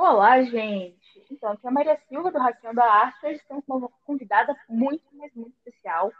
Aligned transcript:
Olá, 0.00 0.40
gente! 0.42 0.96
Então, 1.28 1.50
aqui 1.50 1.66
é 1.66 1.68
a 1.68 1.72
Maria 1.72 1.96
Silva, 2.08 2.30
do 2.30 2.38
Racião 2.38 2.72
da 2.72 2.84
Arte. 2.84 3.26
Hoje 3.26 3.38
estamos 3.38 3.64
com 3.66 3.78
uma 3.78 3.88
convidada 4.06 4.56
muito, 4.68 5.02
mas 5.14 5.34
muito 5.34 5.56
especial. 5.56 6.12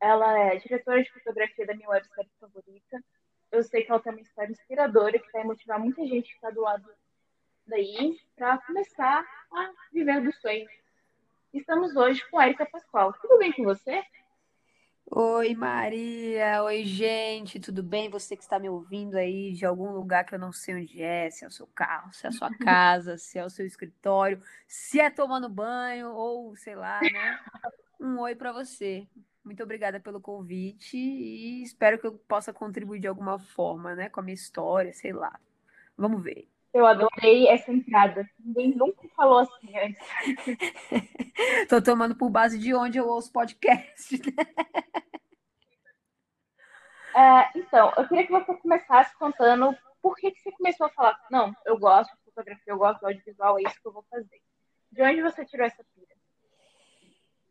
Ela 0.00 0.38
é 0.38 0.56
diretora 0.56 1.02
de 1.02 1.12
fotografia 1.12 1.66
da 1.66 1.74
minha 1.74 1.90
websérie 1.90 2.30
favorita. 2.40 3.04
Eu 3.52 3.62
sei 3.62 3.84
que 3.84 3.90
ela 3.90 4.00
tem 4.00 4.10
uma 4.10 4.22
história 4.22 4.50
inspiradora 4.50 5.18
que 5.18 5.30
vai 5.32 5.44
motivar 5.44 5.78
muita 5.78 6.02
gente 6.06 6.30
que 6.30 6.34
está 6.36 6.48
do 6.48 6.62
lado 6.62 6.90
daí 7.66 8.18
para 8.34 8.56
começar 8.56 9.22
a 9.52 9.70
viver 9.92 10.22
do 10.22 10.32
sonho. 10.32 10.66
Estamos 11.52 11.94
hoje 11.96 12.26
com 12.30 12.38
a 12.38 12.46
Erika 12.46 12.64
Pascoal. 12.64 13.12
Tudo 13.20 13.36
bem 13.36 13.52
com 13.52 13.64
você? 13.64 14.02
Oi, 15.12 15.56
Maria. 15.56 16.62
Oi, 16.62 16.84
gente. 16.84 17.58
Tudo 17.58 17.82
bem? 17.82 18.08
Você 18.08 18.36
que 18.36 18.44
está 18.44 18.60
me 18.60 18.68
ouvindo 18.68 19.16
aí 19.16 19.52
de 19.52 19.66
algum 19.66 19.90
lugar 19.90 20.24
que 20.24 20.32
eu 20.32 20.38
não 20.38 20.52
sei 20.52 20.76
onde 20.76 21.02
é, 21.02 21.28
se 21.30 21.44
é 21.44 21.48
o 21.48 21.50
seu 21.50 21.66
carro, 21.66 22.12
se 22.12 22.26
é 22.26 22.28
a 22.28 22.32
sua 22.32 22.48
casa, 22.56 23.18
se 23.18 23.36
é 23.36 23.44
o 23.44 23.50
seu 23.50 23.66
escritório, 23.66 24.40
se 24.68 25.00
é 25.00 25.10
tomando 25.10 25.48
banho 25.48 26.12
ou 26.12 26.54
sei 26.54 26.76
lá, 26.76 27.00
né? 27.00 27.40
Um 28.00 28.20
oi 28.20 28.36
para 28.36 28.52
você. 28.52 29.04
Muito 29.44 29.60
obrigada 29.64 29.98
pelo 29.98 30.20
convite 30.20 30.96
e 30.96 31.62
espero 31.64 31.98
que 31.98 32.06
eu 32.06 32.12
possa 32.28 32.52
contribuir 32.52 33.00
de 33.00 33.08
alguma 33.08 33.38
forma, 33.38 33.96
né, 33.96 34.08
com 34.08 34.20
a 34.20 34.22
minha 34.22 34.34
história, 34.34 34.92
sei 34.92 35.12
lá. 35.12 35.38
Vamos 35.98 36.22
ver. 36.22 36.48
Eu 36.72 36.86
adorei 36.86 37.48
essa 37.48 37.72
entrada. 37.72 38.28
Ninguém 38.38 38.76
nunca 38.76 39.08
falou 39.16 39.40
assim 39.40 39.76
antes. 39.76 40.06
Tô 41.68 41.82
tomando 41.82 42.14
por 42.14 42.30
base 42.30 42.58
de 42.58 42.72
onde 42.72 42.96
eu 42.96 43.08
ouço 43.08 43.32
podcast. 43.32 44.16
Né? 44.16 45.00
É, 47.14 47.58
então, 47.58 47.92
eu 47.96 48.06
queria 48.08 48.26
que 48.26 48.32
você 48.32 48.54
começasse 48.56 49.16
contando 49.18 49.76
por 50.00 50.16
que, 50.16 50.30
que 50.30 50.40
você 50.40 50.52
começou 50.52 50.86
a 50.86 50.90
falar, 50.90 51.18
não, 51.30 51.54
eu 51.66 51.78
gosto 51.78 52.10
de 52.10 52.24
fotografia, 52.24 52.72
eu 52.72 52.78
gosto 52.78 53.00
de 53.00 53.06
audiovisual, 53.06 53.58
é 53.58 53.62
isso 53.62 53.80
que 53.80 53.88
eu 53.88 53.92
vou 53.92 54.04
fazer. 54.10 54.40
De 54.90 55.02
onde 55.02 55.22
você 55.22 55.44
tirou 55.44 55.66
essa 55.66 55.84
pira? 55.94 56.20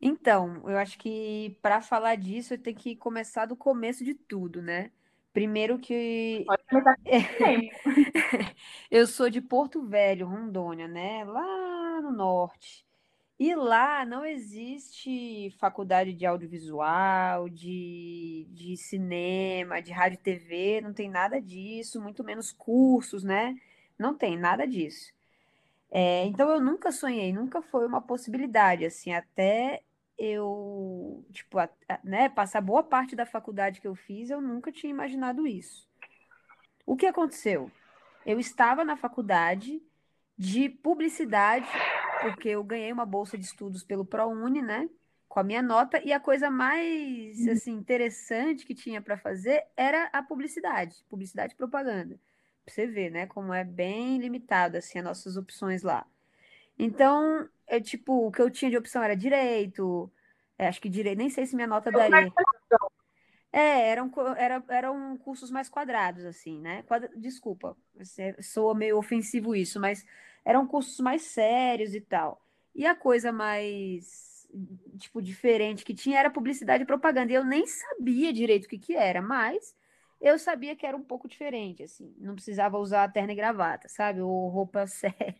Então, 0.01 0.63
eu 0.69 0.77
acho 0.77 0.97
que 0.97 1.57
para 1.61 1.81
falar 1.81 2.15
disso 2.15 2.53
eu 2.53 2.57
tenho 2.57 2.75
que 2.75 2.95
começar 2.95 3.45
do 3.45 3.55
começo 3.55 4.03
de 4.03 4.13
tudo, 4.13 4.61
né? 4.61 4.91
Primeiro 5.33 5.77
que 5.77 6.43
Pode 6.47 6.63
começar 6.69 6.95
eu 8.89 9.05
sou 9.05 9.29
de 9.29 9.41
Porto 9.41 9.85
Velho, 9.85 10.27
Rondônia, 10.27 10.87
né? 10.87 11.23
Lá 11.25 12.01
no 12.01 12.11
norte. 12.11 12.88
E 13.39 13.55
lá 13.55 14.05
não 14.05 14.25
existe 14.25 15.49
faculdade 15.59 16.13
de 16.13 16.25
audiovisual, 16.25 17.47
de, 17.47 18.45
de 18.51 18.75
cinema, 18.75 19.81
de 19.81 19.93
rádio 19.93 20.15
e 20.15 20.17
TV, 20.17 20.81
não 20.81 20.93
tem 20.93 21.09
nada 21.09 21.41
disso, 21.41 22.01
muito 22.01 22.21
menos 22.21 22.51
cursos, 22.51 23.23
né? 23.23 23.55
Não 23.97 24.13
tem 24.13 24.37
nada 24.37 24.67
disso. 24.67 25.13
É, 25.89 26.25
então 26.25 26.49
eu 26.49 26.59
nunca 26.59 26.91
sonhei, 26.91 27.31
nunca 27.31 27.61
foi 27.61 27.85
uma 27.87 28.01
possibilidade, 28.01 28.85
assim, 28.85 29.13
até 29.13 29.83
eu, 30.17 31.25
tipo, 31.31 31.57
a, 31.59 31.69
né, 32.03 32.27
passar 32.27 32.59
boa 32.61 32.83
parte 32.83 33.15
da 33.15 33.25
faculdade 33.25 33.79
que 33.79 33.87
eu 33.87 33.95
fiz, 33.95 34.29
eu 34.29 34.41
nunca 34.41 34.71
tinha 34.71 34.91
imaginado 34.91 35.47
isso. 35.47 35.87
O 36.85 36.97
que 36.97 37.05
aconteceu? 37.05 37.71
Eu 38.25 38.37
estava 38.37 38.83
na 38.83 38.97
faculdade 38.97 39.81
de 40.37 40.69
publicidade, 40.69 41.67
porque 42.21 42.49
eu 42.49 42.63
ganhei 42.63 42.91
uma 42.91 43.05
bolsa 43.05 43.37
de 43.37 43.45
estudos 43.45 43.83
pelo 43.83 44.05
ProUni, 44.05 44.61
né? 44.61 44.89
Com 45.27 45.39
a 45.39 45.43
minha 45.43 45.61
nota, 45.61 46.01
e 46.03 46.11
a 46.11 46.19
coisa 46.19 46.49
mais 46.49 47.47
assim 47.47 47.71
interessante 47.73 48.65
que 48.65 48.73
tinha 48.73 49.01
para 49.01 49.17
fazer 49.17 49.63
era 49.77 50.09
a 50.11 50.23
publicidade, 50.23 51.05
publicidade 51.07 51.53
e 51.53 51.57
propaganda. 51.57 52.19
Pra 52.65 52.73
você 52.73 52.87
ver, 52.87 53.11
né? 53.11 53.27
Como 53.27 53.53
é 53.53 53.63
bem 53.63 54.17
limitado 54.17 54.77
assim 54.77 54.99
as 54.99 55.05
nossas 55.05 55.37
opções 55.37 55.83
lá. 55.83 56.05
Então, 56.77 57.47
é 57.67 57.79
tipo, 57.79 58.27
o 58.27 58.31
que 58.31 58.41
eu 58.41 58.49
tinha 58.49 58.71
de 58.71 58.77
opção 58.77 59.03
era 59.03 59.15
direito, 59.15 60.11
é, 60.57 60.67
acho 60.67 60.81
que 60.81 60.89
direito, 60.89 61.17
nem 61.17 61.29
sei 61.29 61.45
se 61.45 61.55
minha 61.55 61.67
nota 61.67 61.91
daria. 61.91 62.31
É, 63.51 63.89
eram, 63.89 64.11
era, 64.37 64.63
eram 64.69 65.17
cursos 65.17 65.49
mais 65.49 65.69
quadrados, 65.69 66.23
assim, 66.25 66.59
né? 66.59 66.83
Quadra... 66.83 67.09
Desculpa, 67.15 67.75
soa 68.41 68.75
meio 68.75 68.97
ofensivo 68.97 69.55
isso, 69.55 69.79
mas 69.79 70.05
eram 70.45 70.67
cursos 70.67 70.99
mais 70.99 71.23
sérios 71.23 71.93
e 71.93 72.01
tal. 72.01 72.41
E 72.75 72.85
a 72.85 72.95
coisa 72.95 73.31
mais, 73.31 74.47
tipo, 74.97 75.21
diferente 75.21 75.83
que 75.83 75.93
tinha 75.93 76.19
era 76.19 76.29
publicidade 76.29 76.83
e 76.83 76.87
propaganda. 76.87 77.31
E 77.31 77.35
eu 77.35 77.43
nem 77.45 77.65
sabia 77.65 78.31
direito 78.31 78.65
o 78.65 78.69
que 78.69 78.77
que 78.77 78.95
era, 78.95 79.21
mas 79.21 79.75
eu 80.21 80.37
sabia 80.37 80.75
que 80.75 80.85
era 80.85 80.97
um 80.97 81.03
pouco 81.03 81.27
diferente, 81.27 81.83
assim. 81.83 82.13
Não 82.17 82.35
precisava 82.35 82.77
usar 82.77 83.11
terno 83.11 83.31
e 83.31 83.35
gravata, 83.35 83.87
sabe? 83.87 84.21
Ou 84.21 84.49
roupa 84.49 84.85
séria. 84.87 85.35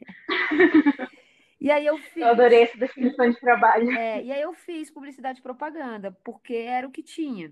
E 1.59 1.69
aí 1.69 1.85
eu 1.85 1.97
fiz. 1.97 2.23
Eu 2.23 2.29
adorei 2.29 2.63
essa 2.63 2.77
definição 2.77 3.29
de 3.29 3.39
trabalho. 3.39 3.91
É, 3.91 4.23
e 4.23 4.31
aí 4.31 4.41
eu 4.41 4.53
fiz 4.53 4.89
publicidade 4.89 5.39
e 5.39 5.43
propaganda, 5.43 6.11
porque 6.23 6.55
era 6.55 6.87
o 6.87 6.91
que 6.91 7.03
tinha. 7.03 7.51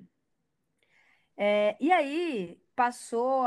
É, 1.35 1.75
e 1.79 1.91
aí 1.91 2.57
passou, 2.75 3.43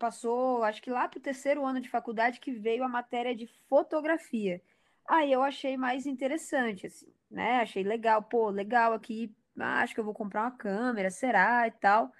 passou, 0.00 0.64
acho 0.64 0.82
que 0.82 0.90
lá 0.90 1.06
para 1.06 1.18
o 1.18 1.22
terceiro 1.22 1.64
ano 1.64 1.80
de 1.80 1.88
faculdade 1.88 2.40
que 2.40 2.50
veio 2.50 2.82
a 2.82 2.88
matéria 2.88 3.36
de 3.36 3.46
fotografia. 3.68 4.60
Aí 5.06 5.30
eu 5.30 5.42
achei 5.42 5.76
mais 5.76 6.06
interessante, 6.06 6.86
assim, 6.86 7.12
né? 7.30 7.60
Achei 7.60 7.82
legal, 7.82 8.22
pô, 8.22 8.48
legal 8.48 8.94
aqui, 8.94 9.32
acho 9.58 9.94
que 9.94 10.00
eu 10.00 10.04
vou 10.04 10.14
comprar 10.14 10.42
uma 10.42 10.50
câmera, 10.56 11.10
será 11.10 11.68
e 11.68 11.70
tal. 11.72 12.10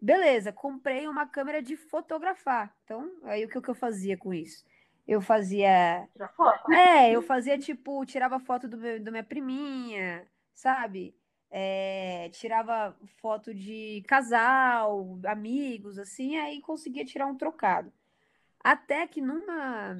Beleza, 0.00 0.52
comprei 0.52 1.06
uma 1.08 1.26
câmera 1.26 1.60
de 1.60 1.76
fotografar. 1.76 2.74
Então, 2.84 3.10
aí 3.24 3.44
o 3.44 3.48
que, 3.48 3.60
que 3.60 3.68
eu 3.68 3.74
fazia 3.74 4.16
com 4.16 4.32
isso? 4.32 4.64
Eu 5.06 5.20
fazia. 5.20 6.08
É, 6.70 7.10
eu 7.10 7.22
fazia 7.22 7.58
tipo, 7.58 8.04
tirava 8.06 8.38
foto 8.38 8.68
do 8.68 8.76
meu, 8.76 9.02
da 9.02 9.10
minha 9.10 9.24
priminha, 9.24 10.26
sabe? 10.54 11.14
É, 11.52 12.30
tirava 12.30 12.96
foto 13.20 13.54
de 13.54 14.02
casal, 14.08 15.20
amigos, 15.26 15.98
assim, 15.98 16.36
aí 16.38 16.60
conseguia 16.62 17.04
tirar 17.04 17.26
um 17.26 17.36
trocado. 17.36 17.92
Até 18.64 19.06
que 19.06 19.20
numa, 19.20 19.96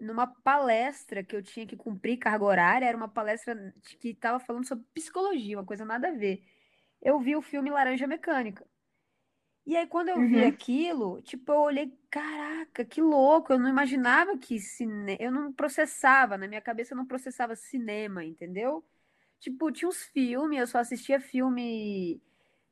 numa 0.00 0.26
palestra 0.26 1.24
que 1.24 1.36
eu 1.36 1.42
tinha 1.42 1.66
que 1.66 1.76
cumprir 1.76 2.18
carga 2.18 2.44
horária, 2.44 2.86
era 2.86 2.96
uma 2.96 3.08
palestra 3.08 3.74
que 4.00 4.10
estava 4.10 4.40
falando 4.40 4.66
sobre 4.66 4.84
psicologia, 4.94 5.58
uma 5.58 5.66
coisa 5.66 5.84
nada 5.84 6.08
a 6.08 6.12
ver. 6.12 6.44
Eu 7.02 7.20
vi 7.20 7.36
o 7.36 7.42
filme 7.42 7.70
Laranja 7.70 8.06
Mecânica. 8.06 8.66
E 9.66 9.76
aí, 9.76 9.86
quando 9.86 10.08
eu 10.08 10.22
vi 10.22 10.42
Uhum. 10.42 10.44
aquilo, 10.44 11.22
tipo, 11.22 11.52
eu 11.52 11.60
olhei, 11.60 11.96
caraca, 12.10 12.84
que 12.84 13.00
louco, 13.00 13.52
eu 13.52 13.58
não 13.58 13.68
imaginava 13.68 14.36
que 14.38 14.58
cine... 14.58 15.16
eu 15.20 15.30
não 15.30 15.52
processava, 15.52 16.36
na 16.36 16.48
minha 16.48 16.60
cabeça 16.60 16.94
eu 16.94 16.96
não 16.96 17.06
processava 17.06 17.54
cinema, 17.54 18.24
entendeu? 18.24 18.84
Tipo, 19.40 19.72
tinha 19.72 19.88
uns 19.88 20.04
filmes, 20.04 20.60
eu 20.60 20.66
só 20.66 20.78
assistia 20.78 21.20
filme 21.20 22.20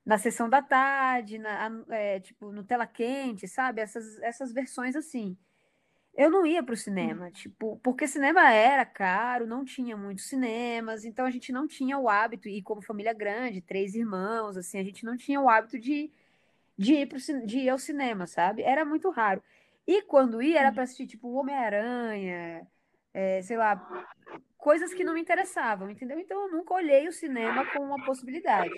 na 0.06 0.18
sessão 0.18 0.48
da 0.48 0.62
tarde, 0.62 1.38
na, 1.38 1.84
é, 1.90 2.20
tipo, 2.20 2.52
no 2.52 2.64
tela 2.64 2.86
quente, 2.86 3.48
sabe? 3.48 3.80
Essas, 3.80 4.18
essas 4.22 4.52
versões 4.52 4.96
assim. 4.96 5.36
Eu 6.14 6.30
não 6.30 6.46
ia 6.46 6.62
pro 6.62 6.76
cinema, 6.76 7.30
tipo, 7.30 7.78
porque 7.82 8.06
cinema 8.08 8.52
era 8.52 8.84
caro, 8.84 9.46
não 9.46 9.64
tinha 9.64 9.96
muitos 9.96 10.24
cinemas, 10.26 11.04
então 11.04 11.24
a 11.26 11.30
gente 11.30 11.52
não 11.52 11.66
tinha 11.68 11.98
o 11.98 12.08
hábito, 12.08 12.48
e 12.48 12.62
como 12.62 12.82
família 12.82 13.12
grande, 13.14 13.60
três 13.60 13.94
irmãos, 13.94 14.56
assim, 14.56 14.78
a 14.78 14.84
gente 14.84 15.04
não 15.04 15.16
tinha 15.16 15.40
o 15.40 15.48
hábito 15.48 15.78
de 15.78 16.10
de 16.78 16.94
ir, 16.94 17.06
pro, 17.08 17.18
de 17.46 17.58
ir 17.58 17.68
ao 17.70 17.78
cinema, 17.78 18.26
sabe? 18.26 18.62
Era 18.62 18.84
muito 18.84 19.10
raro. 19.10 19.42
E 19.86 20.02
quando 20.02 20.40
ia, 20.42 20.60
era 20.60 20.72
para 20.72 20.84
assistir, 20.84 21.06
tipo, 21.06 21.28
Homem-Aranha, 21.32 22.66
é, 23.12 23.42
sei 23.42 23.56
lá, 23.56 23.76
coisas 24.56 24.92
que 24.92 25.04
não 25.04 25.14
me 25.14 25.20
interessavam, 25.20 25.90
entendeu? 25.90 26.18
Então 26.18 26.46
eu 26.46 26.52
nunca 26.52 26.74
olhei 26.74 27.08
o 27.08 27.12
cinema 27.12 27.64
como 27.72 27.86
uma 27.86 28.04
possibilidade. 28.04 28.74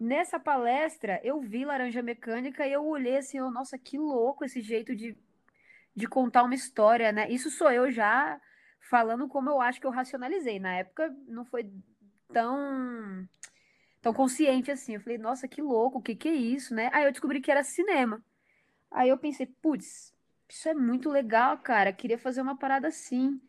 Nessa 0.00 0.38
palestra, 0.38 1.20
eu 1.22 1.40
vi 1.40 1.64
Laranja 1.64 2.02
Mecânica 2.02 2.66
e 2.66 2.72
eu 2.72 2.84
olhei 2.84 3.16
assim, 3.16 3.40
oh, 3.40 3.50
nossa, 3.50 3.78
que 3.78 3.96
louco 3.96 4.44
esse 4.44 4.60
jeito 4.60 4.94
de, 4.94 5.16
de 5.94 6.06
contar 6.06 6.42
uma 6.42 6.54
história, 6.54 7.12
né? 7.12 7.30
Isso 7.30 7.50
sou 7.50 7.70
eu 7.70 7.90
já 7.90 8.40
falando 8.90 9.28
como 9.28 9.48
eu 9.50 9.60
acho 9.60 9.80
que 9.80 9.86
eu 9.86 9.90
racionalizei. 9.90 10.58
Na 10.58 10.76
época 10.76 11.14
não 11.26 11.44
foi 11.44 11.70
tão 12.32 13.26
tão 14.02 14.12
consciente 14.12 14.70
assim. 14.70 14.94
Eu 14.94 15.00
falei, 15.00 15.16
nossa, 15.16 15.48
que 15.48 15.62
louco, 15.62 15.98
o 15.98 16.02
que 16.02 16.14
que 16.14 16.28
é 16.28 16.34
isso, 16.34 16.74
né? 16.74 16.90
Aí 16.92 17.04
eu 17.04 17.12
descobri 17.12 17.40
que 17.40 17.50
era 17.50 17.64
cinema. 17.64 18.22
Aí 18.90 19.08
eu 19.08 19.18
pensei, 19.18 19.46
putz, 19.46 20.13
isso 20.48 20.68
é 20.68 20.74
muito 20.74 21.10
legal, 21.10 21.58
cara. 21.58 21.92
Queria 21.92 22.18
fazer 22.18 22.40
uma 22.40 22.56
parada 22.56 22.88
assim. 22.88 23.40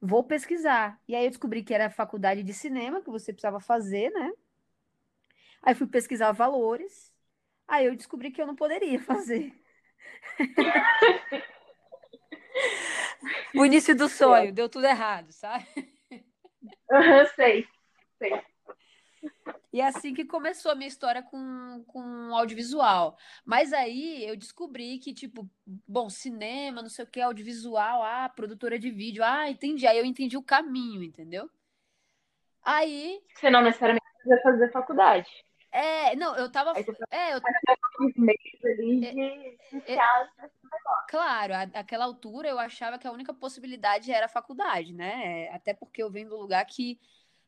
Vou 0.00 0.24
pesquisar. 0.24 1.00
E 1.08 1.14
aí 1.14 1.24
eu 1.24 1.30
descobri 1.30 1.62
que 1.62 1.72
era 1.74 1.90
faculdade 1.90 2.42
de 2.42 2.52
cinema 2.52 3.02
que 3.02 3.10
você 3.10 3.32
precisava 3.32 3.60
fazer, 3.60 4.10
né? 4.10 4.32
Aí 5.62 5.74
fui 5.74 5.86
pesquisar 5.86 6.32
valores. 6.32 7.12
Aí 7.66 7.86
eu 7.86 7.96
descobri 7.96 8.30
que 8.30 8.40
eu 8.40 8.46
não 8.46 8.54
poderia 8.54 9.00
fazer. 9.02 9.52
o 13.56 13.64
início 13.64 13.96
do 13.96 14.08
sonho, 14.08 14.52
deu 14.52 14.68
tudo 14.68 14.86
errado, 14.86 15.32
sabe? 15.32 15.66
Uhum, 16.90 17.26
sei, 17.34 17.66
sei. 18.18 18.53
E 19.74 19.80
é 19.80 19.88
assim 19.88 20.14
que 20.14 20.24
começou 20.24 20.70
a 20.70 20.76
minha 20.76 20.86
história 20.86 21.20
com, 21.20 21.82
com 21.88 22.32
audiovisual. 22.32 23.18
Mas 23.44 23.72
aí 23.72 24.24
eu 24.24 24.36
descobri 24.36 25.00
que, 25.00 25.12
tipo, 25.12 25.50
bom, 25.66 26.08
cinema, 26.08 26.80
não 26.80 26.88
sei 26.88 27.04
o 27.04 27.08
que, 27.08 27.20
audiovisual, 27.20 28.04
ah, 28.04 28.28
produtora 28.28 28.78
de 28.78 28.88
vídeo, 28.88 29.24
ah, 29.24 29.50
entendi. 29.50 29.84
Aí 29.84 29.98
eu 29.98 30.04
entendi 30.04 30.36
o 30.36 30.42
caminho, 30.44 31.02
entendeu? 31.02 31.50
Aí. 32.62 33.20
Você 33.34 33.50
não 33.50 33.62
necessariamente 33.62 34.06
precisa 34.22 34.40
fazer 34.44 34.70
faculdade. 34.70 35.28
É, 35.72 36.14
não, 36.14 36.36
eu 36.36 36.48
tava. 36.52 36.72
Aí 36.76 36.84
você 36.84 37.02
é, 37.10 37.34
eu. 37.34 37.40
de 37.40 39.06
É, 39.88 39.98
Claro, 41.08 41.52
a- 41.52 41.80
àquela 41.80 42.04
altura 42.04 42.48
eu 42.48 42.60
achava 42.60 42.96
que 42.96 43.08
a 43.08 43.12
única 43.12 43.34
possibilidade 43.34 44.12
era 44.12 44.26
a 44.26 44.28
faculdade, 44.28 44.92
né? 44.92 45.48
Até 45.48 45.74
porque 45.74 46.00
eu 46.00 46.12
venho 46.12 46.28
do 46.28 46.36
lugar 46.36 46.64
que 46.64 46.96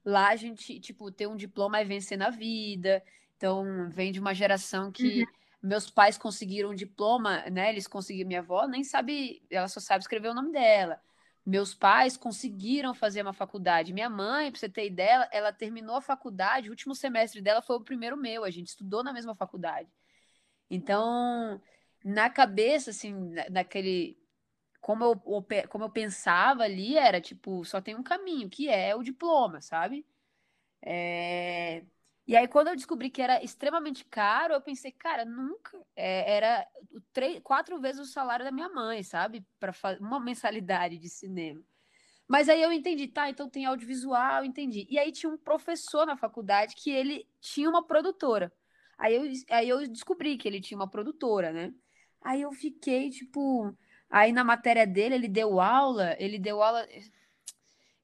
lá 0.06 0.28
a 0.30 0.36
gente, 0.36 0.80
tipo, 0.80 1.10
ter 1.12 1.26
um 1.28 1.36
diploma 1.36 1.80
é 1.80 1.84
vencer 1.84 2.16
na 2.18 2.30
vida. 2.30 3.02
Então, 3.36 3.90
vem 3.90 4.12
de 4.12 4.20
uma 4.20 4.34
geração 4.34 4.92
que 4.92 5.20
Uhum. 5.22 5.32
meus 5.62 5.90
pais 5.90 6.16
conseguiram 6.16 6.70
um 6.70 6.74
diploma, 6.74 7.42
né? 7.50 7.70
Eles 7.70 7.88
conseguiram, 7.88 8.28
minha 8.28 8.40
avó 8.40 8.66
nem 8.68 8.84
sabe, 8.84 9.42
ela 9.50 9.68
só 9.68 9.80
sabe 9.80 10.02
escrever 10.02 10.28
o 10.30 10.34
nome 10.34 10.52
dela. 10.52 11.00
Meus 11.44 11.74
pais 11.74 12.16
conseguiram 12.16 12.94
fazer 12.94 13.22
uma 13.22 13.32
faculdade. 13.32 13.92
Minha 13.92 14.10
mãe, 14.10 14.50
pra 14.50 14.58
você 14.60 14.68
ter 14.68 14.86
ideia, 14.86 15.28
ela 15.32 15.52
terminou 15.52 15.96
a 15.96 16.00
faculdade, 16.02 16.68
o 16.68 16.72
último 16.72 16.94
semestre 16.94 17.40
dela 17.42 17.62
foi 17.62 17.76
o 17.76 17.84
primeiro 17.84 18.16
meu, 18.16 18.44
a 18.44 18.50
gente 18.50 18.68
estudou 18.68 19.02
na 19.04 19.12
mesma 19.12 19.34
faculdade. 19.34 19.88
Então, 20.70 21.60
na 22.04 22.30
cabeça, 22.30 22.90
assim, 22.90 23.12
na- 23.14 23.48
naquele. 23.50 24.18
Como 24.80 25.04
eu, 25.04 25.16
como 25.68 25.84
eu 25.84 25.90
pensava 25.90 26.62
ali, 26.64 26.96
era 26.96 27.20
tipo, 27.20 27.64
só 27.64 27.80
tem 27.80 27.96
um 27.96 28.02
caminho, 28.02 28.48
que 28.50 28.68
é 28.68 28.94
o 28.94 29.02
diploma, 29.02 29.60
sabe? 29.60 30.06
É, 30.82 31.84
E 32.26 32.36
aí, 32.36 32.48
quando 32.48 32.68
eu 32.68 32.76
descobri 32.76 33.10
que 33.10 33.22
era 33.22 33.42
extremamente 33.44 34.04
caro, 34.04 34.54
eu 34.54 34.60
pensei, 34.60 34.92
cara, 34.92 35.24
nunca. 35.24 35.78
É, 35.96 36.36
era 36.36 36.66
três, 37.12 37.40
quatro 37.42 37.80
vezes 37.80 38.00
o 38.00 38.12
salário 38.12 38.44
da 38.44 38.50
minha 38.52 38.68
mãe, 38.68 39.02
sabe? 39.02 39.44
Para 39.60 39.72
uma 40.00 40.20
mensalidade 40.20 40.98
de 40.98 41.08
cinema. 41.08 41.62
Mas 42.28 42.48
aí 42.48 42.60
eu 42.62 42.72
entendi, 42.72 43.06
tá, 43.08 43.30
então 43.30 43.48
tem 43.48 43.66
audiovisual, 43.66 44.44
entendi. 44.44 44.86
E 44.90 44.98
aí 44.98 45.12
tinha 45.12 45.30
um 45.30 45.38
professor 45.38 46.06
na 46.06 46.16
faculdade 46.16 46.74
que 46.76 46.90
ele 46.90 47.28
tinha 47.40 47.68
uma 47.70 47.86
produtora. 47.86 48.52
Aí 48.98 49.14
eu, 49.14 49.22
aí 49.50 49.68
eu 49.68 49.86
descobri 49.88 50.36
que 50.38 50.48
ele 50.48 50.60
tinha 50.60 50.78
uma 50.78 50.90
produtora, 50.90 51.52
né? 51.52 51.74
Aí 52.22 52.42
eu 52.42 52.52
fiquei, 52.52 53.10
tipo. 53.10 53.76
Aí 54.10 54.32
na 54.32 54.44
matéria 54.44 54.86
dele, 54.86 55.16
ele 55.16 55.28
deu 55.28 55.60
aula, 55.60 56.16
ele 56.18 56.38
deu 56.38 56.62
aula. 56.62 56.86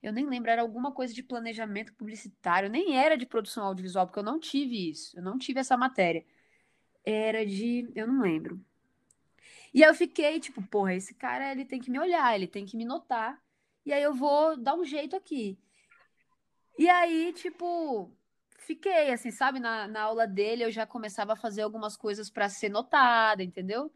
Eu 0.02 0.12
nem 0.12 0.26
lembro, 0.26 0.50
era 0.50 0.62
alguma 0.62 0.92
coisa 0.92 1.14
de 1.14 1.22
planejamento 1.22 1.92
publicitário, 1.94 2.68
nem 2.68 2.96
era 2.96 3.16
de 3.16 3.24
produção 3.26 3.64
audiovisual, 3.64 4.06
porque 4.06 4.18
eu 4.18 4.24
não 4.24 4.40
tive 4.40 4.90
isso, 4.90 5.16
eu 5.16 5.22
não 5.22 5.38
tive 5.38 5.60
essa 5.60 5.76
matéria. 5.76 6.24
Era 7.04 7.46
de. 7.46 7.90
Eu 7.94 8.06
não 8.06 8.20
lembro. 8.22 8.60
E 9.74 9.82
aí 9.82 9.90
eu 9.90 9.94
fiquei, 9.94 10.38
tipo, 10.40 10.62
porra, 10.62 10.94
esse 10.94 11.14
cara 11.14 11.52
ele 11.52 11.64
tem 11.64 11.80
que 11.80 11.90
me 11.90 11.98
olhar, 11.98 12.34
ele 12.34 12.46
tem 12.46 12.66
que 12.66 12.76
me 12.76 12.84
notar. 12.84 13.40
E 13.86 13.92
aí 13.92 14.02
eu 14.02 14.14
vou 14.14 14.56
dar 14.56 14.74
um 14.74 14.84
jeito 14.84 15.16
aqui. 15.16 15.58
E 16.78 16.88
aí, 16.88 17.32
tipo, 17.32 18.10
fiquei 18.58 19.12
assim, 19.12 19.30
sabe? 19.30 19.60
Na, 19.60 19.86
na 19.88 20.02
aula 20.02 20.26
dele 20.26 20.64
eu 20.64 20.70
já 20.70 20.86
começava 20.86 21.32
a 21.34 21.36
fazer 21.36 21.62
algumas 21.62 21.96
coisas 21.96 22.30
para 22.30 22.48
ser 22.48 22.70
notada, 22.70 23.42
entendeu? 23.42 23.92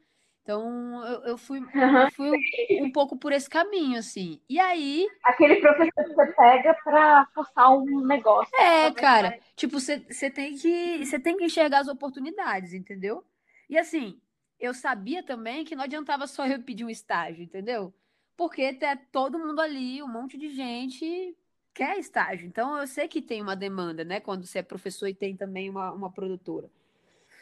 Então 0.46 1.04
eu, 1.04 1.20
eu 1.24 1.38
fui, 1.38 1.60
Aham. 1.74 2.08
fui 2.14 2.30
um, 2.30 2.84
um 2.84 2.92
pouco 2.92 3.16
por 3.16 3.32
esse 3.32 3.50
caminho, 3.50 3.98
assim. 3.98 4.40
E 4.48 4.60
aí, 4.60 5.08
Aquele 5.24 5.56
professor 5.56 6.04
que 6.04 6.14
você 6.14 6.26
pega 6.34 6.72
pra 6.84 7.26
forçar 7.34 7.72
um 7.76 8.06
negócio. 8.06 8.52
é, 8.56 8.82
Talvez 8.82 9.00
cara, 9.00 9.30
mais. 9.30 9.42
tipo, 9.56 9.80
você 9.80 9.98
você 10.08 10.30
tem 10.30 10.56
que 10.56 11.04
você 11.04 11.18
tem 11.18 11.36
que 11.36 11.44
enxergar 11.44 11.80
as 11.80 11.88
oportunidades, 11.88 12.72
entendeu? 12.72 13.24
E 13.68 13.76
assim, 13.76 14.20
eu 14.60 14.72
sabia 14.72 15.20
também 15.24 15.64
que 15.64 15.74
não 15.74 15.82
adiantava 15.82 16.28
só 16.28 16.46
eu 16.46 16.62
pedir 16.62 16.84
um 16.84 16.90
estágio, 16.90 17.42
entendeu? 17.42 17.92
Porque 18.36 18.72
tá 18.74 18.96
todo 19.10 19.36
mundo 19.38 19.60
ali, 19.60 20.00
um 20.00 20.08
monte 20.08 20.38
de 20.38 20.48
gente 20.54 21.36
quer 21.74 21.98
estágio. 21.98 22.46
Então 22.46 22.78
eu 22.78 22.86
sei 22.86 23.08
que 23.08 23.20
tem 23.20 23.42
uma 23.42 23.56
demanda, 23.56 24.04
né? 24.04 24.20
Quando 24.20 24.46
você 24.46 24.60
é 24.60 24.62
professor 24.62 25.08
e 25.08 25.14
tem 25.14 25.36
também 25.36 25.68
uma, 25.68 25.90
uma 25.92 26.12
produtora. 26.12 26.70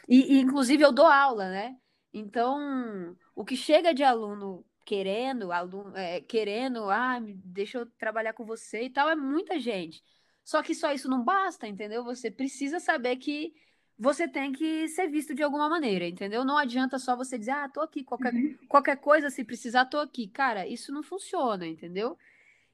E, 0.07 0.35
e, 0.37 0.41
inclusive 0.41 0.83
eu 0.83 0.91
dou 0.91 1.05
aula, 1.05 1.49
né? 1.49 1.77
Então, 2.17 3.13
o 3.35 3.43
que 3.43 3.57
chega 3.57 3.93
de 3.93 4.01
aluno 4.01 4.65
querendo, 4.85 5.51
aluno, 5.51 5.91
é, 5.97 6.21
querendo, 6.21 6.89
ah, 6.89 7.19
deixa 7.43 7.79
eu 7.79 7.85
trabalhar 7.85 8.31
com 8.31 8.45
você 8.45 8.83
e 8.83 8.89
tal, 8.89 9.09
é 9.09 9.15
muita 9.17 9.59
gente. 9.59 10.01
Só 10.41 10.63
que 10.63 10.73
só 10.73 10.93
isso 10.93 11.09
não 11.09 11.25
basta, 11.25 11.67
entendeu? 11.67 12.05
Você 12.05 12.31
precisa 12.31 12.79
saber 12.79 13.17
que 13.17 13.53
você 13.99 14.29
tem 14.29 14.53
que 14.53 14.87
ser 14.87 15.09
visto 15.09 15.35
de 15.35 15.43
alguma 15.43 15.67
maneira, 15.67 16.07
entendeu? 16.07 16.45
Não 16.45 16.57
adianta 16.57 16.97
só 16.97 17.17
você 17.17 17.37
dizer, 17.37 17.51
ah, 17.51 17.67
tô 17.67 17.81
aqui, 17.81 18.01
qualquer, 18.01 18.31
qualquer 18.69 18.95
coisa, 18.95 19.29
se 19.29 19.43
precisar, 19.43 19.83
tô 19.83 19.97
aqui. 19.97 20.25
Cara, 20.25 20.65
isso 20.65 20.93
não 20.93 21.03
funciona, 21.03 21.67
entendeu? 21.67 22.17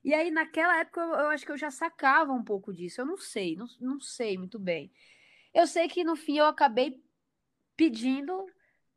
E 0.03 0.13
aí, 0.13 0.29
naquela 0.29 0.77
época, 0.79 1.01
eu, 1.01 1.07
eu 1.07 1.29
acho 1.29 1.47
que 1.47 1.51
eu 1.51 1.57
já 1.57 1.71
sacava 1.71 2.31
um 2.31 2.44
pouco 2.44 2.71
disso. 2.71 3.01
Eu 3.01 3.07
não 3.07 3.17
sei, 3.17 3.55
não, 3.55 3.65
não 3.79 3.99
sei 3.99 4.37
muito 4.37 4.59
bem. 4.59 4.91
Eu 5.51 5.65
sei 5.65 5.87
que 5.87 6.03
no 6.03 6.15
fim 6.15 6.37
eu 6.37 6.45
acabei 6.45 7.03
pedindo 7.75 8.45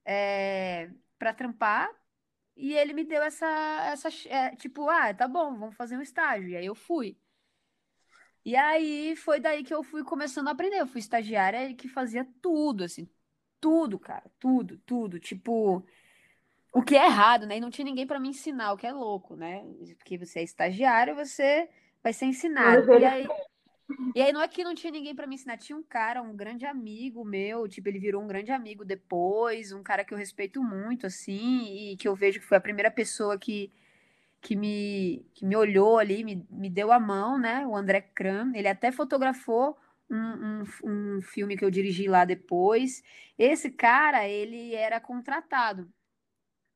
é, 0.05 0.91
para 1.19 1.33
trampar 1.35 1.91
e 2.57 2.73
ele 2.75 2.93
me 2.93 3.05
deu 3.05 3.23
essa, 3.23 3.47
essa 3.87 4.09
é, 4.29 4.55
tipo, 4.57 4.89
ah, 4.89 5.13
tá 5.13 5.27
bom, 5.27 5.57
vamos 5.57 5.75
fazer 5.75 5.97
um 5.97 6.03
estágio. 6.03 6.51
E 6.51 6.57
aí 6.57 6.67
eu 6.67 6.75
fui. 6.75 7.17
E 8.45 8.55
aí 8.55 9.17
foi 9.17 9.41
daí 9.41 9.65
que 9.65 9.75
eu 9.75 9.83
fui 9.83 10.05
começando 10.05 10.49
a 10.49 10.51
aprender. 10.53 10.79
Eu 10.79 10.87
fui 10.87 11.01
estagiária 11.01 11.75
que 11.75 11.89
fazia 11.89 12.27
tudo, 12.41 12.85
assim, 12.85 13.09
tudo, 13.61 13.99
cara, 13.99 14.31
tudo, 14.39 14.79
tudo. 14.87 15.19
Tipo, 15.19 15.85
o 16.73 16.83
que 16.83 16.97
é 16.97 17.07
errado, 17.07 17.47
né? 17.47 17.57
E 17.57 17.61
não 17.61 17.71
tinha 17.71 17.85
ninguém 17.85 18.07
para 18.07 18.21
me 18.21 18.29
ensinar, 18.29 18.73
o 18.73 18.77
que 18.77 18.87
é 18.87 18.93
louco, 18.93 19.35
né? 19.35 19.65
Porque 19.99 20.19
você 20.19 20.41
é 20.41 20.43
estagiário, 20.45 21.17
você 21.17 21.69
vai 22.03 22.13
ser 22.13 22.27
ensinado. 22.27 22.93
E 22.95 23.05
aí, 23.05 23.27
e 24.15 24.23
aí 24.23 24.33
não 24.33 24.41
é 24.41 24.49
que 24.49 24.65
não 24.65 24.75
tinha 24.75 24.91
ninguém 24.91 25.15
para 25.15 25.27
me 25.27 25.35
ensinar, 25.35 25.57
tinha 25.59 25.77
um 25.77 25.83
cara, 25.83 26.23
um 26.23 26.35
grande 26.37 26.65
amigo 26.65 27.25
meu, 27.25 27.69
tipo, 27.69 27.89
ele 27.89 27.99
virou 27.99 28.23
um 28.23 28.27
grande 28.27 28.51
amigo 28.51 28.85
depois, 28.85 29.73
um 29.73 29.83
cara 29.83 30.05
que 30.05 30.15
eu 30.15 30.19
respeito 30.19 30.63
muito, 30.63 31.07
assim, 31.07 31.93
e 31.93 31.97
que 31.97 32.09
eu 32.09 32.15
vejo 32.15 32.41
que 32.41 32.47
foi 32.47 32.57
a 32.57 32.61
primeira 32.61 32.91
pessoa 32.91 33.39
que, 33.39 33.73
que 34.41 34.57
me, 34.57 35.27
que 35.35 35.45
me 35.47 35.57
olhou 35.57 35.99
ali, 35.99 36.25
me, 36.25 36.47
me 36.51 36.71
deu 36.71 36.93
a 36.93 37.01
mão, 37.01 37.39
né? 37.39 37.67
O 37.67 37.77
André 37.77 38.01
Kram, 38.01 38.53
ele 38.55 38.69
até 38.69 38.93
fotografou 38.93 39.77
um, 40.11 40.63
um, 40.63 40.65
um 41.19 41.23
filme 41.23 41.57
que 41.57 41.65
eu 41.65 41.71
dirigi 41.71 42.09
lá 42.09 42.25
depois. 42.25 43.03
Esse 43.39 43.71
cara, 43.71 44.29
ele 44.29 44.75
era 44.75 45.01
contratado 45.01 45.93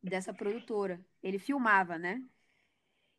dessa 0.02 0.32
produtora, 0.34 1.00
ele 1.22 1.38
filmava, 1.38 1.98
né? 1.98 2.22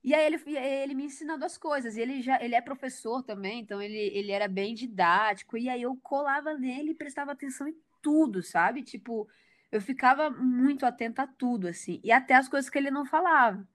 E 0.03 0.13
aí 0.13 0.25
ele, 0.25 0.41
ele 0.57 0.93
me 0.93 1.05
ensinando 1.05 1.45
as 1.45 1.57
coisas. 1.57 1.97
Ele 1.97 2.21
já 2.21 2.41
ele 2.43 2.55
é 2.55 2.61
professor 2.61 3.21
também, 3.23 3.59
então 3.59 3.81
ele, 3.81 3.97
ele 3.97 4.31
era 4.31 4.47
bem 4.47 4.73
didático. 4.73 5.57
E 5.57 5.69
aí 5.69 5.81
eu 5.81 5.97
colava 6.01 6.53
nele 6.53 6.91
e 6.91 6.95
prestava 6.95 7.31
atenção 7.31 7.67
em 7.67 7.75
tudo, 8.01 8.41
sabe? 8.41 8.81
Tipo, 8.81 9.27
eu 9.71 9.81
ficava 9.81 10.29
muito 10.29 10.85
atenta 10.85 11.23
a 11.23 11.27
tudo, 11.27 11.67
assim. 11.67 11.99
E 12.03 12.11
até 12.11 12.35
as 12.35 12.47
coisas 12.47 12.69
que 12.69 12.77
ele 12.77 12.91
não 12.91 13.05
falava. 13.05 13.67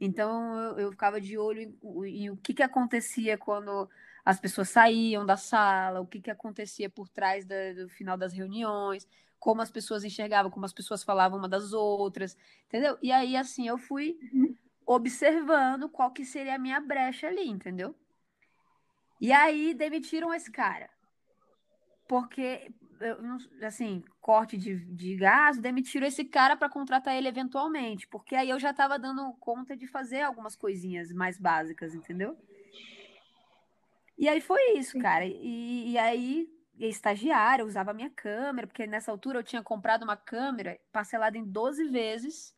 Então 0.00 0.58
eu, 0.58 0.78
eu 0.78 0.90
ficava 0.92 1.20
de 1.20 1.38
olho 1.38 1.60
em, 1.60 1.78
em 2.06 2.30
o 2.30 2.36
que, 2.36 2.54
que 2.54 2.62
acontecia 2.62 3.38
quando 3.38 3.88
as 4.24 4.40
pessoas 4.40 4.68
saíam 4.70 5.24
da 5.24 5.36
sala, 5.36 6.00
o 6.00 6.06
que, 6.06 6.20
que 6.20 6.30
acontecia 6.30 6.90
por 6.90 7.08
trás 7.08 7.44
da, 7.44 7.72
do 7.74 7.88
final 7.88 8.16
das 8.16 8.32
reuniões, 8.32 9.06
como 9.38 9.62
as 9.62 9.70
pessoas 9.70 10.04
enxergavam, 10.04 10.50
como 10.50 10.66
as 10.66 10.72
pessoas 10.72 11.02
falavam 11.02 11.38
uma 11.38 11.48
das 11.48 11.72
outras, 11.72 12.36
entendeu? 12.66 12.98
E 13.02 13.10
aí, 13.12 13.36
assim, 13.36 13.68
eu 13.68 13.78
fui 13.78 14.18
observando 14.86 15.88
qual 15.88 16.10
que 16.10 16.24
seria 16.24 16.54
a 16.54 16.58
minha 16.58 16.80
brecha 16.80 17.28
ali, 17.28 17.48
entendeu? 17.48 17.94
E 19.20 19.32
aí 19.32 19.74
demitiram 19.74 20.32
esse 20.32 20.50
cara. 20.50 20.88
Porque, 22.08 22.72
assim, 23.62 24.02
corte 24.20 24.56
de, 24.56 24.76
de 24.76 25.16
gás, 25.16 25.58
demitiram 25.58 26.06
esse 26.06 26.24
cara 26.24 26.56
para 26.56 26.68
contratar 26.68 27.14
ele 27.14 27.28
eventualmente. 27.28 28.08
Porque 28.08 28.34
aí 28.34 28.48
eu 28.48 28.58
já 28.58 28.70
estava 28.70 28.98
dando 28.98 29.32
conta 29.34 29.76
de 29.76 29.86
fazer 29.86 30.22
algumas 30.22 30.56
coisinhas 30.56 31.12
mais 31.12 31.38
básicas, 31.38 31.94
entendeu? 31.94 32.36
E 34.18 34.28
aí 34.28 34.40
foi 34.40 34.72
isso, 34.72 34.98
cara. 34.98 35.24
E, 35.24 35.92
e 35.92 35.98
aí, 35.98 36.48
estagiária, 36.78 37.62
eu 37.62 37.66
usava 37.66 37.90
a 37.90 37.94
minha 37.94 38.10
câmera, 38.10 38.66
porque 38.66 38.86
nessa 38.86 39.10
altura 39.10 39.38
eu 39.38 39.44
tinha 39.44 39.62
comprado 39.62 40.02
uma 40.02 40.16
câmera 40.16 40.80
parcelada 40.90 41.38
em 41.38 41.44
12 41.44 41.84
vezes 41.88 42.54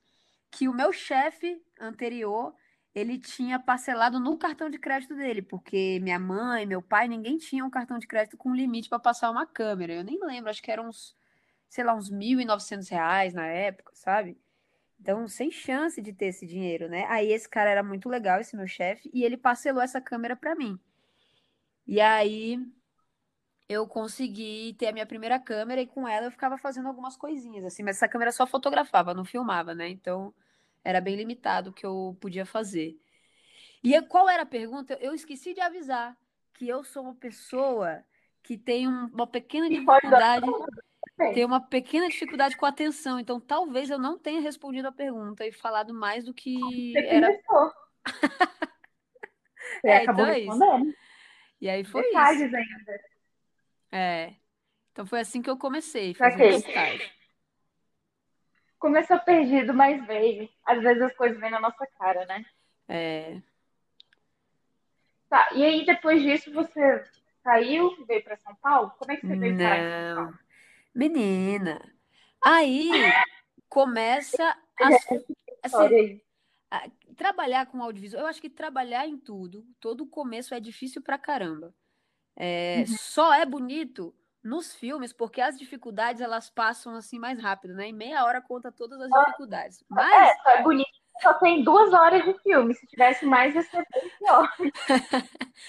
que 0.53 0.69
o 0.69 0.75
meu 0.75 0.93
chefe 0.93 1.61
anterior, 1.81 2.55
ele 2.95 3.19
tinha 3.19 3.59
parcelado 3.59 4.21
no 4.21 4.37
cartão 4.37 4.69
de 4.69 4.79
crédito 4.79 5.17
dele, 5.17 5.41
porque 5.41 5.99
minha 6.01 6.19
mãe, 6.19 6.67
meu 6.67 6.83
pai, 6.83 7.09
ninguém 7.09 7.39
tinha 7.39 7.65
um 7.65 7.71
cartão 7.71 7.99
de 7.99 8.07
crédito 8.07 8.37
com 8.37 8.55
limite 8.55 8.89
para 8.89 8.99
passar 8.99 9.31
uma 9.31 9.47
câmera. 9.47 9.95
Eu 9.95 10.05
nem 10.05 10.21
lembro, 10.23 10.51
acho 10.51 10.63
que 10.63 10.71
eram 10.71 10.89
uns, 10.89 11.17
sei 11.71 11.83
lá, 11.83 11.95
uns 11.95 12.11
1.900 12.11 12.89
reais 12.91 13.33
na 13.33 13.47
época, 13.47 13.93
sabe? 13.95 14.39
Então, 15.01 15.27
sem 15.27 15.51
chance 15.51 16.01
de 16.03 16.13
ter 16.13 16.27
esse 16.27 16.47
dinheiro, 16.47 16.89
né? 16.89 17.07
Aí 17.09 17.33
esse 17.33 17.49
cara 17.49 17.71
era 17.71 17.83
muito 17.83 18.09
legal, 18.09 18.39
esse 18.39 18.55
meu 18.55 18.69
chefe, 18.69 19.11
e 19.13 19.25
ele 19.25 19.39
parcelou 19.39 19.83
essa 19.83 20.01
câmera 20.01 20.37
para 20.37 20.55
mim. 20.55 20.79
E 21.87 22.01
aí 22.01 22.61
eu 23.69 23.87
consegui 23.89 24.75
ter 24.79 24.89
a 24.89 24.93
minha 24.93 25.07
primeira 25.07 25.39
câmera 25.41 25.81
e 25.81 25.87
com 25.87 26.07
ela 26.07 26.27
eu 26.27 26.31
ficava 26.31 26.59
fazendo 26.59 26.89
algumas 26.89 27.17
coisinhas, 27.17 27.65
assim, 27.65 27.83
mas 27.83 27.97
essa 27.97 28.09
câmera 28.09 28.31
só 28.33 28.47
fotografava, 28.47 29.15
não 29.15 29.25
filmava, 29.25 29.75
né? 29.75 29.89
Então 29.89 30.33
era 30.85 31.01
bem 31.01 31.17
limitado 31.17 31.71
o 31.71 31.73
que 31.73 31.87
eu 31.87 32.17
podia 32.21 32.45
fazer. 32.45 32.99
E 33.83 34.01
qual 34.03 34.29
era 34.29 34.43
a 34.43 34.47
pergunta? 34.47 34.97
Eu 35.01 35.15
esqueci 35.15 35.55
de 35.55 35.61
avisar 35.61 36.17
que 36.55 36.69
eu 36.69 36.85
sou 36.85 37.03
uma 37.05 37.15
pessoa 37.15 38.05
que 38.43 38.57
tem 38.57 38.87
uma 38.87 39.27
pequena 39.27 39.69
dificuldade, 39.69 40.47
tem 41.35 41.45
uma 41.45 41.61
pequena 41.61 42.09
dificuldade 42.09 42.57
com 42.57 42.67
a 42.67 42.69
atenção. 42.69 43.19
Então, 43.19 43.41
talvez 43.41 43.91
eu 43.91 43.99
não 43.99 44.19
tenha 44.19 44.41
respondido 44.41 44.89
a 44.89 44.93
pergunta 44.93 45.47
e 45.47 45.53
falado 45.53 45.93
mais 45.95 46.25
do 46.25 46.35
que 46.35 46.93
Você 46.93 47.07
era. 47.07 47.29
Você 49.81 49.89
É, 49.89 49.97
acabou 49.99 50.25
então 50.25 50.35
é 50.35 50.39
isso. 50.41 50.51
respondendo. 50.51 50.95
E 51.61 51.69
aí 51.69 51.85
foi 51.85 52.03
Detalhes 52.03 52.41
isso. 52.43 52.57
ainda. 52.57 53.01
É. 53.93 54.35
Então 54.93 55.07
foi 55.07 55.21
assim 55.21 55.41
que 55.41 55.49
eu 55.49 55.57
comecei, 55.57 56.13
fazendo 56.15 56.57
estágio. 56.57 57.11
Começou 58.83 59.17
perdido, 59.21 59.73
mas 59.73 60.05
veio. 60.09 60.49
Às 60.67 60.83
vezes 60.83 61.01
as 61.01 61.15
coisas 61.15 61.39
vêm 61.39 61.53
na 61.53 61.61
nossa 61.61 61.87
cara, 61.97 62.27
né? 62.27 62.45
É. 62.89 63.41
Tá, 65.31 65.51
e 65.55 65.63
aí 65.63 65.87
depois 65.87 66.21
disso 66.21 66.53
você 66.53 67.05
saiu, 67.45 68.05
veio 68.07 68.25
pra 68.25 68.37
São 68.39 68.53
Paulo? 68.57 68.91
Como 68.99 69.13
é 69.13 69.17
que 69.17 69.25
você 69.25 69.37
veio 69.37 69.57
parar 69.57 69.79
em 69.79 70.15
São 70.17 70.25
Paulo? 70.25 70.39
Menina. 70.93 71.95
Aí 72.45 72.91
começa 73.69 74.59
as, 74.77 74.97
assim, 75.63 76.21
a- 76.69 76.91
trabalhar 77.17 77.67
com 77.67 77.81
audiovisual. 77.85 78.25
Eu 78.25 78.29
acho 78.29 78.41
que 78.41 78.51
trabalhar 78.51 79.07
em 79.07 79.17
tudo, 79.17 79.65
todo 79.79 80.05
começo 80.09 80.57
é 80.57 80.59
difícil 80.59 81.01
pra 81.01 81.17
caramba. 81.17 81.73
É, 82.35 82.85
Só 82.85 83.33
é 83.33 83.47
bonito 83.47 84.13
nos 84.43 84.75
filmes 84.75 85.13
porque 85.13 85.41
as 85.41 85.59
dificuldades 85.59 86.21
elas 86.21 86.51
passam 86.51 86.95
assim 86.95 87.19
mais 87.19 87.41
rápido, 87.41 87.75
né? 87.75 87.89
Em 87.89 87.93
meia 87.93 88.25
hora 88.25 88.41
conta 88.41 88.73
todas 88.73 89.01
as 89.01 89.09
dificuldades. 89.09 89.85
Mas 89.89 90.31
É, 90.31 90.43
só 90.43 90.51
é 90.51 90.63
bonito. 90.63 91.03
Só 91.21 91.35
tem 91.35 91.63
duas 91.63 91.93
horas 91.93 92.25
de 92.25 92.35
filme. 92.41 92.75
Se 92.75 92.87
tivesse 92.87 93.25
mais, 93.25 93.55
ia 93.55 93.63
ser 93.63 93.87
bem 93.93 94.11
pior. 94.19 94.49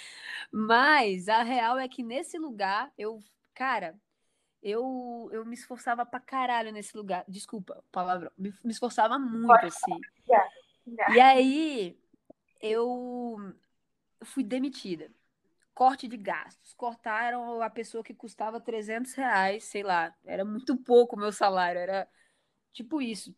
Mas 0.51 1.27
a 1.27 1.43
real 1.43 1.77
é 1.77 1.87
que 1.87 2.01
nesse 2.01 2.37
lugar, 2.37 2.91
eu, 2.97 3.19
cara, 3.53 3.95
eu, 4.61 5.29
eu 5.31 5.45
me 5.45 5.53
esforçava 5.53 6.05
pra 6.05 6.19
caralho 6.19 6.71
nesse 6.71 6.95
lugar. 6.95 7.25
Desculpa, 7.27 7.83
palavrão. 7.91 8.31
Me, 8.37 8.53
me 8.63 8.71
esforçava 8.71 9.19
muito, 9.19 9.47
Pode 9.47 9.67
assim. 9.67 9.99
Já. 10.27 11.13
E 11.13 11.19
aí, 11.19 11.99
eu 12.61 13.37
fui 14.23 14.43
demitida. 14.43 15.11
Corte 15.73 16.07
de 16.07 16.17
gastos. 16.17 16.73
Cortaram 16.73 17.61
a 17.61 17.69
pessoa 17.69 18.03
que 18.03 18.13
custava 18.13 18.59
300 18.61 19.13
reais, 19.13 19.63
sei 19.63 19.83
lá. 19.83 20.15
Era 20.25 20.45
muito 20.45 20.77
pouco 20.77 21.15
o 21.15 21.19
meu 21.19 21.31
salário. 21.31 21.79
Era 21.79 22.07
tipo 22.73 23.01
isso. 23.01 23.35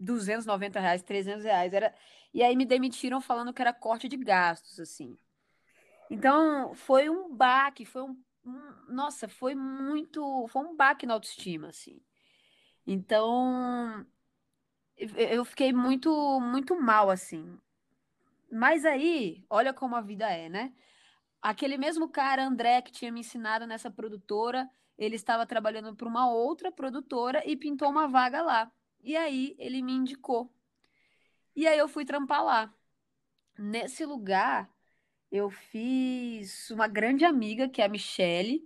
290 0.00 0.80
reais, 0.80 1.02
300 1.02 1.44
reais. 1.44 1.72
Era... 1.74 1.94
E 2.34 2.42
aí 2.42 2.56
me 2.56 2.66
demitiram 2.66 3.20
falando 3.20 3.52
que 3.54 3.62
era 3.62 3.72
corte 3.72 4.08
de 4.08 4.16
gastos, 4.16 4.80
assim. 4.80 5.16
Então, 6.10 6.74
foi 6.74 7.08
um 7.10 7.34
baque, 7.34 7.84
foi 7.84 8.02
um, 8.02 8.16
um- 8.44 8.74
nossa, 8.94 9.28
foi 9.28 9.54
muito, 9.54 10.46
foi 10.48 10.62
um 10.62 10.76
baque 10.76 11.06
na 11.06 11.14
autoestima, 11.14 11.68
assim. 11.68 12.00
Então, 12.86 14.06
eu 15.16 15.44
fiquei 15.44 15.72
muito, 15.72 16.40
muito 16.40 16.80
mal, 16.80 17.10
assim. 17.10 17.58
Mas 18.50 18.84
aí, 18.84 19.44
olha 19.50 19.72
como 19.74 19.96
a 19.96 20.00
vida 20.00 20.30
é, 20.30 20.48
né? 20.48 20.72
Aquele 21.40 21.78
mesmo 21.78 22.08
cara, 22.08 22.44
André, 22.46 22.82
que 22.82 22.92
tinha 22.92 23.12
me 23.12 23.20
ensinado 23.20 23.66
nessa 23.66 23.90
produtora, 23.90 24.68
ele 24.96 25.16
estava 25.16 25.46
trabalhando 25.46 25.94
para 25.94 26.08
uma 26.08 26.30
outra 26.30 26.72
produtora 26.72 27.42
e 27.46 27.56
pintou 27.56 27.88
uma 27.88 28.08
vaga 28.08 28.42
lá. 28.42 28.70
E 29.00 29.16
aí, 29.16 29.54
ele 29.58 29.80
me 29.82 29.92
indicou. 29.92 30.52
E 31.54 31.66
aí, 31.66 31.78
eu 31.78 31.88
fui 31.88 32.04
trampar 32.04 32.44
lá. 32.44 32.74
Nesse 33.56 34.04
lugar, 34.04 34.70
eu 35.30 35.50
fiz 35.50 36.70
uma 36.70 36.88
grande 36.88 37.24
amiga, 37.24 37.68
que 37.68 37.82
é 37.82 37.84
a 37.84 37.88
Michele, 37.88 38.62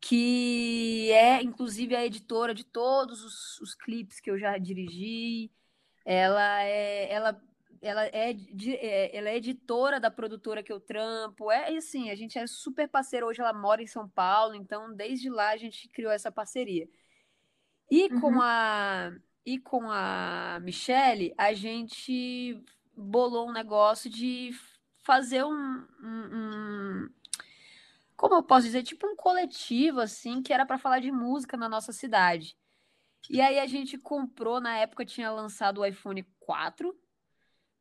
que 0.00 1.10
é, 1.12 1.42
inclusive, 1.42 1.96
a 1.96 2.04
editora 2.04 2.54
de 2.54 2.64
todos 2.64 3.22
os, 3.24 3.60
os 3.60 3.74
clipes 3.74 4.20
que 4.20 4.30
eu 4.30 4.38
já 4.38 4.56
dirigi. 4.58 5.50
Ela 6.04 6.62
é, 6.64 7.12
ela, 7.12 7.42
ela 7.82 8.06
é, 8.06 8.32
é- 8.32 9.16
ela 9.16 9.28
é 9.30 9.36
editora 9.36 10.00
da 10.00 10.10
produtora 10.10 10.62
que 10.62 10.72
eu 10.72 10.80
trampo. 10.80 11.50
É 11.50 11.76
assim, 11.76 12.10
a 12.10 12.14
gente 12.16 12.38
é 12.38 12.46
super 12.46 12.88
parceiro. 12.88 13.26
Hoje 13.26 13.40
ela 13.40 13.52
mora 13.52 13.82
em 13.82 13.86
São 13.86 14.08
Paulo, 14.08 14.54
então 14.54 14.94
desde 14.94 15.30
lá 15.30 15.50
a 15.50 15.56
gente 15.56 15.88
criou 15.88 16.12
essa 16.12 16.30
parceria. 16.32 16.88
E 17.90 18.10
com 18.10 18.30
Uhum. 18.30 18.40
a 18.40 19.12
e 19.46 19.58
com 19.58 19.90
a 19.90 20.58
Michele, 20.60 21.34
a 21.38 21.54
gente 21.54 22.62
bolou 22.94 23.48
um 23.48 23.52
negócio 23.52 24.10
de 24.10 24.50
fazer 25.02 25.42
um, 25.42 25.50
um- 26.02 27.04
um- 27.04 27.10
como 28.16 28.34
eu 28.34 28.42
posso 28.42 28.66
dizer, 28.66 28.82
tipo 28.82 29.06
um 29.06 29.16
coletivo 29.16 30.00
assim, 30.00 30.42
que 30.42 30.52
era 30.52 30.66
para 30.66 30.78
falar 30.78 30.98
de 31.00 31.10
música 31.12 31.56
na 31.56 31.68
nossa 31.68 31.92
cidade. 31.92 32.56
E 33.30 33.40
aí 33.40 33.58
a 33.60 33.66
gente 33.66 33.98
comprou, 33.98 34.60
na 34.60 34.78
época 34.78 35.04
tinha 35.06 35.30
lançado 35.30 35.80
o 35.80 35.86
iPhone 35.86 36.24
4, 36.40 36.98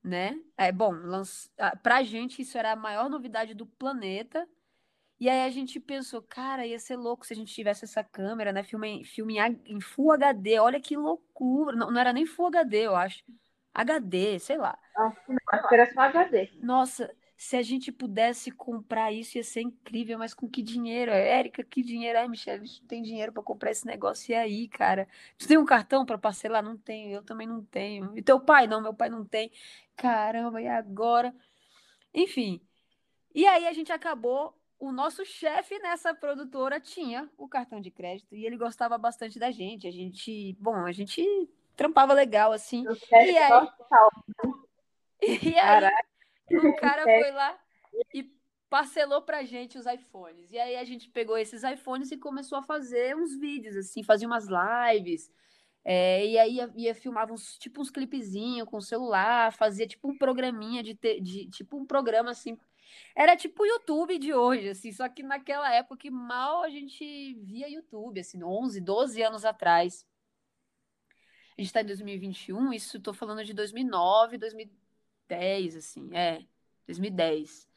né? 0.08 0.40
É 0.58 0.72
bom, 0.72 0.92
lanç... 0.94 1.50
ah, 1.58 1.76
pra 1.76 2.04
gente 2.04 2.42
isso 2.42 2.58
era 2.58 2.72
a 2.72 2.76
maior 2.76 3.10
novidade 3.10 3.54
do 3.54 3.66
planeta. 3.66 4.48
E 5.20 5.30
aí 5.30 5.46
a 5.46 5.50
gente 5.52 5.80
pensou, 5.80 6.22
cara, 6.22 6.66
ia 6.66 6.78
ser 6.80 6.96
louco 6.96 7.26
se 7.26 7.34
a 7.34 7.36
gente 7.36 7.54
tivesse 7.54 7.86
essa 7.86 8.04
câmera, 8.04 8.52
né? 8.54 8.64
Filme, 8.64 8.88
em- 8.88 9.04
filme 9.04 9.38
em, 9.40 9.82
Full 9.82 10.12
HD, 10.14 10.60
olha 10.60 10.80
que 10.80 10.96
loucura. 10.96 11.76
Não, 11.76 11.92
não 11.92 12.00
era 12.00 12.14
nem 12.14 12.26
Full 12.26 12.48
HD, 12.48 12.86
eu 12.88 12.96
acho. 12.96 13.24
HD, 13.74 14.40
sei 14.40 14.58
lá. 14.58 14.78
Não, 14.98 15.14
acho 15.52 15.68
que 15.68 15.76
era 15.76 15.92
só 15.94 16.02
HD. 16.02 16.50
Nossa, 16.62 17.14
se 17.36 17.56
a 17.56 17.62
gente 17.62 17.92
pudesse 17.92 18.52
comprar 18.52 19.12
isso 19.12 19.38
ia 19.38 19.44
ser 19.44 19.62
incrível, 19.62 20.18
mas 20.18 20.34
com 20.34 20.50
que 20.50 20.62
dinheiro? 20.64 21.12
Érica, 21.12 21.64
que 21.64 21.84
dinheiro? 21.84 22.18
Ai, 22.20 22.28
Michelle, 22.28 22.62
a 22.62 22.66
gente 22.66 22.82
não 22.82 22.88
tem 22.88 23.02
dinheiro 23.04 23.32
para 23.32 23.44
comprar 23.44 23.72
esse 23.72 23.86
negócio. 23.86 24.32
E 24.32 24.36
aí, 24.36 24.68
cara? 24.68 25.08
Tu 25.38 25.48
tem 25.48 25.58
um 25.58 25.66
cartão 25.66 26.06
para 26.06 26.18
parcelar? 26.18 26.64
Não 26.64 26.78
tenho, 26.78 27.12
eu 27.12 27.24
também 27.24 27.48
não 27.48 27.64
tenho. 27.64 28.12
E 28.18 28.22
teu 28.24 28.40
pai? 28.40 28.66
Não, 28.68 28.82
meu 28.82 28.94
pai 28.94 29.10
não 29.10 29.24
tem. 29.24 29.52
Caramba, 29.98 30.62
e 30.62 30.68
agora? 30.68 31.36
Enfim. 32.14 32.62
E 33.34 33.46
aí 33.46 33.68
a 33.68 33.74
gente 33.74 33.92
acabou. 33.92 34.56
O 34.80 34.92
nosso 34.92 35.26
chefe 35.26 35.80
nessa 35.80 36.14
produtora 36.14 36.80
tinha 36.80 37.28
o 37.36 37.50
cartão 37.50 37.82
de 37.82 37.90
crédito 37.90 38.36
e 38.36 38.46
ele 38.46 38.56
gostava 38.56 38.96
bastante 38.96 39.40
da 39.40 39.50
gente. 39.50 39.88
A 39.88 39.92
gente, 39.92 40.56
bom, 40.60 40.86
a 40.86 40.92
gente 40.92 41.26
trampava 41.76 42.14
legal 42.14 42.52
assim. 42.52 42.86
E 43.12 43.38
aí? 43.38 43.68
E 45.20 45.58
aí, 45.58 45.90
o 46.52 46.76
cara 46.76 47.02
foi 47.04 47.32
lá 47.32 47.60
e 48.14 48.32
parcelou 48.70 49.24
pra 49.24 49.44
gente 49.44 49.78
os 49.78 49.88
iPhones. 49.88 50.52
E 50.52 50.60
aí 50.60 50.76
a 50.76 50.84
gente 50.84 51.10
pegou 51.10 51.38
esses 51.38 51.64
iPhones 51.64 52.12
e 52.12 52.18
começou 52.18 52.60
a 52.60 52.64
fazer 52.64 53.16
uns 53.16 53.36
vídeos, 53.36 53.76
assim, 53.76 54.04
fazia 54.04 54.28
umas 54.28 54.46
lives. 54.48 55.32
É, 55.90 56.26
e 56.28 56.38
aí 56.38 56.56
ia, 56.56 56.70
ia 56.76 56.94
filmava 56.96 57.32
uns, 57.34 57.58
tipo 57.58 57.80
uns 57.82 57.90
clipezinhos 57.90 58.68
com 58.68 58.76
o 58.78 58.82
celular, 58.82 59.54
fazia 59.54 59.88
tipo 59.88 60.10
um 60.10 60.18
programinha 60.18 60.84
de, 60.84 60.94
te- 60.96 61.22
de 61.22 61.50
tipo 61.50 61.78
um 61.78 61.86
programa 61.86 62.32
assim. 62.32 62.58
Era 63.16 63.38
tipo 63.38 63.64
o 63.64 63.66
YouTube 63.66 64.20
de 64.20 64.34
hoje, 64.34 64.70
assim, 64.70 64.92
só 64.92 65.08
que 65.08 65.24
naquela 65.24 65.74
época 65.74 65.98
que 65.98 66.12
mal 66.12 66.64
a 66.64 66.70
gente 66.70 67.36
via 67.36 67.70
YouTube, 67.70 68.20
assim, 68.20 68.44
11, 68.44 68.82
12 68.82 69.22
anos 69.24 69.46
atrás. 69.46 70.06
A 71.58 71.62
gente 71.62 71.74
tá 71.74 71.82
em 71.82 71.86
2021, 71.86 72.74
isso 72.74 73.00
tô 73.00 73.14
falando 73.14 73.44
de 73.46 73.54
2009, 73.54 74.38
2010, 74.38 75.76
assim, 75.78 76.10
é, 76.14 76.46
2010. 76.86 77.68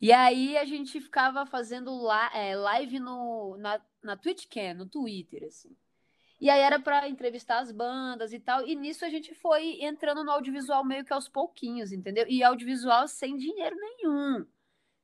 E 0.00 0.12
aí 0.12 0.58
a 0.58 0.64
gente 0.66 1.00
ficava 1.00 1.46
fazendo 1.46 1.90
é, 2.34 2.54
live 2.56 3.00
no, 3.00 3.56
na, 3.58 3.80
na 4.02 4.16
TwitchCam, 4.16 4.74
no 4.74 4.86
Twitter, 4.86 5.44
assim. 5.44 5.74
E 6.40 6.50
aí 6.50 6.60
era 6.60 6.78
para 6.80 7.08
entrevistar 7.08 7.60
as 7.60 7.70
bandas 7.70 8.32
e 8.32 8.40
tal. 8.40 8.66
E 8.66 8.74
nisso 8.74 9.04
a 9.04 9.08
gente 9.08 9.34
foi 9.34 9.82
entrando 9.82 10.24
no 10.24 10.30
audiovisual 10.30 10.84
meio 10.84 11.04
que 11.04 11.12
aos 11.12 11.28
pouquinhos, 11.28 11.92
entendeu? 11.92 12.26
E 12.28 12.42
audiovisual 12.42 13.06
sem 13.08 13.36
dinheiro 13.36 13.76
nenhum. 13.76 14.46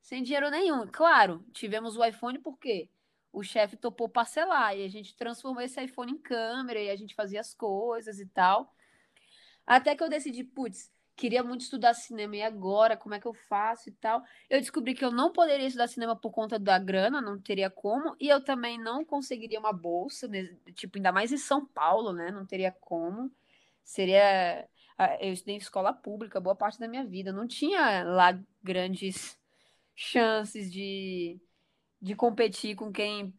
Sem 0.03 0.23
dinheiro 0.23 0.51
nenhum. 0.51 0.87
Claro, 0.87 1.45
tivemos 1.53 1.97
o 1.97 2.05
iPhone 2.05 2.39
porque 2.39 2.89
o 3.33 3.43
chefe 3.43 3.77
topou 3.77 4.09
parcelar 4.09 4.77
e 4.77 4.85
a 4.85 4.89
gente 4.89 5.17
transformou 5.17 5.63
esse 5.63 5.81
iPhone 5.83 6.13
em 6.13 6.19
câmera 6.19 6.81
e 6.81 6.91
a 6.91 6.97
gente 6.97 7.15
fazia 7.15 7.41
as 7.41 7.55
coisas 7.55 8.19
e 8.19 8.27
tal. 8.27 8.75
Até 9.67 9.95
que 9.95 10.03
eu 10.03 10.09
decidi, 10.09 10.43
putz, 10.43 10.91
queria 11.17 11.43
muito 11.43 11.63
estudar 11.63 11.95
cinema 11.95 12.37
e 12.37 12.43
agora, 12.43 12.97
como 12.97 13.15
é 13.15 13.21
que 13.21 13.27
eu 13.27 13.35
faço 13.35 13.89
e 13.89 13.93
tal. 13.93 14.23
Eu 14.49 14.61
descobri 14.61 14.95
que 14.95 15.05
eu 15.05 15.11
não 15.11 15.33
poderia 15.33 15.67
estudar 15.67 15.89
cinema 15.89 16.17
por 16.17 16.31
conta 16.33 16.59
da 16.59 16.79
grana, 16.79 17.21
não 17.21 17.41
teria 17.41 17.71
como, 17.71 18.17
e 18.21 18.29
eu 18.29 18.43
também 18.43 18.79
não 18.79 19.05
conseguiria 19.05 19.61
uma 19.61 19.73
bolsa, 19.73 20.27
né, 20.29 20.45
tipo, 20.75 20.99
ainda 20.99 21.13
mais 21.13 21.33
em 21.33 21.37
São 21.39 21.65
Paulo, 21.67 22.13
né? 22.13 22.31
Não 22.31 22.47
teria 22.47 22.73
como. 22.73 23.31
Seria. 23.85 24.69
ah, 24.99 25.17
Eu 25.21 25.33
estudei 25.33 25.55
em 25.57 25.59
escola 25.59 25.93
pública 25.93 26.41
boa 26.41 26.55
parte 26.57 26.79
da 26.79 26.89
minha 26.89 27.05
vida, 27.05 27.33
não 27.33 27.47
tinha 27.47 28.03
lá 28.05 28.39
grandes 28.63 29.39
chances 29.95 30.73
de, 30.73 31.41
de 32.03 32.15
competir 32.17 32.77
com 32.77 32.93
quem 32.93 33.35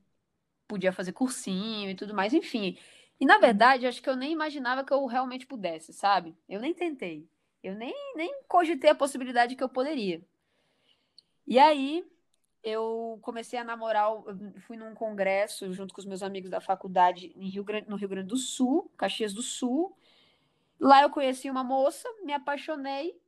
podia 0.67 0.91
fazer 0.93 1.13
cursinho 1.13 1.89
e 1.89 1.95
tudo 1.95 2.13
mais, 2.15 2.33
enfim. 2.33 2.77
E 3.19 3.25
na 3.25 3.37
verdade, 3.39 3.85
acho 3.87 4.01
que 4.01 4.09
eu 4.09 4.15
nem 4.15 4.31
imaginava 4.33 4.83
que 4.85 4.93
eu 4.93 5.05
realmente 5.05 5.45
pudesse, 5.47 5.93
sabe? 5.93 6.35
Eu 6.49 6.59
nem 6.61 6.73
tentei. 6.73 7.29
Eu 7.63 7.75
nem, 7.75 7.93
nem 8.15 8.43
cogitei 8.47 8.89
a 8.89 8.95
possibilidade 8.95 9.55
que 9.55 9.63
eu 9.63 9.69
poderia. 9.69 10.21
E 11.45 11.59
aí, 11.59 12.05
eu 12.63 13.19
comecei 13.21 13.57
a 13.59 13.63
namorar, 13.63 14.11
fui 14.67 14.77
num 14.77 14.93
congresso 14.93 15.71
junto 15.73 15.93
com 15.93 16.01
os 16.01 16.05
meus 16.05 16.23
amigos 16.23 16.49
da 16.49 16.61
faculdade 16.61 17.27
Rio 17.37 17.63
Grande, 17.63 17.89
no 17.89 17.95
Rio 17.95 18.09
Grande 18.09 18.27
do 18.27 18.37
Sul, 18.37 18.91
Caxias 18.97 19.33
do 19.33 19.41
Sul. 19.41 19.95
Lá 20.79 21.01
eu 21.03 21.09
conheci 21.09 21.49
uma 21.49 21.63
moça, 21.63 22.07
me 22.23 22.33
apaixonei 22.33 23.19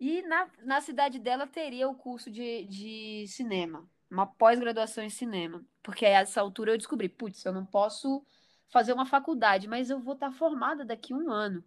e 0.00 0.22
na, 0.22 0.48
na 0.62 0.80
cidade 0.80 1.18
dela 1.18 1.46
teria 1.46 1.88
o 1.88 1.94
curso 1.94 2.30
de, 2.30 2.64
de 2.64 3.26
cinema, 3.28 3.86
uma 4.10 4.26
pós-graduação 4.26 5.04
em 5.04 5.10
cinema. 5.10 5.62
Porque 5.82 6.06
a 6.06 6.08
essa 6.08 6.40
altura 6.40 6.72
eu 6.72 6.78
descobri, 6.78 7.08
putz, 7.08 7.44
eu 7.44 7.52
não 7.52 7.66
posso 7.66 8.24
fazer 8.68 8.92
uma 8.92 9.04
faculdade, 9.04 9.68
mas 9.68 9.90
eu 9.90 10.00
vou 10.00 10.14
estar 10.14 10.32
formada 10.32 10.84
daqui 10.84 11.12
a 11.12 11.16
um 11.16 11.30
ano. 11.30 11.62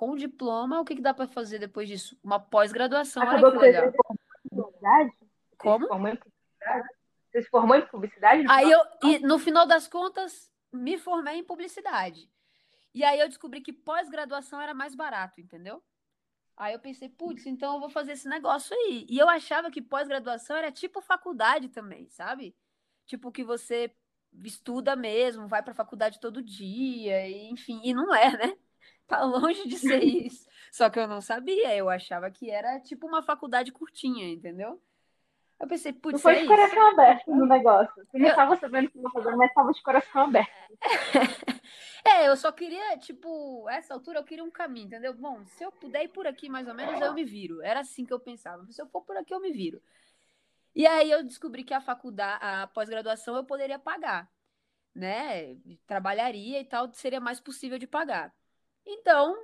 Com 0.00 0.16
diploma, 0.16 0.80
o 0.80 0.84
que, 0.86 0.96
que 0.96 1.02
dá 1.02 1.12
para 1.12 1.26
fazer 1.26 1.58
depois 1.58 1.86
disso? 1.86 2.18
Uma 2.24 2.40
pós-graduação. 2.40 3.22
Olha 3.22 3.38
que. 3.58 3.98
Como? 5.58 5.86
Você 5.86 7.42
se 7.42 7.50
formou 7.50 7.76
em 7.76 7.86
publicidade? 7.86 8.46
Aí 8.48 8.70
eu, 8.70 8.80
e 9.02 9.18
no 9.18 9.38
final 9.38 9.66
das 9.66 9.86
contas, 9.86 10.50
me 10.72 10.96
formei 10.96 11.34
em 11.34 11.44
publicidade. 11.44 12.30
E 12.94 13.04
aí 13.04 13.20
eu 13.20 13.28
descobri 13.28 13.60
que 13.60 13.74
pós-graduação 13.74 14.58
era 14.58 14.72
mais 14.72 14.94
barato, 14.94 15.38
entendeu? 15.38 15.82
Aí 16.56 16.72
eu 16.72 16.80
pensei, 16.80 17.10
putz, 17.10 17.44
então 17.44 17.74
eu 17.74 17.80
vou 17.80 17.90
fazer 17.90 18.12
esse 18.12 18.26
negócio 18.26 18.74
aí. 18.74 19.04
E 19.06 19.18
eu 19.18 19.28
achava 19.28 19.70
que 19.70 19.82
pós-graduação 19.82 20.56
era 20.56 20.72
tipo 20.72 21.02
faculdade 21.02 21.68
também, 21.68 22.08
sabe? 22.08 22.56
Tipo 23.04 23.30
que 23.30 23.44
você 23.44 23.94
estuda 24.44 24.96
mesmo, 24.96 25.46
vai 25.46 25.62
para 25.62 25.74
faculdade 25.74 26.18
todo 26.18 26.42
dia, 26.42 27.28
e, 27.28 27.50
enfim, 27.50 27.82
e 27.84 27.92
não 27.92 28.14
é, 28.14 28.30
né? 28.34 28.56
Tá 29.10 29.24
longe 29.24 29.66
de 29.66 29.76
ser 29.76 29.98
isso. 30.24 30.48
Só 30.70 30.88
que 30.88 31.00
eu 31.00 31.08
não 31.08 31.20
sabia, 31.20 31.74
eu 31.74 31.90
achava 31.90 32.30
que 32.30 32.48
era 32.48 32.78
tipo 32.78 33.08
uma 33.08 33.22
faculdade 33.22 33.72
curtinha, 33.72 34.28
entendeu? 34.28 34.80
Eu 35.58 35.66
pensei, 35.66 35.92
putz, 35.92 36.22
foi 36.22 36.36
é 36.36 36.40
de 36.42 36.46
coração 36.46 36.90
isso. 36.90 37.00
aberto 37.00 37.30
no 37.34 37.44
negócio. 37.44 38.06
Não 38.14 38.28
estava 38.28 38.56
sabendo 38.56 38.86
o 38.86 38.90
que 38.90 38.98
ia 39.00 39.10
fazer, 39.10 39.36
mas 39.36 39.48
estava 39.48 39.72
de 39.72 39.82
coração 39.82 40.22
aberto. 40.22 40.50
É, 42.02 42.26
eu 42.26 42.34
só 42.34 42.50
queria, 42.50 42.96
tipo, 42.96 43.68
essa 43.68 43.92
altura 43.92 44.20
eu 44.20 44.24
queria 44.24 44.42
um 44.42 44.50
caminho, 44.50 44.86
entendeu? 44.86 45.12
Bom, 45.12 45.44
se 45.44 45.62
eu 45.62 45.70
puder 45.70 46.02
ir 46.04 46.08
por 46.08 46.26
aqui 46.26 46.48
mais 46.48 46.66
ou 46.66 46.74
menos, 46.74 46.98
eu 46.98 47.12
me 47.12 47.24
viro. 47.24 47.60
Era 47.60 47.80
assim 47.80 48.06
que 48.06 48.12
eu 48.12 48.18
pensava. 48.18 48.64
Se 48.72 48.80
eu 48.80 48.86
for 48.86 49.02
por 49.02 49.14
aqui, 49.18 49.34
eu 49.34 49.38
me 49.38 49.52
viro. 49.52 49.82
E 50.74 50.86
aí 50.86 51.10
eu 51.10 51.22
descobri 51.22 51.62
que 51.62 51.74
a 51.74 51.80
faculdade, 51.80 52.42
a 52.42 52.66
pós-graduação 52.68 53.36
eu 53.36 53.44
poderia 53.44 53.78
pagar, 53.78 54.30
né? 54.94 55.58
Trabalharia 55.86 56.58
e 56.58 56.64
tal, 56.64 56.90
seria 56.94 57.20
mais 57.20 57.38
possível 57.38 57.78
de 57.78 57.86
pagar. 57.86 58.34
Então, 58.92 59.36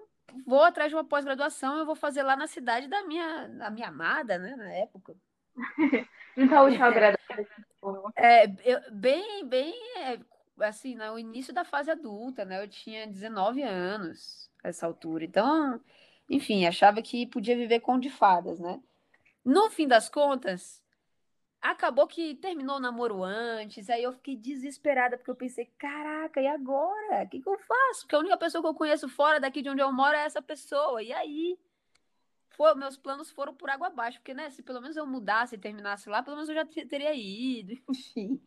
vou 0.45 0.63
atrás 0.63 0.91
de 0.91 0.97
uma 0.97 1.05
pós-graduação, 1.05 1.79
eu 1.79 1.87
vou 1.87 1.95
fazer 1.95 2.23
lá 2.23 2.37
na 2.37 2.47
cidade 2.47 2.89
da 2.89 3.05
minha, 3.05 3.49
da 3.49 3.71
minha 3.71 3.89
amada, 3.89 4.39
né, 4.39 4.57
na 4.57 4.73
época. 4.73 5.15
Então, 6.39 6.65
última 6.65 6.91
graduação. 6.91 7.47
É, 8.17 8.47
eu, 8.65 8.81
bem, 8.93 9.47
bem, 9.47 9.73
é, 9.99 10.19
assim, 10.61 10.97
no 10.97 11.17
início 11.17 11.55
da 11.55 11.65
fase 11.65 11.89
adulta, 11.89 12.45
né? 12.45 12.61
Eu 12.61 12.69
tinha 12.69 13.07
19 13.07 13.63
anos 13.63 14.51
nessa 14.63 14.87
altura. 14.87 15.25
Então, 15.25 15.81
enfim, 16.29 16.67
achava 16.67 17.01
que 17.01 17.29
podia 17.29 17.57
viver 17.57 17.79
com 17.79 17.97
de 17.99 18.11
fadas, 18.11 18.59
né? 18.59 18.81
No 19.45 19.71
fim 19.71 19.87
das 19.87 20.09
contas, 20.09 20.83
acabou 21.71 22.07
que 22.07 22.35
terminou 22.37 22.77
o 22.77 22.81
namoro 22.81 23.23
antes, 23.23 23.89
aí 23.89 24.03
eu 24.03 24.13
fiquei 24.13 24.37
desesperada, 24.37 25.17
porque 25.17 25.31
eu 25.31 25.37
pensei, 25.37 25.67
caraca, 25.79 26.41
e 26.41 26.47
agora? 26.47 27.25
O 27.25 27.29
que, 27.29 27.41
que 27.41 27.49
eu 27.49 27.59
faço? 27.59 28.01
Porque 28.03 28.17
a 28.17 28.19
única 28.19 28.37
pessoa 28.37 28.63
que 28.63 28.69
eu 28.69 28.75
conheço 28.75 29.09
fora 29.09 29.41
daqui 29.41 29.63
de 29.63 29.71
onde 29.71 29.81
eu 29.81 29.93
moro 29.93 30.15
é 30.15 30.25
essa 30.25 30.43
pessoa. 30.43 31.03
E 31.03 31.13
aí? 31.13 31.59
Foi, 32.51 32.75
meus 32.75 32.97
planos 32.97 33.31
foram 33.31 33.55
por 33.55 33.69
água 33.69 33.89
abaixo, 33.89 34.19
porque, 34.19 34.35
né, 34.35 34.51
se 34.51 34.63
pelo 34.63 34.81
menos 34.81 34.97
eu 34.97 35.07
mudasse 35.07 35.55
e 35.55 35.59
terminasse 35.59 36.09
lá, 36.09 36.23
pelo 36.23 36.37
menos 36.37 36.49
eu 36.49 36.55
já 36.55 36.65
teria 36.65 37.15
ido, 37.15 37.79
enfim. 37.91 38.41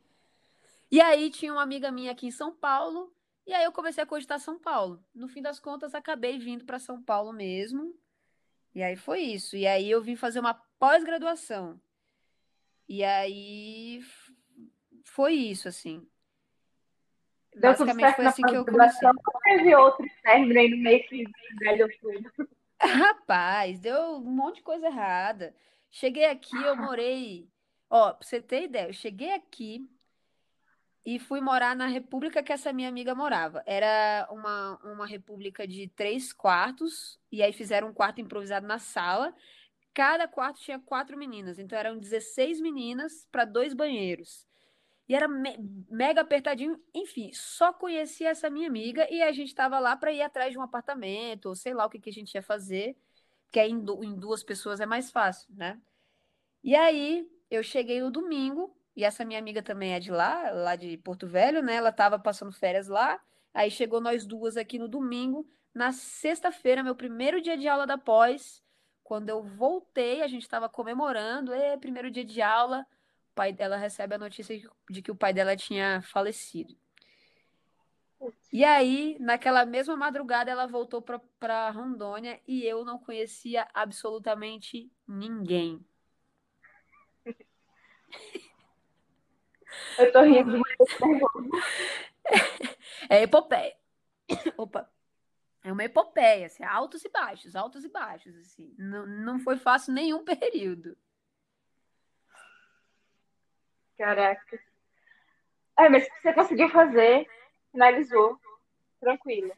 E 0.91 0.99
aí 0.99 1.29
tinha 1.29 1.53
uma 1.53 1.62
amiga 1.62 1.91
minha 1.91 2.12
aqui 2.12 2.27
em 2.27 2.32
São 2.32 2.51
Paulo, 2.55 3.13
e 3.45 3.53
aí 3.53 3.63
eu 3.63 3.71
comecei 3.71 4.03
a 4.03 4.08
cogitar 4.08 4.39
São 4.39 4.58
Paulo. 4.58 5.03
No 5.13 5.27
fim 5.27 5.41
das 5.41 5.60
contas, 5.60 5.93
acabei 5.93 6.38
vindo 6.39 6.65
para 6.65 6.79
São 6.79 7.01
Paulo 7.01 7.32
mesmo. 7.34 7.95
E 8.73 8.84
aí 8.84 8.95
foi 8.95 9.21
isso. 9.21 9.55
E 9.55 9.65
aí 9.65 9.89
eu 9.89 10.01
vim 10.01 10.15
fazer 10.15 10.39
uma 10.39 10.53
pós-graduação. 10.53 11.79
E 12.89 13.04
aí 13.04 14.02
foi 15.06 15.34
isso, 15.34 15.67
assim. 15.67 16.06
Deu 17.54 17.71
Basicamente 17.71 18.15
foi 18.15 18.25
assim 18.25 18.41
que 18.41 18.56
eu 18.56 18.65
comecei. 18.65 19.10
Teve 19.43 19.75
outro 19.75 20.06
término 20.23 20.60
aí 20.60 20.69
no 20.69 20.78
meio 20.78 21.08
que 21.08 21.23
velho 21.60 21.88
tudo. 22.02 22.49
Rapaz, 22.82 23.80
deu 23.80 24.15
um 24.15 24.32
monte 24.32 24.56
de 24.56 24.63
coisa 24.63 24.88
errada. 24.88 25.56
Cheguei 25.91 26.25
aqui, 26.25 26.56
eu 26.56 26.75
morei. 26.75 27.47
Ó, 27.89 28.13
pra 28.13 28.25
você 28.25 28.41
ter 28.41 28.63
ideia, 28.63 28.88
eu 28.88 28.93
cheguei 28.93 29.34
aqui 29.34 29.88
e 31.06 31.19
fui 31.19 31.41
morar 31.41 31.75
na 31.75 31.88
república 31.88 32.41
que 32.41 32.54
essa 32.54 32.73
minha 32.73 32.89
amiga 32.89 33.13
morava. 33.13 33.63
Era 33.65 34.28
uma, 34.32 34.80
uma 34.84 35.06
república 35.06 35.67
de 35.67 35.88
três 35.89 36.32
quartos, 36.34 37.19
e 37.32 37.41
aí 37.43 37.54
fizeram 37.54 37.89
um 37.89 37.93
quarto 37.93 38.21
improvisado 38.21 38.65
na 38.65 38.80
sala. 38.80 39.34
Cada 39.99 40.29
quarto 40.29 40.62
tinha 40.62 40.79
quatro 40.79 41.17
meninas, 41.17 41.59
então 41.59 41.77
eram 41.77 41.97
16 41.97 42.62
meninas 42.62 43.27
para 43.29 43.43
dois 43.43 43.73
banheiros. 43.73 44.47
E 45.09 45.13
era 45.13 45.27
me 45.27 45.57
mega 45.89 46.21
apertadinho. 46.21 46.81
Enfim, 46.93 47.33
só 47.33 47.73
conhecia 47.73 48.29
essa 48.29 48.49
minha 48.49 48.69
amiga 48.69 49.05
e 49.12 49.21
a 49.21 49.33
gente 49.33 49.49
estava 49.49 49.77
lá 49.77 49.97
para 49.97 50.13
ir 50.13 50.21
atrás 50.21 50.53
de 50.53 50.57
um 50.57 50.62
apartamento, 50.62 51.47
ou 51.47 51.55
sei 51.55 51.73
lá 51.73 51.85
o 51.85 51.89
que, 51.89 51.99
que 51.99 52.09
a 52.09 52.13
gente 52.13 52.33
ia 52.33 52.41
fazer, 52.41 52.95
que 53.51 53.59
aí 53.59 53.69
em, 53.69 53.83
em 54.05 54.15
duas 54.15 54.41
pessoas 54.41 54.79
é 54.79 54.85
mais 54.85 55.12
fácil, 55.12 55.53
né? 55.53 55.77
E 56.63 56.77
aí 56.77 57.29
eu 57.51 57.62
cheguei 57.62 57.99
no 57.99 58.09
domingo, 58.09 58.73
e 58.95 59.03
essa 59.03 59.25
minha 59.25 59.38
amiga 59.38 59.62
também 59.62 59.95
é 59.95 59.99
de 59.99 60.12
lá, 60.12 60.49
lá 60.51 60.77
de 60.77 60.95
Porto 60.99 61.27
Velho, 61.27 61.62
né? 61.62 61.75
Ela 61.75 61.89
estava 61.89 62.17
passando 62.17 62.53
férias 62.53 62.88
lá. 62.88 63.21
Aí 63.53 63.69
chegou 63.69 63.99
nós 63.99 64.25
duas 64.25 64.55
aqui 64.55 64.79
no 64.79 64.88
domingo. 64.88 65.45
Na 65.73 65.91
sexta-feira, 65.91 66.83
meu 66.83 66.95
primeiro 66.95 67.41
dia 67.41 67.57
de 67.57 67.67
aula 67.67 67.85
da 67.85 67.97
pós, 67.97 68.63
quando 69.10 69.28
eu 69.28 69.41
voltei, 69.41 70.22
a 70.22 70.28
gente 70.28 70.43
estava 70.43 70.69
comemorando, 70.69 71.52
é 71.52 71.76
primeiro 71.76 72.12
dia 72.12 72.24
de 72.24 72.43
aula 72.43 72.86
pai 73.39 73.52
dela 73.52 73.76
recebe 73.76 74.13
a 74.13 74.17
notícia 74.17 74.56
de 74.89 75.02
que 75.02 75.10
o 75.10 75.15
pai 75.15 75.34
dela 75.34 75.56
tinha 75.56 76.02
falecido. 76.02 76.76
E 78.52 78.63
aí, 78.63 79.17
naquela 79.19 79.65
mesma 79.65 79.95
madrugada, 79.95 80.52
ela 80.52 80.67
voltou 80.67 81.02
para 81.02 81.72
Rondônia 81.72 82.39
e 82.45 82.63
eu 82.65 82.86
não 82.86 83.00
conhecia 83.00 83.67
absolutamente 83.74 84.91
ninguém. 85.08 85.84
Eu 89.98 90.12
tô 90.12 90.22
rindo, 90.22 90.62
É 93.10 93.24
epopeia. 93.24 93.76
Opa. 94.58 94.88
É 95.63 95.72
uma 95.72 95.84
epopeia, 95.84 96.45
assim, 96.45 96.63
altos 96.63 97.04
e 97.04 97.10
baixos, 97.10 97.56
altos 97.56 97.84
e 97.84 97.89
baixos, 97.89 98.36
assim. 98.38 98.74
Não, 98.78 99.06
não 99.06 99.39
foi 99.39 99.58
fácil 99.58 99.93
nenhum 99.93 100.24
período. 100.26 100.98
Caraca. 103.98 104.60
É, 105.78 105.89
mas 105.89 106.08
você 106.22 106.34
conseguiu 106.34 106.69
fazer, 106.69 107.28
finalizou, 107.72 108.39
tranquilo. 109.00 109.54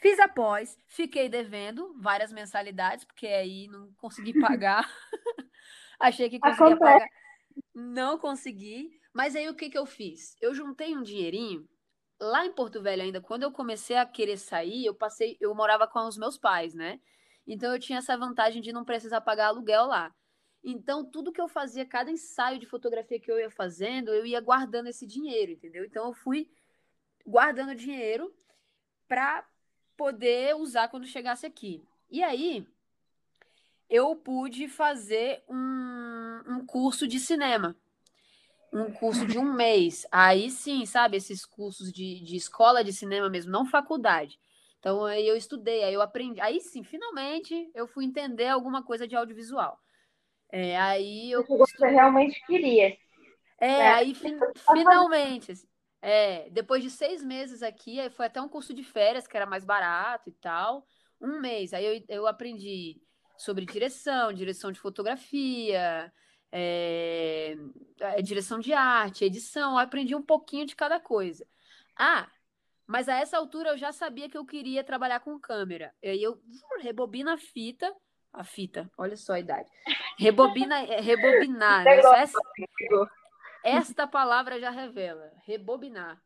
Fiz 0.00 0.18
após, 0.18 0.78
fiquei 0.86 1.28
devendo 1.28 1.94
várias 2.00 2.32
mensalidades, 2.32 3.04
porque 3.04 3.26
aí 3.26 3.68
não 3.68 3.92
consegui 3.94 4.32
pagar. 4.40 4.90
Achei 6.00 6.28
que 6.28 6.38
conseguia 6.38 6.74
Acontece. 6.74 6.98
pagar. 6.98 7.08
Não 7.74 8.18
consegui. 8.18 9.00
Mas 9.12 9.34
aí 9.34 9.48
o 9.48 9.54
que, 9.54 9.70
que 9.70 9.78
eu 9.78 9.86
fiz? 9.86 10.36
Eu 10.40 10.54
juntei 10.54 10.94
um 10.94 11.02
dinheirinho. 11.02 11.66
Lá 12.20 12.46
em 12.46 12.52
Porto 12.52 12.82
Velho 12.82 13.02
ainda, 13.02 13.20
quando 13.20 13.42
eu 13.42 13.52
comecei 13.52 13.96
a 13.96 14.06
querer 14.06 14.38
sair, 14.38 14.86
eu 14.86 14.94
passei, 14.94 15.36
eu 15.40 15.54
morava 15.54 15.86
com 15.86 16.06
os 16.06 16.16
meus 16.16 16.38
pais, 16.38 16.74
né? 16.74 17.00
Então 17.46 17.72
eu 17.72 17.78
tinha 17.78 17.98
essa 17.98 18.16
vantagem 18.16 18.62
de 18.62 18.72
não 18.72 18.84
precisar 18.84 19.20
pagar 19.20 19.48
aluguel 19.48 19.86
lá. 19.86 20.14
Então, 20.68 21.04
tudo 21.04 21.30
que 21.30 21.40
eu 21.40 21.46
fazia, 21.46 21.86
cada 21.86 22.10
ensaio 22.10 22.58
de 22.58 22.66
fotografia 22.66 23.20
que 23.20 23.30
eu 23.30 23.38
ia 23.38 23.48
fazendo, 23.48 24.12
eu 24.12 24.26
ia 24.26 24.40
guardando 24.40 24.88
esse 24.88 25.06
dinheiro, 25.06 25.52
entendeu? 25.52 25.84
Então, 25.84 26.06
eu 26.06 26.12
fui 26.12 26.50
guardando 27.24 27.72
dinheiro 27.72 28.34
para 29.06 29.46
poder 29.96 30.56
usar 30.56 30.88
quando 30.88 31.06
chegasse 31.06 31.46
aqui. 31.46 31.86
E 32.10 32.20
aí, 32.20 32.66
eu 33.88 34.16
pude 34.16 34.66
fazer 34.66 35.44
um, 35.48 36.42
um 36.48 36.66
curso 36.66 37.06
de 37.06 37.20
cinema. 37.20 37.76
Um 38.76 38.92
curso 38.92 39.26
de 39.26 39.38
um 39.38 39.52
mês. 39.54 40.06
Aí 40.12 40.50
sim, 40.50 40.84
sabe, 40.84 41.16
esses 41.16 41.46
cursos 41.46 41.90
de, 41.90 42.20
de 42.22 42.36
escola 42.36 42.84
de 42.84 42.92
cinema 42.92 43.30
mesmo, 43.30 43.50
não 43.50 43.64
faculdade. 43.64 44.38
Então, 44.78 45.04
aí 45.04 45.26
eu 45.26 45.36
estudei, 45.36 45.82
aí 45.82 45.94
eu 45.94 46.02
aprendi. 46.02 46.40
Aí 46.40 46.60
sim, 46.60 46.84
finalmente, 46.84 47.70
eu 47.74 47.86
fui 47.86 48.04
entender 48.04 48.48
alguma 48.48 48.82
coisa 48.84 49.08
de 49.08 49.16
audiovisual. 49.16 49.80
É, 50.52 50.76
aí 50.78 51.32
eu. 51.32 51.44
Você 51.44 51.86
realmente 51.88 52.40
queria. 52.46 52.96
É, 53.58 53.66
é. 53.66 53.88
aí 53.88 54.14
fin 54.14 54.38
finalmente, 54.70 55.52
assim, 55.52 55.66
é, 56.02 56.50
depois 56.50 56.82
de 56.82 56.90
seis 56.90 57.24
meses 57.24 57.62
aqui, 57.62 57.98
foi 58.10 58.26
até 58.26 58.40
um 58.40 58.48
curso 58.48 58.74
de 58.74 58.84
férias 58.84 59.26
que 59.26 59.36
era 59.36 59.46
mais 59.46 59.64
barato 59.64 60.28
e 60.28 60.32
tal. 60.32 60.86
Um 61.20 61.40
mês, 61.40 61.72
aí 61.72 61.84
eu, 61.84 62.04
eu 62.08 62.26
aprendi 62.26 63.00
sobre 63.38 63.64
direção, 63.64 64.32
direção 64.32 64.70
de 64.70 64.78
fotografia, 64.78 66.12
é, 66.52 67.56
direção 68.22 68.58
de 68.58 68.72
arte, 68.72 69.24
edição, 69.24 69.72
eu 69.72 69.78
aprendi 69.78 70.14
um 70.14 70.22
pouquinho 70.22 70.66
de 70.66 70.76
cada 70.76 71.00
coisa. 71.00 71.46
Ah, 71.96 72.28
mas 72.86 73.08
a 73.08 73.16
essa 73.16 73.36
altura 73.36 73.70
eu 73.70 73.78
já 73.78 73.92
sabia 73.92 74.28
que 74.28 74.38
eu 74.38 74.46
queria 74.46 74.84
trabalhar 74.84 75.20
com 75.20 75.38
câmera. 75.38 75.92
E 76.02 76.08
aí 76.08 76.22
eu 76.22 76.40
rebobina 76.80 77.34
a 77.34 77.38
fita, 77.38 77.92
a 78.32 78.44
fita, 78.44 78.90
olha 78.96 79.16
só 79.16 79.32
a 79.32 79.40
idade. 79.40 79.68
Rebobina, 80.18 80.78
é, 80.80 81.00
rebobinar, 81.00 81.84
né? 81.84 81.98
Essa, 81.98 82.38
esta 83.64 84.06
palavra 84.06 84.60
já 84.60 84.70
revela, 84.70 85.32
rebobinar. 85.44 86.20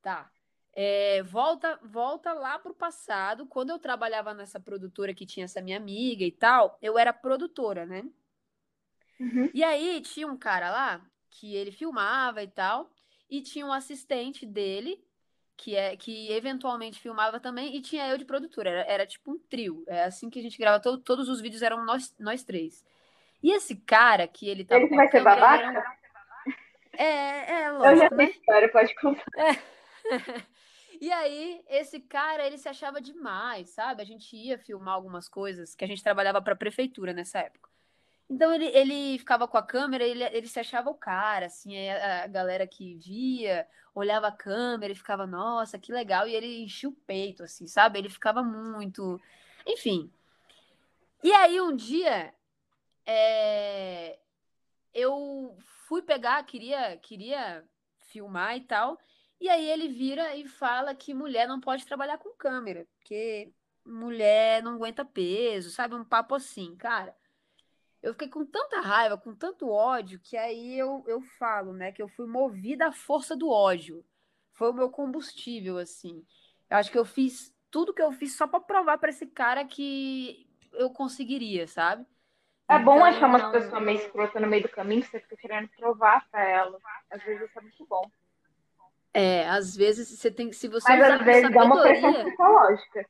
Tá. 0.00 0.30
É, 0.78 1.22
volta, 1.22 1.80
volta 1.82 2.34
lá 2.34 2.58
pro 2.58 2.74
passado, 2.74 3.46
quando 3.46 3.70
eu 3.70 3.78
trabalhava 3.78 4.34
nessa 4.34 4.60
produtora 4.60 5.14
que 5.14 5.24
tinha 5.24 5.44
essa 5.44 5.62
minha 5.62 5.78
amiga 5.78 6.22
e 6.22 6.30
tal, 6.30 6.76
eu 6.82 6.98
era 6.98 7.14
produtora, 7.14 7.86
né? 7.86 8.04
Uhum. 9.18 9.50
E 9.52 9.64
aí 9.64 10.00
tinha 10.00 10.26
um 10.26 10.36
cara 10.36 10.70
lá 10.70 11.00
que 11.30 11.54
ele 11.54 11.70
filmava 11.70 12.42
e 12.42 12.48
tal, 12.48 12.90
e 13.28 13.40
tinha 13.40 13.66
um 13.66 13.72
assistente 13.72 14.46
dele 14.46 15.02
que 15.56 15.74
é 15.74 15.96
que 15.96 16.30
eventualmente 16.30 17.00
filmava 17.00 17.40
também 17.40 17.74
e 17.74 17.80
tinha 17.80 18.06
eu 18.08 18.18
de 18.18 18.24
produtora. 18.24 18.70
Era, 18.70 18.92
era 18.92 19.06
tipo 19.06 19.32
um 19.32 19.38
trio. 19.38 19.82
É 19.86 20.04
assim 20.04 20.28
que 20.28 20.38
a 20.38 20.42
gente 20.42 20.58
grava. 20.58 20.78
To, 20.80 20.98
todos 20.98 21.28
os 21.28 21.40
vídeos 21.40 21.62
eram 21.62 21.84
nós, 21.84 22.14
nós 22.18 22.44
três. 22.44 22.84
E 23.42 23.52
esse 23.52 23.76
cara 23.76 24.28
que 24.28 24.48
ele 24.48 24.64
tava. 24.64 24.82
Ele 24.82 24.94
vai 24.94 25.08
ser 25.08 25.22
babaca? 25.22 25.82
É, 26.92 27.62
é, 27.62 27.70
lógico. 27.70 27.86
Eu 27.86 27.96
já 27.96 28.16
né? 28.16 28.24
história, 28.24 28.68
pode 28.70 28.94
contar. 28.96 29.24
É. 29.36 30.46
E 30.98 31.12
aí, 31.12 31.62
esse 31.68 32.00
cara, 32.00 32.46
ele 32.46 32.56
se 32.56 32.68
achava 32.68 33.02
demais, 33.02 33.68
sabe? 33.70 34.00
A 34.00 34.04
gente 34.04 34.34
ia 34.34 34.56
filmar 34.56 34.94
algumas 34.94 35.28
coisas 35.28 35.74
que 35.74 35.84
a 35.84 35.86
gente 35.86 36.02
trabalhava 36.02 36.40
para 36.40 36.54
a 36.54 36.56
prefeitura 36.56 37.12
nessa 37.12 37.40
época. 37.40 37.68
Então 38.28 38.52
ele, 38.52 38.66
ele 38.66 39.18
ficava 39.18 39.46
com 39.46 39.56
a 39.56 39.62
câmera, 39.62 40.04
ele, 40.04 40.24
ele 40.24 40.48
se 40.48 40.58
achava 40.58 40.90
o 40.90 40.94
cara, 40.94 41.46
assim, 41.46 41.88
a, 41.88 42.24
a 42.24 42.26
galera 42.26 42.66
que 42.66 42.96
via, 42.96 43.66
olhava 43.94 44.28
a 44.28 44.32
câmera 44.32 44.92
e 44.92 44.96
ficava, 44.96 45.26
nossa, 45.26 45.78
que 45.78 45.92
legal, 45.92 46.26
e 46.26 46.34
ele 46.34 46.62
enchia 46.62 46.88
o 46.88 46.92
peito, 46.92 47.44
assim, 47.44 47.66
sabe? 47.68 47.98
Ele 47.98 48.08
ficava 48.08 48.42
muito. 48.42 49.20
Enfim. 49.66 50.10
E 51.22 51.32
aí 51.32 51.60
um 51.60 51.74
dia 51.74 52.34
é... 53.06 54.18
eu 54.94 55.56
fui 55.86 56.02
pegar, 56.02 56.42
queria, 56.44 56.96
queria 56.98 57.64
filmar 57.98 58.56
e 58.56 58.60
tal, 58.62 58.98
e 59.40 59.48
aí 59.48 59.68
ele 59.70 59.88
vira 59.88 60.34
e 60.36 60.48
fala 60.48 60.94
que 60.94 61.14
mulher 61.14 61.46
não 61.48 61.60
pode 61.60 61.86
trabalhar 61.86 62.18
com 62.18 62.30
câmera, 62.36 62.86
porque 62.98 63.52
mulher 63.84 64.62
não 64.62 64.74
aguenta 64.74 65.04
peso, 65.04 65.70
sabe? 65.70 65.94
Um 65.94 66.04
papo 66.04 66.34
assim, 66.34 66.74
cara 66.76 67.14
eu 68.02 68.12
fiquei 68.12 68.28
com 68.28 68.44
tanta 68.44 68.80
raiva, 68.80 69.18
com 69.18 69.34
tanto 69.34 69.70
ódio, 69.70 70.20
que 70.22 70.36
aí 70.36 70.78
eu, 70.78 71.04
eu 71.06 71.20
falo, 71.38 71.72
né, 71.72 71.92
que 71.92 72.02
eu 72.02 72.08
fui 72.08 72.26
movida 72.26 72.88
à 72.88 72.92
força 72.92 73.36
do 73.36 73.50
ódio. 73.50 74.04
Foi 74.52 74.70
o 74.70 74.74
meu 74.74 74.90
combustível, 74.90 75.78
assim. 75.78 76.24
Eu 76.70 76.76
acho 76.78 76.90
que 76.90 76.98
eu 76.98 77.04
fiz 77.04 77.54
tudo 77.70 77.92
que 77.92 78.02
eu 78.02 78.12
fiz 78.12 78.36
só 78.36 78.46
para 78.46 78.60
provar 78.60 78.98
para 78.98 79.10
esse 79.10 79.26
cara 79.26 79.64
que 79.64 80.48
eu 80.72 80.90
conseguiria, 80.90 81.66
sabe? 81.66 82.06
É 82.68 82.74
então, 82.74 82.84
bom 82.84 83.04
achar 83.04 83.26
uma 83.26 83.52
pessoa 83.52 83.80
meio 83.80 83.98
escrota 83.98 84.40
no 84.40 84.46
meio 84.46 84.62
do 84.62 84.68
caminho 84.68 85.02
que 85.02 85.08
você 85.08 85.20
fica 85.20 85.36
querendo 85.36 85.68
provar 85.76 86.28
para 86.30 86.44
ela. 86.48 86.78
Às 87.10 87.22
vezes 87.22 87.48
isso 87.48 87.58
é 87.58 87.62
muito 87.62 87.86
bom. 87.86 88.10
É, 89.14 89.48
às 89.48 89.74
vezes 89.74 90.10
você 90.10 90.30
tem 90.30 90.52
se 90.52 90.68
você 90.68 90.88
Mas 90.88 91.10
às 91.10 91.22
vezes 91.22 91.50
dá 91.50 91.64
uma 91.64 91.80
pressão 91.80 92.12
psicológica. 92.12 93.08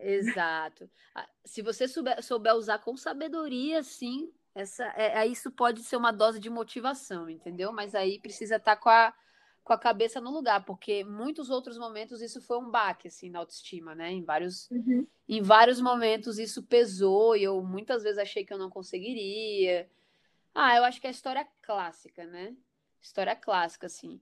Exato. 0.00 0.88
Ah, 1.14 1.28
se 1.44 1.62
você 1.62 1.88
souber, 1.88 2.22
souber 2.22 2.54
usar 2.54 2.78
com 2.78 2.96
sabedoria, 2.96 3.82
sim, 3.82 4.32
essa, 4.54 4.84
é, 4.96 5.26
isso 5.26 5.50
pode 5.50 5.82
ser 5.82 5.96
uma 5.96 6.12
dose 6.12 6.38
de 6.38 6.50
motivação, 6.50 7.28
entendeu? 7.28 7.72
Mas 7.72 7.94
aí 7.94 8.18
precisa 8.18 8.56
estar 8.56 8.76
tá 8.76 8.82
com 8.82 8.88
a, 8.88 9.14
com 9.62 9.72
a 9.72 9.78
cabeça 9.78 10.20
no 10.20 10.30
lugar, 10.30 10.64
porque 10.64 11.04
muitos 11.04 11.50
outros 11.50 11.78
momentos 11.78 12.20
isso 12.20 12.40
foi 12.40 12.58
um 12.58 12.70
baque, 12.70 13.08
assim, 13.08 13.30
na 13.30 13.40
autoestima, 13.40 13.94
né? 13.94 14.10
Em 14.10 14.22
vários, 14.22 14.70
uhum. 14.70 15.06
em 15.28 15.42
vários 15.42 15.80
momentos 15.80 16.38
isso 16.38 16.62
pesou 16.62 17.36
e 17.36 17.44
eu 17.44 17.62
muitas 17.62 18.02
vezes 18.02 18.18
achei 18.18 18.44
que 18.44 18.52
eu 18.52 18.58
não 18.58 18.70
conseguiria. 18.70 19.88
Ah, 20.54 20.76
eu 20.76 20.84
acho 20.84 21.00
que 21.00 21.06
é 21.06 21.10
a 21.10 21.12
história 21.12 21.46
clássica, 21.62 22.24
né? 22.24 22.56
História 23.00 23.36
clássica, 23.36 23.86
assim. 23.86 24.20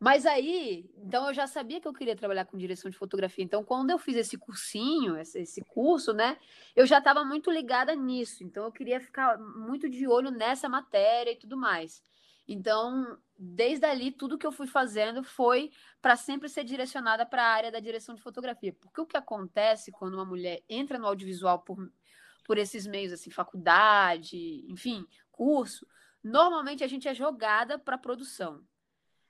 Mas 0.00 0.24
aí, 0.24 0.90
então 0.96 1.28
eu 1.28 1.34
já 1.34 1.46
sabia 1.46 1.78
que 1.78 1.86
eu 1.86 1.92
queria 1.92 2.16
trabalhar 2.16 2.46
com 2.46 2.56
direção 2.56 2.90
de 2.90 2.96
fotografia. 2.96 3.44
Então, 3.44 3.62
quando 3.62 3.90
eu 3.90 3.98
fiz 3.98 4.16
esse 4.16 4.38
cursinho, 4.38 5.18
esse 5.18 5.62
curso, 5.68 6.14
né, 6.14 6.38
eu 6.74 6.86
já 6.86 6.98
estava 6.98 7.22
muito 7.22 7.50
ligada 7.50 7.94
nisso. 7.94 8.42
Então, 8.42 8.64
eu 8.64 8.72
queria 8.72 8.98
ficar 8.98 9.38
muito 9.38 9.90
de 9.90 10.08
olho 10.08 10.30
nessa 10.30 10.70
matéria 10.70 11.32
e 11.32 11.36
tudo 11.36 11.54
mais. 11.54 12.02
Então, 12.48 13.18
desde 13.38 13.84
ali, 13.84 14.10
tudo 14.10 14.38
que 14.38 14.46
eu 14.46 14.50
fui 14.50 14.66
fazendo 14.66 15.22
foi 15.22 15.70
para 16.00 16.16
sempre 16.16 16.48
ser 16.48 16.64
direcionada 16.64 17.26
para 17.26 17.44
a 17.44 17.52
área 17.52 17.70
da 17.70 17.78
direção 17.78 18.14
de 18.14 18.22
fotografia. 18.22 18.72
Porque 18.72 19.02
o 19.02 19.06
que 19.06 19.18
acontece 19.18 19.92
quando 19.92 20.14
uma 20.14 20.24
mulher 20.24 20.62
entra 20.66 20.98
no 20.98 21.06
audiovisual 21.06 21.58
por, 21.60 21.92
por 22.46 22.56
esses 22.56 22.86
meios, 22.86 23.12
assim, 23.12 23.30
faculdade, 23.30 24.64
enfim, 24.66 25.06
curso, 25.30 25.86
normalmente 26.24 26.82
a 26.82 26.88
gente 26.88 27.06
é 27.06 27.14
jogada 27.14 27.78
para 27.78 27.98
produção. 27.98 28.64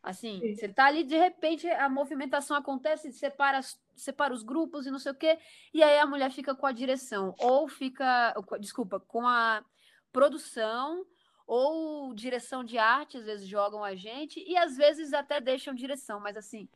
Assim, 0.02 0.40
Sim. 0.40 0.54
você 0.54 0.68
tá 0.68 0.86
ali, 0.86 1.04
de 1.04 1.16
repente 1.16 1.68
a 1.68 1.88
movimentação 1.88 2.56
acontece, 2.56 3.12
separa, 3.12 3.60
separa 3.94 4.32
os 4.32 4.42
grupos 4.42 4.86
e 4.86 4.90
não 4.90 4.98
sei 4.98 5.12
o 5.12 5.14
quê, 5.14 5.38
e 5.74 5.82
aí 5.82 5.98
a 5.98 6.06
mulher 6.06 6.30
fica 6.30 6.54
com 6.54 6.66
a 6.66 6.72
direção, 6.72 7.34
ou 7.38 7.68
fica, 7.68 8.34
desculpa, 8.58 8.98
com 8.98 9.28
a 9.28 9.62
produção, 10.10 11.04
ou 11.46 12.14
direção 12.14 12.64
de 12.64 12.78
arte, 12.78 13.18
às 13.18 13.26
vezes 13.26 13.46
jogam 13.46 13.84
a 13.84 13.94
gente, 13.94 14.42
e 14.48 14.56
às 14.56 14.74
vezes 14.74 15.12
até 15.12 15.38
deixam 15.38 15.74
direção, 15.74 16.18
mas 16.18 16.34
assim, 16.34 16.66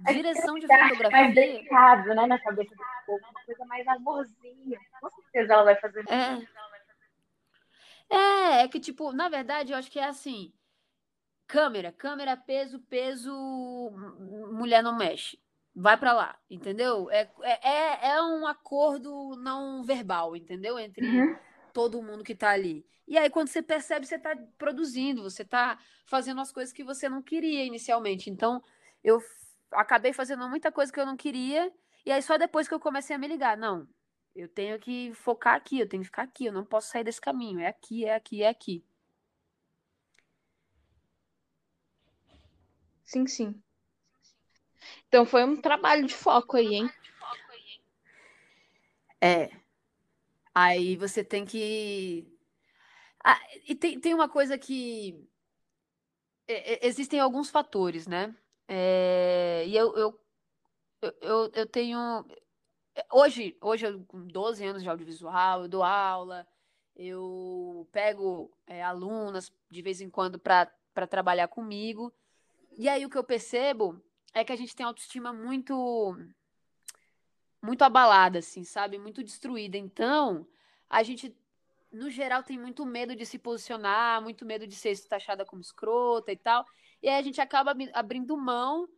direção 0.00 0.58
de 0.58 0.66
fotografia. 0.66 1.10
Mais 1.10 1.34
delicado, 1.34 2.08
né, 2.08 2.26
na 2.26 2.38
cabeça 2.38 2.74
do 2.74 2.82
povo, 3.06 3.24
uma 3.30 3.44
coisa 3.46 3.64
mais 3.64 3.88
amorzinha. 3.88 4.78
Com 5.00 5.08
certeza 5.08 5.54
ela 5.54 5.64
vai 5.64 5.76
fazer. 5.76 6.04
É. 6.06 6.52
É, 8.14 8.62
é 8.64 8.68
que, 8.68 8.78
tipo, 8.78 9.10
na 9.12 9.30
verdade, 9.30 9.72
eu 9.72 9.78
acho 9.78 9.90
que 9.90 9.98
é 9.98 10.04
assim 10.04 10.52
Câmera, 11.52 11.92
câmera, 11.92 12.34
peso, 12.34 12.78
peso, 12.88 13.30
mulher 14.52 14.82
não 14.82 14.96
mexe. 14.96 15.38
Vai 15.74 15.98
para 15.98 16.14
lá, 16.14 16.38
entendeu? 16.48 17.10
É, 17.10 17.30
é, 17.42 18.08
é 18.12 18.22
um 18.22 18.46
acordo 18.46 19.36
não 19.36 19.84
verbal, 19.84 20.34
entendeu? 20.34 20.78
Entre 20.78 21.06
uhum. 21.06 21.36
todo 21.70 22.02
mundo 22.02 22.24
que 22.24 22.34
tá 22.34 22.52
ali. 22.52 22.86
E 23.06 23.18
aí, 23.18 23.28
quando 23.28 23.48
você 23.48 23.60
percebe, 23.60 24.06
você 24.06 24.18
tá 24.18 24.34
produzindo, 24.56 25.22
você 25.22 25.44
tá 25.44 25.78
fazendo 26.06 26.40
as 26.40 26.50
coisas 26.50 26.72
que 26.72 26.82
você 26.82 27.06
não 27.06 27.20
queria 27.20 27.66
inicialmente. 27.66 28.30
Então, 28.30 28.62
eu 29.04 29.20
acabei 29.72 30.14
fazendo 30.14 30.48
muita 30.48 30.72
coisa 30.72 30.90
que 30.90 30.98
eu 30.98 31.04
não 31.04 31.18
queria, 31.18 31.70
e 32.06 32.10
aí 32.10 32.22
só 32.22 32.38
depois 32.38 32.66
que 32.66 32.72
eu 32.72 32.80
comecei 32.80 33.14
a 33.14 33.18
me 33.18 33.28
ligar, 33.28 33.58
não, 33.58 33.86
eu 34.34 34.48
tenho 34.48 34.78
que 34.78 35.12
focar 35.12 35.56
aqui, 35.56 35.80
eu 35.80 35.86
tenho 35.86 36.02
que 36.02 36.06
ficar 36.08 36.22
aqui, 36.22 36.46
eu 36.46 36.52
não 36.54 36.64
posso 36.64 36.88
sair 36.88 37.04
desse 37.04 37.20
caminho, 37.20 37.60
é 37.60 37.66
aqui, 37.66 38.06
é 38.06 38.14
aqui, 38.14 38.42
é 38.42 38.48
aqui. 38.48 38.82
Sim, 43.12 43.26
sim. 43.28 43.62
Então 45.06 45.24
foi 45.24 45.44
um 45.44 45.60
trabalho 45.60 46.06
de 46.06 46.14
foco 46.14 46.56
aí, 46.56 46.74
hein? 46.74 46.90
É. 49.20 49.50
Aí 50.54 50.96
você 50.96 51.24
tem 51.24 51.44
que. 51.44 52.26
Ah, 53.24 53.40
e 53.68 53.74
tem, 53.74 54.00
tem 54.00 54.14
uma 54.14 54.28
coisa 54.28 54.58
que. 54.58 55.28
É, 56.46 56.86
existem 56.86 57.20
alguns 57.20 57.50
fatores, 57.50 58.06
né? 58.06 58.34
É, 58.68 59.64
e 59.66 59.76
eu, 59.76 59.94
eu, 59.96 60.20
eu, 61.20 61.50
eu 61.54 61.66
tenho. 61.66 61.98
Hoje, 63.12 63.56
hoje, 63.60 63.86
eu, 63.86 64.04
com 64.06 64.26
12 64.26 64.64
anos 64.64 64.82
de 64.82 64.88
audiovisual, 64.88 65.62
eu 65.62 65.68
dou 65.68 65.82
aula, 65.82 66.46
eu 66.96 67.88
pego 67.92 68.50
é, 68.66 68.82
alunas 68.82 69.52
de 69.70 69.82
vez 69.82 70.00
em 70.00 70.10
quando 70.10 70.38
para 70.38 70.70
trabalhar 71.08 71.48
comigo. 71.48 72.12
E 72.76 72.88
aí 72.88 73.04
o 73.04 73.10
que 73.10 73.18
eu 73.18 73.24
percebo 73.24 74.02
é 74.34 74.44
que 74.44 74.52
a 74.52 74.56
gente 74.56 74.74
tem 74.74 74.84
autoestima 74.86 75.32
muito 75.32 76.16
muito 77.62 77.82
abalada 77.82 78.40
assim, 78.40 78.64
sabe? 78.64 78.98
Muito 78.98 79.22
destruída. 79.22 79.76
Então, 79.76 80.46
a 80.90 81.02
gente 81.02 81.34
no 81.92 82.10
geral 82.10 82.42
tem 82.42 82.58
muito 82.58 82.86
medo 82.86 83.14
de 83.14 83.26
se 83.26 83.38
posicionar, 83.38 84.22
muito 84.22 84.46
medo 84.46 84.66
de 84.66 84.74
ser 84.74 84.98
taxada 85.06 85.44
como 85.44 85.60
escrota 85.60 86.32
e 86.32 86.36
tal. 86.36 86.66
E 87.02 87.08
aí 87.08 87.18
a 87.18 87.22
gente 87.22 87.40
acaba 87.40 87.74
abrindo 87.92 88.36
mão 88.36 88.88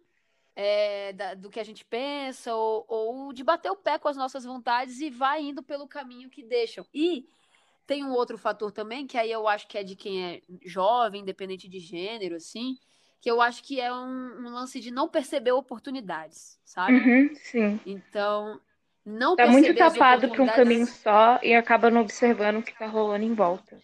é, 0.54 1.12
da, 1.12 1.34
do 1.34 1.50
que 1.50 1.58
a 1.58 1.64
gente 1.64 1.84
pensa 1.84 2.54
ou, 2.54 2.84
ou, 2.88 3.32
de 3.32 3.42
bater 3.42 3.70
o 3.70 3.76
pé 3.76 3.98
com 3.98 4.08
as 4.08 4.16
nossas 4.16 4.44
vontades 4.44 5.00
e 5.00 5.10
vai 5.10 5.42
indo 5.42 5.62
pelo 5.62 5.88
caminho 5.88 6.30
que 6.30 6.42
deixam. 6.42 6.86
E 6.94 7.26
tem 7.86 8.04
um 8.04 8.12
outro 8.12 8.38
fator 8.38 8.70
também, 8.70 9.06
que 9.06 9.18
aí 9.18 9.30
eu 9.30 9.48
acho 9.48 9.66
que 9.66 9.76
é 9.76 9.82
de 9.82 9.96
quem 9.96 10.24
é 10.24 10.42
jovem, 10.64 11.22
independente 11.22 11.68
de 11.68 11.80
gênero, 11.80 12.36
assim, 12.36 12.78
que 13.24 13.30
eu 13.30 13.40
acho 13.40 13.62
que 13.64 13.80
é 13.80 13.90
um, 13.90 14.46
um 14.46 14.50
lance 14.50 14.78
de 14.78 14.90
não 14.90 15.08
perceber 15.08 15.52
oportunidades, 15.52 16.60
sabe? 16.62 16.92
Uhum, 16.92 17.34
sim. 17.36 17.80
Então, 17.86 18.60
não 19.02 19.34
Tá 19.34 19.46
perceber 19.46 19.72
muito 19.78 19.78
tapado 19.78 20.28
para 20.28 20.42
um 20.42 20.46
caminho 20.46 20.86
só 20.86 21.40
e 21.42 21.54
acaba 21.54 21.90
não 21.90 22.02
observando 22.02 22.58
o 22.58 22.62
que 22.62 22.78
tá 22.78 22.86
rolando 22.86 23.24
em 23.24 23.32
volta. 23.32 23.80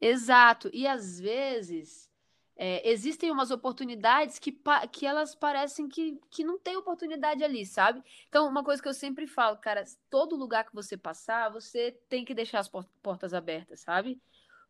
Exato. 0.00 0.70
E 0.72 0.86
às 0.86 1.18
vezes 1.18 2.08
é, 2.56 2.88
existem 2.88 3.28
umas 3.32 3.50
oportunidades 3.50 4.38
que, 4.38 4.56
que 4.92 5.04
elas 5.04 5.34
parecem 5.34 5.88
que, 5.88 6.20
que 6.30 6.44
não 6.44 6.60
tem 6.60 6.76
oportunidade 6.76 7.42
ali, 7.42 7.66
sabe? 7.66 8.00
Então, 8.28 8.46
uma 8.48 8.62
coisa 8.62 8.80
que 8.80 8.88
eu 8.88 8.94
sempre 8.94 9.26
falo, 9.26 9.56
cara, 9.56 9.82
todo 10.08 10.36
lugar 10.36 10.62
que 10.62 10.72
você 10.76 10.96
passar, 10.96 11.50
você 11.50 11.90
tem 12.08 12.24
que 12.24 12.34
deixar 12.34 12.60
as 12.60 12.68
por- 12.68 12.86
portas 13.02 13.34
abertas, 13.34 13.80
sabe? 13.80 14.20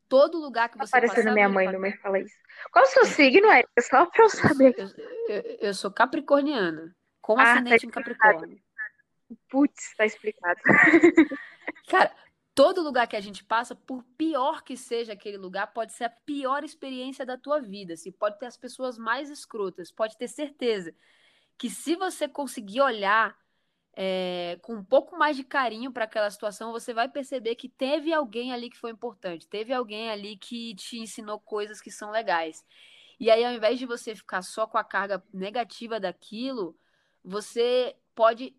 Todo 0.08 0.38
lugar 0.38 0.68
que 0.70 0.78
Tá 0.78 0.86
você 0.86 0.92
parecendo 0.92 1.20
passar, 1.22 1.34
minha 1.34 1.48
no 1.48 1.54
mãe, 1.54 1.70
não 1.70 1.78
me 1.80 1.96
fala 1.98 2.18
isso. 2.18 2.34
Qual 2.72 2.84
o 2.84 2.88
seu 2.88 3.04
signo, 3.04 3.46
Érica? 3.50 3.70
Só 3.82 4.06
pra 4.06 4.24
eu 4.24 4.30
saber. 4.30 4.74
eu, 4.78 4.88
eu- 5.28 5.58
eu 5.60 5.74
sou 5.74 5.90
capricorniana, 5.90 6.94
com 7.20 7.34
Ah, 7.38 7.44
tá 7.44 7.52
ascendente 7.52 7.86
em 7.86 7.88
explicado. 7.88 8.14
Capricórnio. 8.22 8.62
Putz, 9.50 9.94
tá 9.96 10.06
explicado. 10.06 10.60
Cara, 11.88 12.10
todo 12.54 12.82
lugar 12.82 13.06
que 13.06 13.16
a 13.16 13.20
gente 13.20 13.44
passa, 13.44 13.74
por 13.74 14.02
pior 14.16 14.62
que 14.62 14.76
seja 14.76 15.12
aquele 15.12 15.36
lugar, 15.36 15.66
pode 15.74 15.92
ser 15.92 16.04
a 16.04 16.10
pior 16.10 16.64
experiência 16.64 17.26
da 17.26 17.36
tua 17.36 17.60
vida. 17.60 17.92
Assim, 17.94 18.10
pode 18.10 18.38
ter 18.38 18.46
as 18.46 18.56
pessoas 18.56 18.96
mais 18.96 19.28
escrotas, 19.30 19.90
pode 19.92 20.16
ter 20.16 20.28
certeza 20.28 20.94
que 21.58 21.68
se 21.68 21.94
você 21.96 22.26
conseguir 22.28 22.80
olhar 22.80 23.36
é, 24.00 24.56
com 24.62 24.74
um 24.74 24.84
pouco 24.84 25.18
mais 25.18 25.36
de 25.36 25.42
carinho 25.42 25.90
para 25.90 26.04
aquela 26.04 26.30
situação, 26.30 26.70
você 26.70 26.94
vai 26.94 27.08
perceber 27.08 27.56
que 27.56 27.68
teve 27.68 28.12
alguém 28.12 28.52
ali 28.52 28.70
que 28.70 28.78
foi 28.78 28.92
importante, 28.92 29.48
teve 29.48 29.72
alguém 29.72 30.08
ali 30.08 30.36
que 30.36 30.72
te 30.76 31.00
ensinou 31.00 31.40
coisas 31.40 31.80
que 31.80 31.90
são 31.90 32.12
legais. 32.12 32.64
E 33.18 33.28
aí, 33.28 33.44
ao 33.44 33.52
invés 33.52 33.76
de 33.76 33.86
você 33.86 34.14
ficar 34.14 34.42
só 34.42 34.68
com 34.68 34.78
a 34.78 34.84
carga 34.84 35.20
negativa 35.34 35.98
daquilo, 35.98 36.78
você 37.24 37.96
pode 38.14 38.54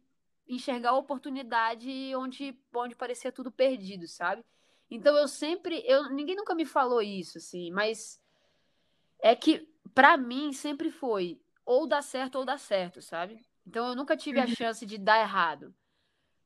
enxergar 0.45 0.89
a 0.89 0.97
oportunidade 0.97 1.89
onde, 2.17 2.53
onde 2.75 2.93
parecia 2.93 3.31
tudo 3.31 3.49
perdido, 3.49 4.09
sabe? 4.09 4.43
Então 4.91 5.15
eu 5.15 5.27
sempre, 5.29 5.81
eu, 5.87 6.09
ninguém 6.09 6.35
nunca 6.35 6.53
me 6.53 6.65
falou 6.65 7.01
isso, 7.01 7.37
assim, 7.37 7.71
mas 7.71 8.21
é 9.21 9.33
que 9.37 9.65
pra 9.95 10.17
mim 10.17 10.51
sempre 10.51 10.91
foi 10.91 11.39
ou 11.65 11.87
dá 11.87 12.01
certo 12.01 12.39
ou 12.39 12.43
dá 12.43 12.57
certo, 12.57 13.01
sabe? 13.01 13.39
Então 13.69 13.87
eu 13.87 13.95
nunca 13.95 14.17
tive 14.17 14.39
a 14.39 14.47
chance 14.47 14.85
de 14.85 14.97
dar 14.97 15.19
errado. 15.19 15.73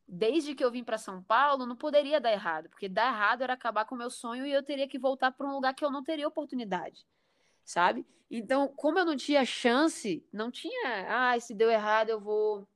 Desde 0.08 0.54
que 0.54 0.64
eu 0.64 0.70
vim 0.70 0.84
pra 0.84 0.98
São 0.98 1.24
Paulo, 1.24 1.66
não 1.66 1.76
poderia 1.76 2.20
dar 2.20 2.32
errado, 2.32 2.70
porque 2.70 2.90
dar 2.90 3.08
errado 3.08 3.42
era 3.42 3.54
acabar 3.54 3.86
com 3.86 3.96
o 3.96 3.98
meu 3.98 4.10
sonho 4.10 4.46
e 4.46 4.52
eu 4.52 4.62
teria 4.62 4.88
que 4.88 5.00
voltar 5.00 5.32
para 5.32 5.48
um 5.48 5.54
lugar 5.54 5.74
que 5.74 5.84
eu 5.84 5.90
não 5.90 6.04
teria 6.04 6.28
oportunidade 6.28 7.06
sabe? 7.64 8.06
Então, 8.30 8.68
como 8.68 9.00
eu 9.00 9.06
não 9.06 9.16
tinha 9.16 9.46
chance, 9.46 10.26
não 10.32 10.50
tinha, 10.50 11.06
ai, 11.08 11.40
se 11.40 11.54
deu 11.54 11.70
errado, 11.70 12.10
eu 12.10 12.20
vou, 12.20 12.68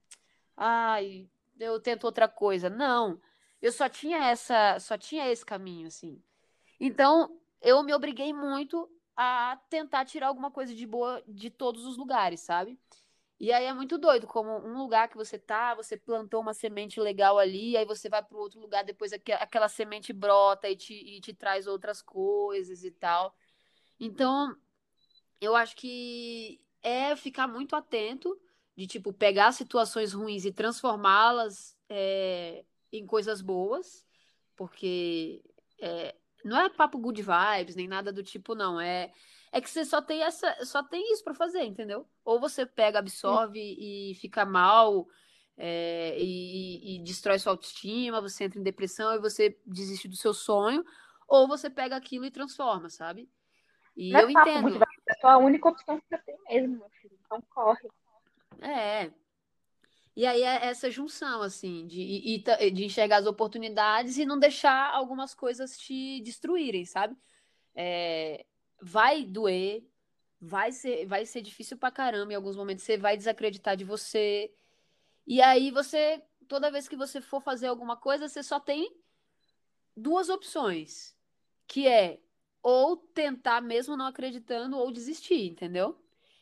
ai, 0.55 1.27
eu 1.59 1.79
tento 1.79 2.03
outra 2.03 2.27
coisa. 2.27 2.69
Não. 2.69 3.19
Eu 3.61 3.71
só 3.71 3.89
tinha 3.89 4.19
essa, 4.25 4.79
só 4.79 4.97
tinha 4.97 5.29
esse 5.31 5.45
caminho 5.45 5.87
assim. 5.87 6.21
Então, 6.79 7.39
eu 7.61 7.81
me 7.81 7.93
obriguei 7.93 8.31
muito 8.33 8.89
a 9.15 9.59
tentar 9.67 10.05
tirar 10.05 10.27
alguma 10.27 10.51
coisa 10.51 10.75
de 10.75 10.85
boa 10.85 11.23
de 11.27 11.49
todos 11.49 11.85
os 11.85 11.97
lugares, 11.97 12.39
sabe? 12.41 12.79
E 13.39 13.51
aí 13.53 13.65
é 13.65 13.73
muito 13.73 13.97
doido, 13.99 14.25
como 14.25 14.49
um 14.65 14.77
lugar 14.77 15.07
que 15.07 15.15
você 15.15 15.37
tá, 15.37 15.75
você 15.75 15.95
plantou 15.95 16.41
uma 16.41 16.53
semente 16.55 16.99
legal 16.99 17.37
ali, 17.37 17.77
aí 17.77 17.85
você 17.85 18.09
vai 18.09 18.23
para 18.23 18.37
outro 18.37 18.59
lugar, 18.59 18.83
depois 18.83 19.13
aque- 19.13 19.31
aquela 19.33 19.69
semente 19.69 20.11
brota 20.11 20.67
e 20.69 20.75
te, 20.75 20.93
e 20.93 21.21
te 21.21 21.33
traz 21.33 21.67
outras 21.67 22.01
coisas 22.01 22.83
e 22.83 22.89
tal. 22.91 23.35
Então, 23.99 24.55
eu 25.39 25.55
acho 25.55 25.75
que 25.75 26.59
é 26.81 27.15
ficar 27.15 27.47
muito 27.47 27.75
atento 27.75 28.39
de, 28.75 28.87
tipo, 28.87 29.13
pegar 29.13 29.51
situações 29.51 30.13
ruins 30.13 30.45
e 30.45 30.51
transformá-las 30.51 31.75
é, 31.89 32.63
em 32.91 33.05
coisas 33.05 33.41
boas, 33.41 34.05
porque 34.55 35.43
é, 35.79 36.15
não 36.43 36.57
é 36.59 36.69
papo 36.69 36.97
good 36.97 37.21
vibes, 37.21 37.75
nem 37.75 37.87
nada 37.87 38.11
do 38.11 38.23
tipo, 38.23 38.55
não. 38.55 38.79
É, 38.79 39.11
é 39.57 39.61
que 39.61 39.69
você 39.69 39.83
só 39.83 40.01
tem 40.01 40.21
essa, 40.21 40.65
só 40.65 40.83
tem 40.83 41.11
isso 41.11 41.23
pra 41.23 41.33
fazer, 41.33 41.63
entendeu? 41.63 42.07
Ou 42.23 42.39
você 42.39 42.65
pega, 42.65 42.99
absorve 42.99 43.59
e 43.59 44.13
fica 44.15 44.45
mal, 44.45 45.07
é, 45.57 46.15
e, 46.19 46.95
e 46.95 47.03
destrói 47.03 47.39
sua 47.39 47.53
autoestima, 47.53 48.21
você 48.21 48.43
entra 48.43 48.59
em 48.59 48.63
depressão 48.63 49.15
e 49.15 49.19
você 49.19 49.59
desiste 49.65 50.07
do 50.07 50.15
seu 50.15 50.31
sonho, 50.31 50.85
ou 51.27 51.47
você 51.47 51.71
pega 51.71 51.95
aquilo 51.95 52.25
e 52.25 52.31
transforma, 52.31 52.87
sabe? 52.89 53.27
E 53.95 54.11
Não 54.11 54.21
eu 54.21 54.29
é 54.29 54.33
papo 54.33 54.49
entendo. 54.49 54.83
é 55.09 55.19
só 55.19 55.29
a 55.29 55.37
única 55.37 55.67
opção 55.67 55.99
que 55.99 56.05
você 56.07 56.17
tem 56.19 56.37
mesmo, 56.47 56.77
meu 56.77 56.89
filho. 57.01 57.17
Então 57.25 57.41
corre. 57.49 57.89
É. 58.61 59.11
E 60.15 60.23
aí 60.25 60.43
é 60.43 60.67
essa 60.67 60.89
junção, 60.91 61.41
assim, 61.41 61.87
de, 61.87 62.43
de 62.71 62.85
enxergar 62.85 63.17
as 63.17 63.25
oportunidades 63.25 64.17
e 64.17 64.25
não 64.25 64.37
deixar 64.37 64.91
algumas 64.93 65.33
coisas 65.33 65.77
te 65.77 66.21
destruírem, 66.21 66.85
sabe? 66.85 67.17
É, 67.75 68.45
vai 68.81 69.23
doer, 69.23 69.83
vai 70.39 70.71
ser, 70.71 71.05
vai 71.05 71.25
ser 71.25 71.41
difícil 71.41 71.77
pra 71.77 71.91
caramba 71.91 72.33
em 72.33 72.35
alguns 72.35 72.55
momentos, 72.55 72.83
você 72.83 72.97
vai 72.97 73.17
desacreditar 73.17 73.75
de 73.75 73.83
você. 73.83 74.53
E 75.25 75.41
aí 75.41 75.71
você, 75.71 76.21
toda 76.47 76.71
vez 76.71 76.87
que 76.87 76.95
você 76.95 77.21
for 77.21 77.41
fazer 77.41 77.67
alguma 77.67 77.97
coisa, 77.97 78.27
você 78.27 78.43
só 78.43 78.59
tem 78.59 78.95
duas 79.95 80.29
opções, 80.29 81.15
que 81.67 81.87
é 81.87 82.19
ou 82.61 82.97
tentar 82.97 83.61
mesmo 83.61 83.95
não 83.95 84.05
acreditando 84.05 84.77
ou 84.77 84.91
desistir, 84.91 85.47
entendeu? 85.47 85.97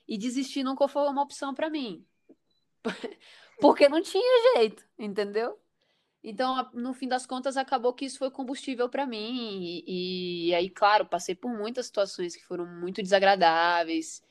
E 0.08 0.18
desistir 0.18 0.64
nunca 0.64 0.88
foi 0.88 1.08
uma 1.08 1.22
opção 1.22 1.54
pra 1.54 1.70
mim. 1.70 2.06
Porque 3.62 3.88
não 3.88 4.02
tinha 4.02 4.56
jeito, 4.56 4.84
entendeu? 4.98 5.60
Então, 6.28 6.68
no 6.74 6.92
fim 6.92 7.08
das 7.08 7.24
contas, 7.28 7.56
acabou 7.56 7.94
que 7.94 8.04
isso 8.04 8.18
foi 8.18 8.32
combustível 8.32 8.90
para 8.90 9.06
mim. 9.06 9.84
E, 9.86 10.48
e 10.50 10.56
aí, 10.56 10.72
claro, 10.72 11.06
passei 11.06 11.36
por 11.36 11.52
muitas 11.52 11.86
situações 11.86 12.36
que 12.36 12.44
foram 12.44 12.66
muito 12.66 13.04
desagradáveis. 13.04 14.24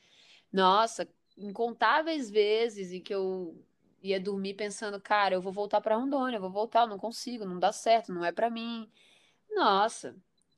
Nossa, 0.51 1.07
incontáveis 1.37 2.29
vezes 2.29 2.91
em 2.91 3.01
que 3.01 3.15
eu 3.15 3.63
ia 4.03 4.19
dormir 4.19 4.55
pensando, 4.55 4.99
cara, 4.99 5.35
eu 5.35 5.41
vou 5.41 5.53
voltar 5.53 5.79
para 5.79 5.95
Rondônia, 5.95 6.35
eu 6.35 6.41
vou 6.41 6.51
voltar, 6.51 6.81
eu 6.81 6.87
não 6.87 6.99
consigo, 6.99 7.45
não 7.45 7.57
dá 7.57 7.71
certo, 7.71 8.11
não 8.13 8.25
é 8.25 8.31
para 8.31 8.49
mim. 8.49 8.91
Nossa, 9.51 10.17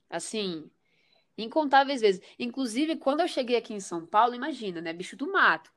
assim, 0.10 0.72
incontáveis 1.38 2.02
vezes. 2.02 2.22
Inclusive, 2.40 2.96
quando 2.98 3.20
eu 3.20 3.28
cheguei 3.28 3.58
aqui 3.58 3.76
em 3.76 3.80
São 3.80 4.08
Paulo, 4.08 4.34
imagina, 4.34 4.82
né? 4.82 4.92
Bicho 4.92 5.16
do 5.16 5.32
mato, 5.32 5.72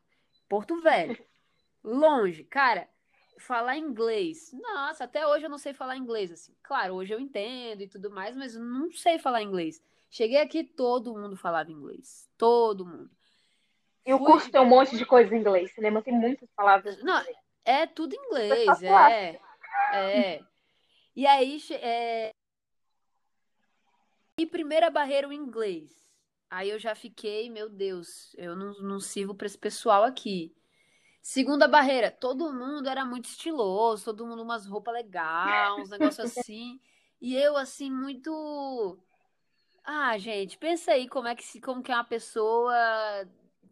Porto 0.49 0.81
Velho. 0.81 1.19
Longe, 1.85 2.45
cara, 2.45 2.89
falar 3.41 3.77
inglês. 3.77 4.53
Nossa, 4.53 5.05
até 5.05 5.27
hoje 5.27 5.47
eu 5.47 5.51
não 5.51 5.59
sei 5.59 5.73
falar 5.73 5.97
inglês, 5.97 6.31
assim. 6.31 6.55
Claro, 6.63 6.95
hoje 6.95 7.13
eu 7.13 7.19
entendo 7.21 7.83
e 7.83 7.89
tudo 7.89 8.11
mais, 8.11 8.37
mas 8.37 8.55
eu 8.55 8.63
não 8.63 8.91
sei 8.93 9.19
falar 9.19 9.43
inglês. 9.43 9.83
Cheguei 10.09 10.39
aqui, 10.39 10.65
todo 10.65 11.15
mundo 11.15 11.37
falava 11.37 11.71
inglês. 11.71 12.29
Todo 12.37 12.87
mundo. 12.87 13.11
E 14.05 14.13
o 14.15 14.19
Fui- 14.19 14.27
curso 14.27 14.51
tem 14.51 14.61
um 14.61 14.67
monte 14.67 14.97
de 14.97 15.05
coisa 15.05 15.35
em 15.35 15.41
inglês. 15.41 15.73
Cinema 15.73 16.03
tem 16.03 16.15
muitas 16.15 16.49
palavras 16.53 17.03
Não, 17.03 17.23
é 17.65 17.87
tudo 17.87 18.15
inglês, 18.15 18.83
é. 18.83 19.41
É. 19.93 20.45
E 21.15 21.27
aí, 21.27 21.61
é... 21.73 22.31
E 24.39 24.47
primeira 24.47 24.91
barreira, 24.91 25.29
o 25.29 25.33
inglês. 25.33 26.01
Aí 26.49 26.71
eu 26.71 26.79
já 26.79 26.95
fiquei, 26.95 27.49
meu 27.49 27.69
Deus, 27.69 28.35
eu 28.37 28.57
não, 28.57 28.73
não 28.81 28.99
sirvo 28.99 29.35
para 29.35 29.47
esse 29.47 29.59
pessoal 29.59 30.03
aqui. 30.03 30.53
Segunda 31.23 31.69
barreira, 31.69 32.11
todo 32.11 32.53
mundo 32.53 32.89
era 32.89 33.05
muito 33.05 33.27
estiloso, 33.27 34.05
todo 34.07 34.27
mundo 34.27 34.43
umas 34.43 34.67
roupas 34.67 34.95
legais, 34.95 35.77
uns 35.77 35.91
negócios 35.91 36.21
assim. 36.31 36.81
E 37.21 37.35
eu, 37.37 37.57
assim, 37.57 37.91
muito. 37.91 38.99
Ah, 39.85 40.17
gente, 40.19 40.59
pensa 40.59 40.93
aí 40.93 41.09
como 41.09 41.29
é 41.29 41.35
que, 41.35 41.45
se- 41.45 41.61
como 41.61 41.83
que 41.83 41.93
é 41.93 41.95
uma 41.95 42.05
pessoa 42.05 42.75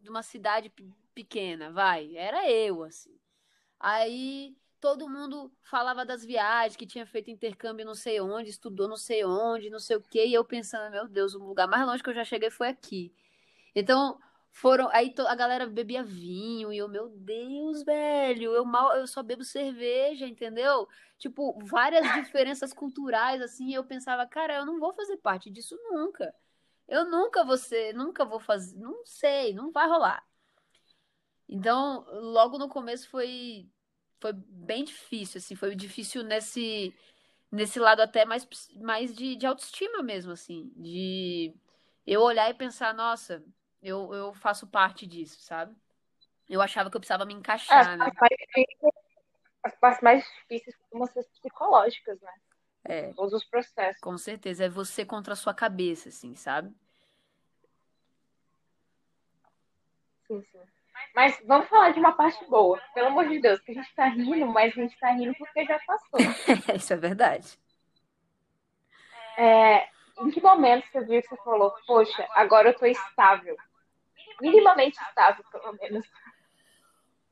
de 0.02 0.10
uma 0.10 0.22
cidade 0.22 0.70
pe- 0.70 0.86
pequena, 1.14 1.70
vai. 1.72 2.16
Era 2.16 2.50
eu, 2.50 2.82
assim. 2.84 3.18
Aí 3.80 4.56
todo 4.80 5.08
mundo 5.08 5.52
falava 5.62 6.04
das 6.06 6.24
viagens, 6.24 6.76
que 6.76 6.86
tinha 6.86 7.06
feito 7.06 7.30
intercâmbio 7.30 7.84
não 7.86 7.94
sei 7.94 8.20
onde, 8.20 8.50
estudou 8.50 8.88
não 8.88 8.96
sei 8.96 9.24
onde, 9.24 9.70
não 9.70 9.78
sei 9.80 9.96
o 9.96 10.02
quê, 10.02 10.26
e 10.26 10.34
eu 10.34 10.44
pensando, 10.44 10.90
meu 10.92 11.08
Deus, 11.08 11.34
o 11.34 11.38
lugar 11.38 11.68
mais 11.68 11.86
longe 11.86 12.02
que 12.02 12.10
eu 12.10 12.14
já 12.14 12.24
cheguei 12.24 12.50
foi 12.50 12.68
aqui. 12.68 13.12
Então, 13.74 14.18
foram, 14.52 14.88
aí 14.90 15.14
a 15.26 15.34
galera 15.34 15.66
bebia 15.66 16.02
vinho, 16.02 16.72
e 16.72 16.78
eu, 16.78 16.88
meu 16.88 17.08
Deus, 17.08 17.82
velho, 17.84 18.52
eu 18.52 18.64
mal, 18.64 18.96
eu 18.96 19.06
só 19.06 19.22
bebo 19.22 19.44
cerveja, 19.44 20.26
entendeu? 20.26 20.88
Tipo, 21.18 21.58
várias 21.64 22.02
diferenças 22.14 22.72
culturais, 22.72 23.40
assim, 23.40 23.74
eu 23.74 23.84
pensava, 23.84 24.26
cara, 24.26 24.56
eu 24.56 24.66
não 24.66 24.78
vou 24.80 24.92
fazer 24.92 25.16
parte 25.18 25.50
disso 25.50 25.78
nunca. 25.90 26.34
Eu 26.88 27.08
nunca 27.10 27.44
vou 27.44 27.56
ser, 27.56 27.94
nunca 27.94 28.24
vou 28.24 28.40
fazer, 28.40 28.76
não 28.78 29.04
sei, 29.04 29.54
não 29.54 29.70
vai 29.70 29.86
rolar. 29.88 30.24
Então, 31.48 32.04
logo 32.10 32.58
no 32.58 32.68
começo 32.68 33.08
foi 33.08 33.68
foi 34.20 34.32
bem 34.32 34.84
difícil, 34.84 35.38
assim, 35.38 35.54
foi 35.54 35.76
difícil 35.76 36.24
nesse 36.24 36.92
nesse 37.50 37.78
lado 37.78 38.00
até 38.00 38.24
mais, 38.24 38.46
mais 38.76 39.14
de, 39.14 39.36
de 39.36 39.46
autoestima 39.46 40.02
mesmo, 40.02 40.32
assim. 40.32 40.72
De 40.76 41.54
eu 42.06 42.22
olhar 42.22 42.50
e 42.50 42.54
pensar, 42.54 42.94
nossa, 42.94 43.44
eu, 43.82 44.12
eu 44.12 44.34
faço 44.34 44.66
parte 44.66 45.06
disso, 45.06 45.40
sabe? 45.40 45.74
Eu 46.48 46.60
achava 46.62 46.90
que 46.90 46.96
eu 46.96 47.00
precisava 47.00 47.24
me 47.24 47.34
encaixar, 47.34 47.90
as, 47.90 47.98
né? 47.98 48.06
as 49.62 49.74
partes 49.76 50.02
mais 50.02 50.24
difíceis 50.24 50.76
costumam 50.76 51.06
ser 51.06 51.24
psicológicas, 51.24 52.20
né? 52.20 52.32
É. 52.84 53.12
Todos 53.12 53.34
os 53.34 53.44
processos. 53.44 54.00
Com 54.00 54.16
certeza. 54.16 54.64
É 54.64 54.68
você 54.68 55.04
contra 55.04 55.34
a 55.34 55.36
sua 55.36 55.52
cabeça, 55.52 56.08
assim, 56.08 56.34
sabe? 56.34 56.74
Sim, 60.26 60.42
sim. 60.42 60.60
Mas 61.14 61.40
vamos 61.46 61.68
falar 61.68 61.90
de 61.90 61.98
uma 61.98 62.12
parte 62.12 62.44
boa. 62.46 62.80
Pelo 62.94 63.08
amor 63.08 63.28
de 63.28 63.40
Deus, 63.40 63.60
que 63.60 63.72
a 63.72 63.74
gente 63.74 63.94
tá 63.94 64.06
rindo, 64.06 64.46
mas 64.46 64.72
a 64.72 64.80
gente 64.80 64.98
tá 64.98 65.10
rindo 65.10 65.34
porque 65.36 65.64
já 65.64 65.78
passou. 65.80 66.18
Isso 66.76 66.92
é 66.92 66.96
verdade. 66.96 67.58
É, 69.36 69.88
em 70.20 70.30
que 70.30 70.40
momento 70.40 70.86
você 70.90 71.04
viu 71.04 71.22
que 71.22 71.28
você 71.28 71.36
falou, 71.42 71.72
poxa, 71.86 72.26
agora 72.32 72.70
eu 72.70 72.78
tô 72.78 72.86
estável? 72.86 73.56
Minimamente 74.40 74.98
estável, 75.02 75.44
pelo 75.50 75.72
menos. 75.74 76.06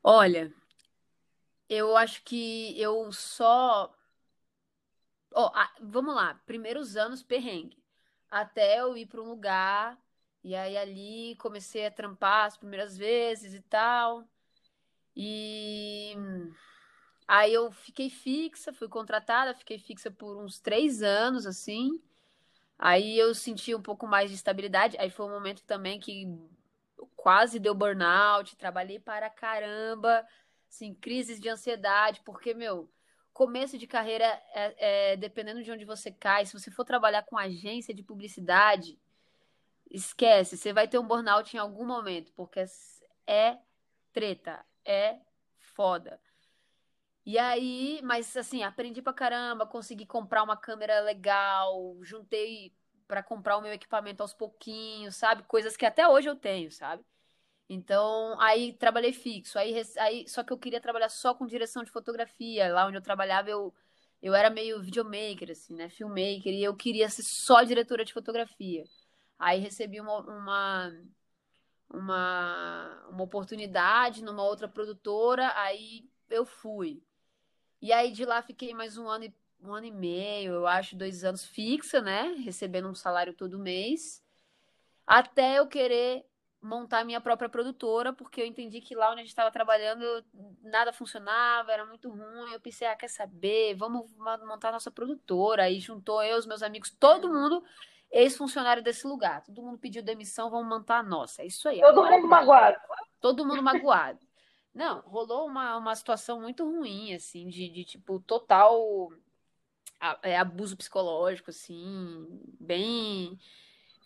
Olha, 0.03 0.51
eu 1.69 1.95
acho 1.95 2.23
que 2.23 2.79
eu 2.79 3.11
só. 3.11 3.93
A- 5.35 5.71
vamos 5.81 6.15
lá, 6.15 6.39
primeiros 6.45 6.95
anos 6.97 7.21
perrengue. 7.21 7.77
Até 8.29 8.79
eu 8.79 8.97
ir 8.97 9.05
para 9.05 9.21
um 9.21 9.29
lugar, 9.29 9.97
e 10.43 10.55
aí 10.55 10.77
ali 10.77 11.35
comecei 11.37 11.85
a 11.85 11.91
trampar 11.91 12.45
as 12.45 12.57
primeiras 12.57 12.97
vezes 12.97 13.53
e 13.53 13.61
tal. 13.61 14.27
E 15.15 16.15
aí 17.27 17.53
eu 17.53 17.71
fiquei 17.71 18.09
fixa, 18.09 18.73
fui 18.73 18.87
contratada, 18.87 19.53
fiquei 19.53 19.79
fixa 19.79 20.09
por 20.11 20.37
uns 20.37 20.59
três 20.59 21.01
anos, 21.01 21.45
assim. 21.45 22.01
Aí 22.79 23.17
eu 23.17 23.33
senti 23.35 23.75
um 23.75 23.81
pouco 23.81 24.07
mais 24.07 24.29
de 24.29 24.35
estabilidade. 24.35 24.97
Aí 24.99 25.09
foi 25.09 25.25
um 25.25 25.31
momento 25.31 25.63
também 25.63 25.99
que 25.99 26.25
quase 27.15 27.59
deu 27.59 27.73
burnout, 27.73 28.55
trabalhei 28.55 28.99
para 28.99 29.29
caramba, 29.29 30.25
assim, 30.69 30.93
crises 30.93 31.39
de 31.39 31.49
ansiedade, 31.49 32.21
porque, 32.25 32.53
meu, 32.53 32.89
começo 33.33 33.77
de 33.77 33.85
carreira, 33.85 34.25
é, 34.53 35.11
é, 35.11 35.17
dependendo 35.17 35.63
de 35.63 35.71
onde 35.71 35.85
você 35.85 36.11
cai, 36.11 36.45
se 36.45 36.53
você 36.53 36.71
for 36.71 36.83
trabalhar 36.83 37.23
com 37.23 37.37
agência 37.37 37.93
de 37.93 38.03
publicidade, 38.03 38.99
esquece, 39.89 40.57
você 40.57 40.73
vai 40.73 40.87
ter 40.87 40.99
um 40.99 41.07
burnout 41.07 41.55
em 41.55 41.59
algum 41.59 41.85
momento, 41.85 42.31
porque 42.33 42.63
é 43.25 43.57
treta, 44.11 44.65
é 44.83 45.19
foda. 45.59 46.19
E 47.25 47.37
aí, 47.37 47.99
mas 48.03 48.35
assim, 48.37 48.63
aprendi 48.63 49.01
pra 49.01 49.11
caramba, 49.11 49.67
consegui 49.67 50.05
comprar 50.05 50.43
uma 50.43 50.55
câmera 50.55 51.01
legal, 51.01 51.97
juntei 52.01 52.73
pra 53.07 53.23
comprar 53.23 53.57
o 53.57 53.61
meu 53.61 53.73
equipamento 53.73 54.21
aos 54.21 54.33
pouquinhos, 54.33 55.15
sabe? 55.15 55.43
Coisas 55.43 55.77
que 55.77 55.85
até 55.85 56.07
hoje 56.07 56.29
eu 56.29 56.35
tenho, 56.35 56.71
sabe? 56.71 57.03
Então, 57.69 58.39
aí 58.39 58.73
trabalhei 58.73 59.13
fixo. 59.13 59.59
Aí, 59.59 59.81
aí, 59.99 60.27
só 60.27 60.43
que 60.43 60.53
eu 60.53 60.57
queria 60.57 60.81
trabalhar 60.81 61.09
só 61.09 61.33
com 61.33 61.45
direção 61.45 61.83
de 61.83 61.91
fotografia. 61.91 62.73
Lá 62.73 62.87
onde 62.87 62.97
eu 62.97 63.01
trabalhava, 63.01 63.49
eu, 63.49 63.73
eu 64.21 64.33
era 64.33 64.49
meio 64.49 64.81
videomaker, 64.81 65.51
assim, 65.51 65.75
né? 65.75 65.89
Filmmaker, 65.89 66.53
e 66.53 66.63
eu 66.63 66.75
queria 66.75 67.09
ser 67.09 67.23
só 67.23 67.63
diretora 67.63 68.05
de 68.05 68.13
fotografia. 68.13 68.83
Aí 69.39 69.59
recebi 69.59 69.99
uma, 70.01 70.19
uma, 70.19 70.93
uma, 71.89 73.07
uma 73.09 73.23
oportunidade 73.23 74.23
numa 74.23 74.43
outra 74.43 74.67
produtora, 74.67 75.51
aí 75.57 76.09
eu 76.29 76.45
fui. 76.45 77.03
E 77.81 77.91
aí 77.93 78.11
de 78.11 78.25
lá 78.25 78.41
fiquei 78.41 78.73
mais 78.73 78.97
um 78.97 79.07
ano 79.07 79.25
e, 79.25 79.33
um 79.61 79.73
ano 79.73 79.87
e 79.87 79.91
meio, 79.91 80.53
eu 80.53 80.67
acho, 80.67 80.95
dois 80.95 81.23
anos 81.23 81.45
fixa, 81.45 82.01
né? 82.01 82.35
Recebendo 82.43 82.87
um 82.87 82.95
salário 82.95 83.33
todo 83.33 83.59
mês. 83.59 84.23
Até 85.05 85.59
eu 85.59 85.67
querer 85.67 86.25
montar 86.61 87.03
minha 87.03 87.21
própria 87.21 87.49
produtora, 87.49 88.11
porque 88.11 88.41
eu 88.41 88.45
entendi 88.45 88.81
que 88.81 88.95
lá 88.95 89.09
onde 89.09 89.19
a 89.19 89.23
gente 89.23 89.29
estava 89.29 89.51
trabalhando 89.51 90.03
nada 90.61 90.91
funcionava, 90.91 91.71
era 91.71 91.85
muito 91.85 92.09
ruim. 92.09 92.51
Eu 92.51 92.59
pensei, 92.59 92.87
ah, 92.87 92.95
quer 92.95 93.09
saber? 93.09 93.75
Vamos 93.75 94.11
montar 94.17 94.71
nossa 94.71 94.91
produtora. 94.91 95.63
Aí 95.63 95.79
juntou 95.79 96.21
eu, 96.23 96.37
os 96.37 96.45
meus 96.45 96.61
amigos, 96.63 96.89
todo 96.91 97.29
mundo 97.29 97.63
ex-funcionário 98.11 98.83
desse 98.83 99.05
lugar. 99.07 99.43
Todo 99.43 99.61
mundo 99.61 99.77
pediu 99.77 100.03
demissão, 100.03 100.49
vamos 100.49 100.67
montar 100.67 100.99
a 100.99 101.03
nossa. 101.03 101.41
É 101.41 101.45
isso 101.45 101.67
aí. 101.67 101.79
Todo 101.81 102.03
mundo 102.03 102.27
magoado. 102.27 102.77
Todo 103.19 103.45
mundo 103.45 103.63
magoado. 103.63 104.19
Não, 104.73 105.01
rolou 105.01 105.47
uma, 105.47 105.75
uma 105.77 105.95
situação 105.95 106.39
muito 106.39 106.63
ruim, 106.63 107.13
assim, 107.13 107.47
de, 107.47 107.67
de 107.67 107.83
tipo, 107.83 108.19
total 108.19 109.11
abuso 109.99 110.77
psicológico, 110.77 111.49
assim, 111.49 112.27
bem. 112.59 113.39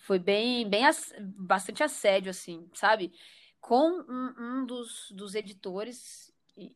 Foi 0.01 0.17
bem, 0.17 0.67
bem 0.67 0.83
bastante 1.19 1.83
assédio, 1.83 2.29
assim, 2.29 2.69
sabe? 2.73 3.13
Com 3.59 3.89
um, 4.09 4.33
um 4.39 4.65
dos, 4.65 5.11
dos 5.11 5.35
editores, 5.35 6.33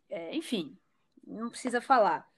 é, 0.10 0.36
enfim, 0.36 0.78
não 1.26 1.50
precisa 1.50 1.82
falar. 1.82 2.30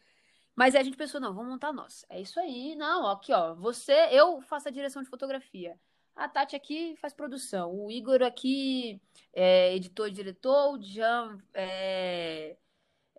Mas 0.55 0.73
aí 0.73 0.81
a 0.81 0.83
gente 0.83 0.97
pensou, 0.97 1.19
não, 1.21 1.33
vamos 1.33 1.51
montar 1.51 1.73
nós. 1.73 2.05
É 2.09 2.19
isso 2.21 2.39
aí, 2.39 2.75
não, 2.75 3.07
aqui, 3.07 3.33
ó, 3.33 3.53
você, 3.53 3.93
eu 4.11 4.41
faço 4.41 4.67
a 4.67 4.71
direção 4.71 5.03
de 5.03 5.09
fotografia. 5.09 5.77
A 6.17 6.27
Tati 6.27 6.55
aqui 6.55 6.95
faz 6.99 7.13
produção. 7.13 7.71
O 7.71 7.91
Igor 7.91 8.23
aqui 8.23 8.99
é 9.31 9.75
editor 9.75 10.07
e 10.07 10.11
diretor. 10.11 10.73
O 10.73 10.81
Jean 10.81 11.37
é, 11.53 12.57
é 12.57 12.57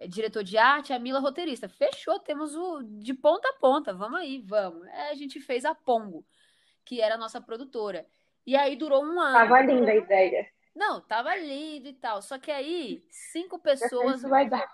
diretor 0.07 0.45
de 0.45 0.59
arte. 0.59 0.93
A 0.93 0.99
Mila 0.99 1.19
roteirista. 1.19 1.69
Fechou, 1.69 2.19
temos 2.19 2.55
o 2.55 2.83
de 2.83 3.15
ponta 3.15 3.49
a 3.49 3.55
ponta. 3.55 3.93
Vamos 3.93 4.21
aí, 4.21 4.39
vamos. 4.39 4.87
É, 4.89 5.11
a 5.11 5.15
gente 5.15 5.41
fez 5.41 5.65
a 5.65 5.75
Pongo, 5.75 6.25
que 6.85 7.01
era 7.01 7.15
a 7.15 7.19
nossa 7.19 7.41
produtora. 7.41 8.07
E 8.47 8.55
aí 8.55 8.77
durou 8.77 9.03
um 9.03 9.21
ano. 9.21 9.39
Tava 9.39 9.61
linda 9.63 9.91
a 9.91 9.97
ideia. 9.97 10.49
Não, 10.75 11.01
tava 11.01 11.35
lindo 11.37 11.89
e 11.89 11.95
tal. 11.95 12.23
Só 12.23 12.39
que 12.39 12.51
aí, 12.51 13.05
cinco 13.11 13.59
pessoas. 13.59 14.19
Isso 14.19 14.29
vai 14.29 14.49
dar 14.49 14.69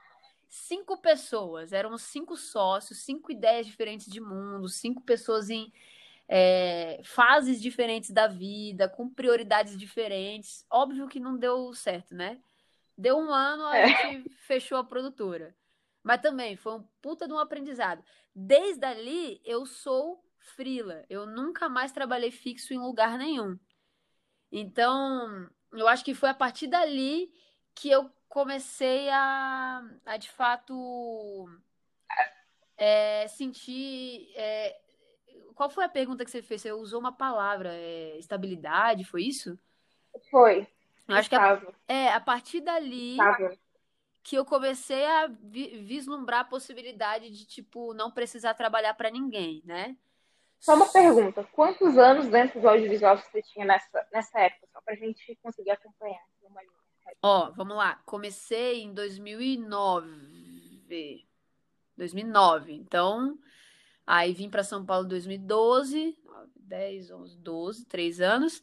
cinco 0.54 0.96
pessoas, 0.96 1.72
eram 1.72 1.98
cinco 1.98 2.36
sócios, 2.36 3.00
cinco 3.00 3.32
ideias 3.32 3.66
diferentes 3.66 4.06
de 4.06 4.20
mundo, 4.20 4.68
cinco 4.68 5.02
pessoas 5.02 5.50
em 5.50 5.72
é, 6.28 7.00
fases 7.02 7.60
diferentes 7.60 8.10
da 8.10 8.28
vida, 8.28 8.88
com 8.88 9.08
prioridades 9.08 9.76
diferentes. 9.76 10.64
Óbvio 10.70 11.08
que 11.08 11.18
não 11.18 11.36
deu 11.36 11.74
certo, 11.74 12.14
né? 12.14 12.38
Deu 12.96 13.18
um 13.18 13.32
ano, 13.32 13.66
a 13.66 13.76
é. 13.76 13.88
gente 13.88 14.28
fechou 14.46 14.78
a 14.78 14.84
produtora. 14.84 15.54
Mas 16.02 16.20
também 16.20 16.56
foi 16.56 16.74
um 16.74 16.82
puta 17.00 17.26
de 17.26 17.32
um 17.32 17.38
aprendizado. 17.38 18.04
Desde 18.34 18.84
ali, 18.84 19.40
eu 19.44 19.64
sou 19.64 20.22
frila. 20.38 21.04
Eu 21.08 21.26
nunca 21.26 21.68
mais 21.68 21.92
trabalhei 21.92 22.30
fixo 22.30 22.74
em 22.74 22.78
lugar 22.78 23.18
nenhum. 23.18 23.58
Então, 24.52 25.48
eu 25.72 25.88
acho 25.88 26.04
que 26.04 26.14
foi 26.14 26.28
a 26.28 26.34
partir 26.34 26.66
dali 26.66 27.32
que 27.74 27.90
eu 27.90 28.10
comecei 28.28 29.08
a, 29.10 29.82
a 30.04 30.16
de 30.16 30.30
fato, 30.30 31.48
é, 32.76 33.26
sentir. 33.28 34.30
É, 34.36 34.78
qual 35.54 35.70
foi 35.70 35.84
a 35.84 35.88
pergunta 35.88 36.24
que 36.24 36.30
você 36.30 36.42
fez? 36.42 36.62
Você 36.62 36.72
usou 36.72 37.00
uma 37.00 37.12
palavra, 37.12 37.70
é, 37.72 38.18
estabilidade, 38.18 39.04
foi 39.04 39.24
isso? 39.24 39.58
Foi. 40.30 40.66
Eu 41.06 41.16
acho 41.16 41.28
que 41.28 41.36
a, 41.36 41.62
é 41.86 42.12
a 42.12 42.20
partir 42.20 42.60
dali 42.60 43.18
que 44.22 44.36
eu 44.36 44.44
comecei 44.44 45.04
a 45.04 45.26
vi, 45.26 45.78
vislumbrar 45.84 46.40
a 46.40 46.44
possibilidade 46.44 47.30
de 47.30 47.44
tipo 47.44 47.92
não 47.92 48.10
precisar 48.10 48.54
trabalhar 48.54 48.94
para 48.94 49.10
ninguém, 49.10 49.62
né? 49.64 49.96
Só 50.58 50.74
uma 50.74 50.88
pergunta: 50.88 51.44
quantos 51.52 51.98
anos 51.98 52.28
dentro 52.28 52.58
do 52.58 52.68
audiovisual 52.68 53.18
você 53.18 53.42
tinha 53.42 53.66
nessa, 53.66 54.06
nessa 54.10 54.40
época, 54.40 54.66
só 54.72 54.80
para 54.80 54.94
a 54.94 54.96
gente 54.96 55.38
conseguir 55.42 55.72
acompanhar? 55.72 56.22
Ó, 57.22 57.50
vamos 57.50 57.76
lá. 57.76 58.00
Comecei 58.06 58.82
em 58.82 58.94
2009. 58.94 60.34
2009. 61.96 62.72
Então, 62.72 63.38
aí 64.06 64.32
vim 64.32 64.48
para 64.48 64.64
São 64.64 64.84
Paulo 64.84 65.06
em 65.06 65.10
2012, 65.10 66.18
10, 66.56 67.10
11, 67.10 67.38
12, 67.38 67.86
3 67.86 68.20
anos. 68.20 68.62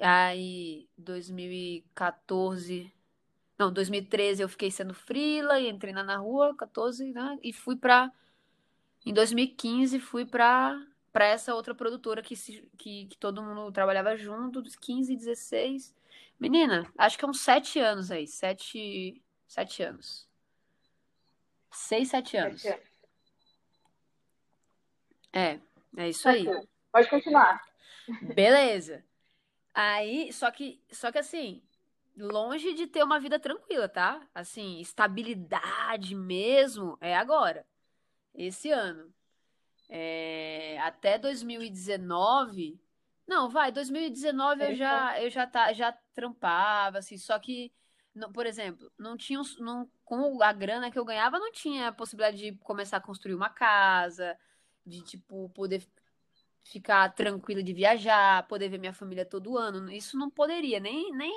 Aí 0.00 0.88
2014, 0.96 2.92
não, 3.58 3.72
2013 3.72 4.42
eu 4.42 4.48
fiquei 4.48 4.70
sendo 4.70 4.94
frila 4.94 5.58
e 5.60 5.68
entrei 5.68 5.92
na 5.92 6.16
rua, 6.16 6.54
14, 6.56 7.12
né? 7.12 7.38
E 7.42 7.52
fui 7.52 7.76
para 7.76 8.12
em 9.04 9.12
2015 9.12 10.00
fui 10.00 10.24
para 10.24 10.80
para 11.12 11.26
essa 11.26 11.54
outra 11.54 11.74
produtora 11.74 12.20
que, 12.22 12.36
se, 12.36 12.68
que, 12.76 13.06
que 13.06 13.16
todo 13.16 13.42
mundo 13.42 13.72
trabalhava 13.72 14.14
junto, 14.16 14.60
dos 14.60 14.76
15, 14.76 15.16
16 15.16 15.94
Menina, 16.38 16.90
acho 16.98 17.18
que 17.18 17.24
é 17.24 17.28
uns 17.28 17.40
sete 17.40 17.78
anos 17.78 18.10
aí. 18.10 18.26
Sete, 18.26 19.22
sete 19.46 19.82
anos. 19.82 20.28
Seis, 21.70 22.10
sete 22.10 22.36
anos. 22.36 22.62
Sete 22.62 22.74
anos. 22.74 22.86
É, 25.32 25.60
é 25.96 26.08
isso 26.08 26.28
aí. 26.28 26.46
Pode 26.92 27.08
continuar. 27.08 27.62
Beleza. 28.34 29.04
Aí, 29.76 30.32
só 30.32 30.50
que, 30.50 30.80
só 30.90 31.12
que 31.12 31.18
assim, 31.18 31.62
longe 32.16 32.72
de 32.72 32.86
ter 32.86 33.02
uma 33.04 33.20
vida 33.20 33.38
tranquila, 33.38 33.86
tá? 33.86 34.26
Assim, 34.34 34.80
estabilidade 34.80 36.14
mesmo 36.14 36.96
é 36.98 37.14
agora. 37.14 37.66
Esse 38.34 38.70
ano. 38.70 39.12
É, 39.90 40.78
até 40.80 41.18
2019. 41.18 42.80
Não, 43.26 43.50
vai, 43.50 43.70
2019 43.70 44.64
eu 44.64 44.74
já, 44.74 45.20
eu 45.22 45.28
já, 45.28 45.46
tá, 45.46 45.70
já 45.74 45.92
trampava, 46.14 46.98
assim, 46.98 47.18
só 47.18 47.38
que, 47.38 47.70
não, 48.14 48.32
por 48.32 48.46
exemplo, 48.46 48.90
não 48.98 49.14
tinha, 49.14 49.42
não, 49.58 49.90
com 50.04 50.42
a 50.42 50.52
grana 50.54 50.90
que 50.90 50.98
eu 50.98 51.04
ganhava, 51.04 51.38
não 51.38 51.52
tinha 51.52 51.88
a 51.88 51.92
possibilidade 51.92 52.38
de 52.38 52.52
começar 52.58 52.96
a 52.96 53.00
construir 53.00 53.34
uma 53.34 53.50
casa, 53.50 54.38
de, 54.86 55.02
tipo, 55.02 55.50
poder 55.50 55.86
ficar 56.70 57.08
tranquila 57.10 57.62
de 57.62 57.72
viajar, 57.72 58.46
poder 58.46 58.68
ver 58.68 58.78
minha 58.78 58.92
família 58.92 59.24
todo 59.24 59.56
ano. 59.56 59.90
Isso 59.90 60.18
não 60.18 60.30
poderia, 60.30 60.80
nem, 60.80 61.12
nem 61.12 61.32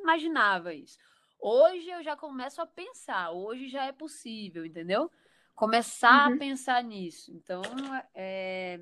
imaginava 0.00 0.74
isso. 0.74 0.98
Hoje 1.38 1.88
eu 1.88 2.02
já 2.02 2.16
começo 2.16 2.60
a 2.60 2.66
pensar, 2.66 3.30
hoje 3.30 3.68
já 3.68 3.84
é 3.86 3.92
possível, 3.92 4.64
entendeu? 4.64 5.10
Começar 5.54 6.28
uhum. 6.28 6.34
a 6.34 6.38
pensar 6.38 6.82
nisso. 6.82 7.32
Então, 7.32 7.62
é... 8.14 8.80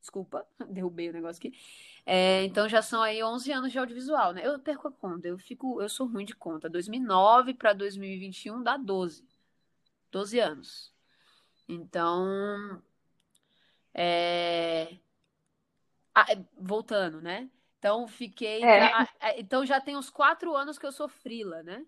desculpa, 0.00 0.46
derrubei 0.68 1.10
o 1.10 1.12
negócio 1.12 1.38
aqui. 1.38 1.56
É, 2.04 2.42
então 2.44 2.68
já 2.68 2.82
são 2.82 3.02
aí 3.02 3.22
11 3.22 3.52
anos 3.52 3.72
de 3.72 3.78
audiovisual, 3.78 4.32
né? 4.32 4.44
Eu 4.44 4.58
perco 4.58 4.88
a 4.88 4.92
conta, 4.92 5.28
eu 5.28 5.38
fico, 5.38 5.80
eu 5.80 5.88
sou 5.88 6.06
ruim 6.06 6.24
de 6.24 6.34
conta. 6.34 6.68
2009 6.68 7.54
para 7.54 7.72
2021 7.72 8.62
dá 8.62 8.76
12. 8.76 9.24
12 10.10 10.38
anos. 10.40 10.92
Então, 11.68 12.82
é... 13.94 14.98
Ah, 16.14 16.26
é, 16.28 16.38
voltando, 16.58 17.20
né? 17.20 17.48
Então 17.78 18.06
fiquei. 18.06 18.62
É. 18.62 18.90
Então 19.38 19.66
já 19.66 19.80
tem 19.80 19.96
uns 19.96 20.10
quatro 20.10 20.54
anos 20.54 20.78
que 20.78 20.86
eu 20.86 20.92
sou 20.92 21.08
frila, 21.08 21.62
né? 21.62 21.84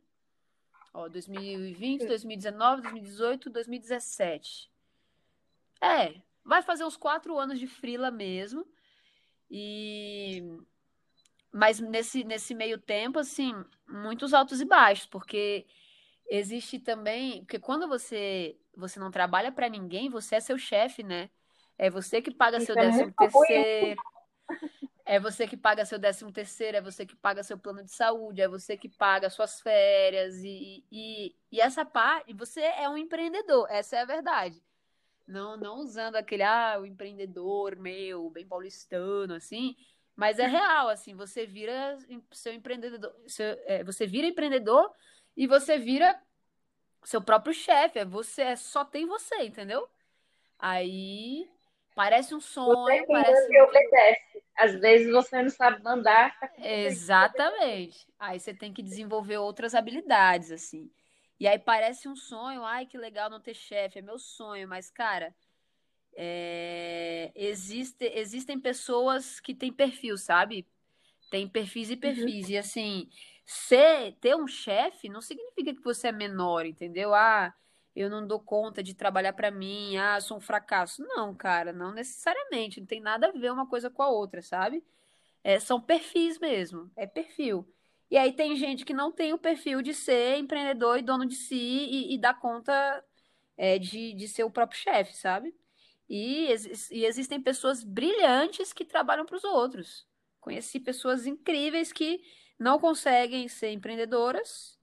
Ó, 0.93 1.09
2020, 1.09 2.07
2019, 2.07 2.83
2018, 2.83 3.51
2017. 3.51 4.71
É, 5.81 6.15
vai 6.45 6.63
fazer 6.63 6.85
uns 6.85 6.97
quatro 6.97 7.39
anos 7.39 7.59
de 7.59 7.67
frila 7.67 8.11
mesmo. 8.11 8.67
E 9.51 10.43
mas 11.53 11.79
nesse, 11.79 12.25
nesse 12.25 12.53
meio 12.53 12.79
tempo, 12.79 13.21
assim, 13.21 13.55
muitos 13.89 14.35
altos 14.35 14.61
e 14.61 14.65
baixos, 14.65 15.07
porque 15.07 15.65
existe 16.29 16.81
também, 16.81 17.45
porque 17.45 17.61
quando 17.61 17.87
você 17.87 18.59
você 18.77 18.99
não 18.99 19.11
trabalha 19.11 19.53
para 19.53 19.69
ninguém, 19.69 20.09
você 20.09 20.35
é 20.35 20.41
seu 20.41 20.59
chefe, 20.59 21.05
né? 21.05 21.31
É 21.79 21.89
você 21.89 22.21
que 22.21 22.35
paga 22.35 22.57
Isso 22.57 22.67
seu 22.67 22.77
é 22.77 22.87
décimo 22.87 23.13
terceiro. 23.13 24.03
É 25.07 25.21
você 25.21 25.47
que 25.47 25.57
paga 25.57 25.85
seu 25.85 25.99
décimo 25.99 26.33
terceiro, 26.33 26.79
é 26.79 26.81
você 26.81 27.05
que 27.05 27.15
paga 27.15 27.43
seu 27.43 27.59
plano 27.59 27.85
de 27.85 27.93
saúde, 27.93 28.41
é 28.41 28.49
você 28.49 28.75
que 28.75 28.89
paga 28.89 29.29
suas 29.29 29.61
férias 29.61 30.37
e, 30.43 30.83
e, 30.91 31.37
e 31.53 31.61
essa 31.61 31.85
parte, 31.85 32.33
você 32.33 32.63
é 32.63 32.89
um 32.89 32.97
empreendedor, 32.97 33.67
essa 33.71 33.97
é 33.97 34.01
a 34.01 34.07
verdade. 34.07 34.63
Não, 35.27 35.59
não 35.59 35.77
usando 35.77 36.17
aquele, 36.17 36.43
ah, 36.43 36.79
o 36.81 36.87
empreendedor 36.87 37.77
meu, 37.77 38.31
bem 38.31 38.47
paulistano, 38.47 39.35
assim, 39.35 39.77
mas 40.17 40.39
é 40.39 40.47
real, 40.47 40.89
assim, 40.89 41.15
você 41.15 41.45
vira 41.45 41.99
seu 42.31 42.55
empreendedor, 42.55 43.15
seu, 43.27 43.47
é, 43.67 43.85
você 43.85 44.07
vira 44.07 44.27
empreendedor 44.27 44.91
e 45.37 45.47
você 45.47 45.79
vira 45.79 46.19
seu 47.03 47.21
próprio 47.21 47.53
chefe, 47.53 47.99
é 47.99 48.05
você, 48.05 48.43
é, 48.43 48.57
só 48.57 48.85
tem 48.85 49.07
você, 49.07 49.43
entendeu? 49.43 49.87
Aí 50.59 51.51
Parece 51.95 52.35
um 52.35 52.41
sonho. 52.41 52.75
Você 52.75 53.07
parece... 53.07 53.49
que 53.49 53.61
obedece. 53.61 54.43
Às 54.57 54.75
vezes 54.81 55.13
você 55.13 55.43
não 55.43 55.51
sabe 55.51 55.83
mandar. 55.83 56.39
Tá 56.39 56.51
Exatamente. 56.59 58.07
Aí 58.19 58.39
você 58.39 58.53
tem 58.53 58.73
que 58.73 58.83
desenvolver 58.83 59.39
outras 59.39 59.75
habilidades, 59.75 60.51
assim. 60.51 60.91
E 61.39 61.47
aí 61.47 61.59
parece 61.59 62.09
um 62.09 62.17
sonho. 62.17 62.65
Ai, 62.65 62.87
que 62.87 62.99
legal 62.99 63.31
não 63.31 63.41
ter 63.41 63.55
chefe. 63.55 63.99
É 63.99 64.03
meu 64.03 64.19
sonho. 64.19 64.67
Mas, 64.69 64.91
cara, 64.91 65.35
é... 66.17 67.31
Existe, 67.35 68.11
existem 68.15 68.59
pessoas 68.59 69.39
que 69.39 69.55
têm 69.55 69.73
perfil, 69.73 70.17
sabe? 70.17 70.67
Tem 71.31 71.49
perfis 71.49 71.91
e 71.91 71.97
perfis. 71.97 72.47
Uhum. 72.47 72.53
E, 72.53 72.59
assim, 72.59 73.09
ser, 73.45 74.13
ter 74.21 74.35
um 74.37 74.47
chefe 74.47 75.09
não 75.09 75.21
significa 75.21 75.75
que 75.75 75.83
você 75.83 76.09
é 76.09 76.13
menor, 76.13 76.67
entendeu? 76.67 77.15
Ah 77.15 77.55
eu 77.95 78.11
não 78.11 78.27
dou 78.27 78.41
conta 78.41 78.83
de 78.83 78.95
trabalhar 78.95 79.33
para 79.33 79.51
mim, 79.51 79.97
ah, 79.97 80.21
sou 80.21 80.39
um 80.39 80.41
fracasso. 80.41 81.03
Não, 81.03 81.35
cara, 81.35 81.73
não 81.73 81.93
necessariamente, 81.93 82.81
não 82.81 82.87
tem 82.87 83.01
nada 83.01 83.29
a 83.29 83.33
ver 83.33 83.53
uma 83.53 83.67
coisa 83.69 83.89
com 83.89 84.03
a 84.03 84.09
outra, 84.09 84.43
sabe? 84.43 84.83
É, 85.43 85.61
são 85.61 85.81
perfis 85.81 86.39
mesmo, 86.39 86.91
é 86.97 87.07
perfil. 87.07 87.69
E 88.11 88.17
aí 88.17 88.33
tem 88.33 88.57
gente 88.57 88.85
que 88.85 88.95
não 88.95 89.13
tem 89.13 89.33
o 89.33 89.39
perfil 89.39 89.83
de 89.83 89.95
ser 89.95 90.39
empreendedor 90.39 90.99
e 90.99 91.03
dono 91.03 91.27
de 91.27 91.35
si 91.35 91.57
e, 91.57 92.15
e 92.15 92.19
dar 92.19 92.35
conta 92.35 93.05
é, 93.57 93.79
de, 93.79 94.13
de 94.15 94.29
ser 94.29 94.45
o 94.45 94.51
próprio 94.51 94.81
chefe, 94.81 95.17
sabe? 95.17 95.55
E, 96.09 96.49
e 96.91 97.05
existem 97.05 97.41
pessoas 97.41 97.83
brilhantes 97.83 98.73
que 98.73 98.85
trabalham 98.85 99.25
para 99.25 99.37
os 99.37 99.45
outros. 99.45 100.07
Conheci 100.41 100.79
pessoas 100.79 101.27
incríveis 101.27 101.93
que 101.93 102.23
não 102.59 102.79
conseguem 102.79 103.49
ser 103.49 103.71
empreendedoras 103.71 104.79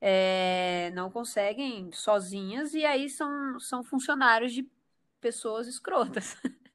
é, 0.00 0.90
não 0.94 1.10
conseguem 1.10 1.90
sozinhas 1.92 2.74
e 2.74 2.84
aí 2.84 3.08
são, 3.08 3.58
são 3.58 3.82
funcionários 3.82 4.52
de 4.52 4.68
pessoas 5.20 5.66
escrotas. 5.66 6.36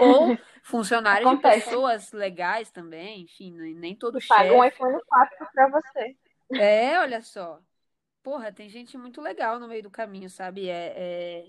Ou 0.00 0.38
funcionários 0.62 1.30
de 1.30 1.38
pessoas 1.38 2.12
legais 2.12 2.70
também, 2.70 3.22
enfim, 3.22 3.52
nem 3.74 3.94
todo 3.96 4.20
chefe. 4.20 4.28
Paga 4.28 4.52
um 4.54 4.64
iPhone 4.64 4.98
4 5.06 5.48
para 5.52 5.68
você. 5.68 6.16
É, 6.52 6.98
olha 6.98 7.20
só. 7.20 7.60
Porra, 8.22 8.52
tem 8.52 8.68
gente 8.68 8.96
muito 8.96 9.20
legal 9.20 9.58
no 9.58 9.68
meio 9.68 9.82
do 9.82 9.90
caminho, 9.90 10.28
sabe? 10.28 10.68
É, 10.68 10.92
é... 10.96 11.46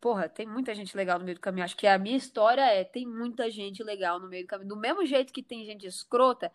Porra, 0.00 0.28
tem 0.28 0.46
muita 0.46 0.74
gente 0.74 0.96
legal 0.96 1.18
no 1.18 1.24
meio 1.24 1.36
do 1.36 1.40
caminho. 1.40 1.64
Acho 1.64 1.76
que 1.76 1.86
a 1.86 1.98
minha 1.98 2.16
história 2.16 2.62
é: 2.62 2.84
tem 2.84 3.06
muita 3.06 3.50
gente 3.50 3.82
legal 3.82 4.18
no 4.18 4.28
meio 4.28 4.44
do 4.44 4.48
caminho. 4.48 4.68
Do 4.68 4.76
mesmo 4.76 5.04
jeito 5.06 5.32
que 5.32 5.42
tem 5.42 5.64
gente 5.64 5.86
escrota, 5.86 6.52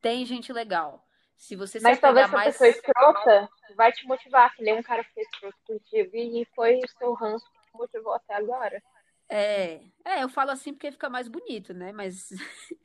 tem 0.00 0.24
gente 0.24 0.52
legal. 0.52 1.06
Se 1.42 1.56
você 1.56 1.80
Mas 1.80 1.98
talvez 1.98 2.26
essa 2.26 2.36
mais... 2.36 2.52
pessoa 2.52 2.70
escrota 2.70 3.48
vai 3.74 3.90
te 3.90 4.06
motivar, 4.06 4.54
que 4.54 4.62
nem 4.62 4.74
um 4.78 4.82
cara 4.82 5.02
que 5.02 5.12
foi 5.12 5.24
escroto 5.24 5.58
contigo 5.66 6.10
e 6.14 6.46
foi 6.54 6.78
o 6.78 6.88
seu 6.96 7.12
ranço 7.14 7.44
que 7.44 7.68
te 7.68 7.76
motivou 7.76 8.14
até 8.14 8.34
agora. 8.34 8.80
É, 9.28 9.80
é, 10.04 10.22
eu 10.22 10.28
falo 10.28 10.52
assim 10.52 10.72
porque 10.72 10.92
fica 10.92 11.10
mais 11.10 11.26
bonito, 11.26 11.74
né? 11.74 11.90
Mas 11.90 12.28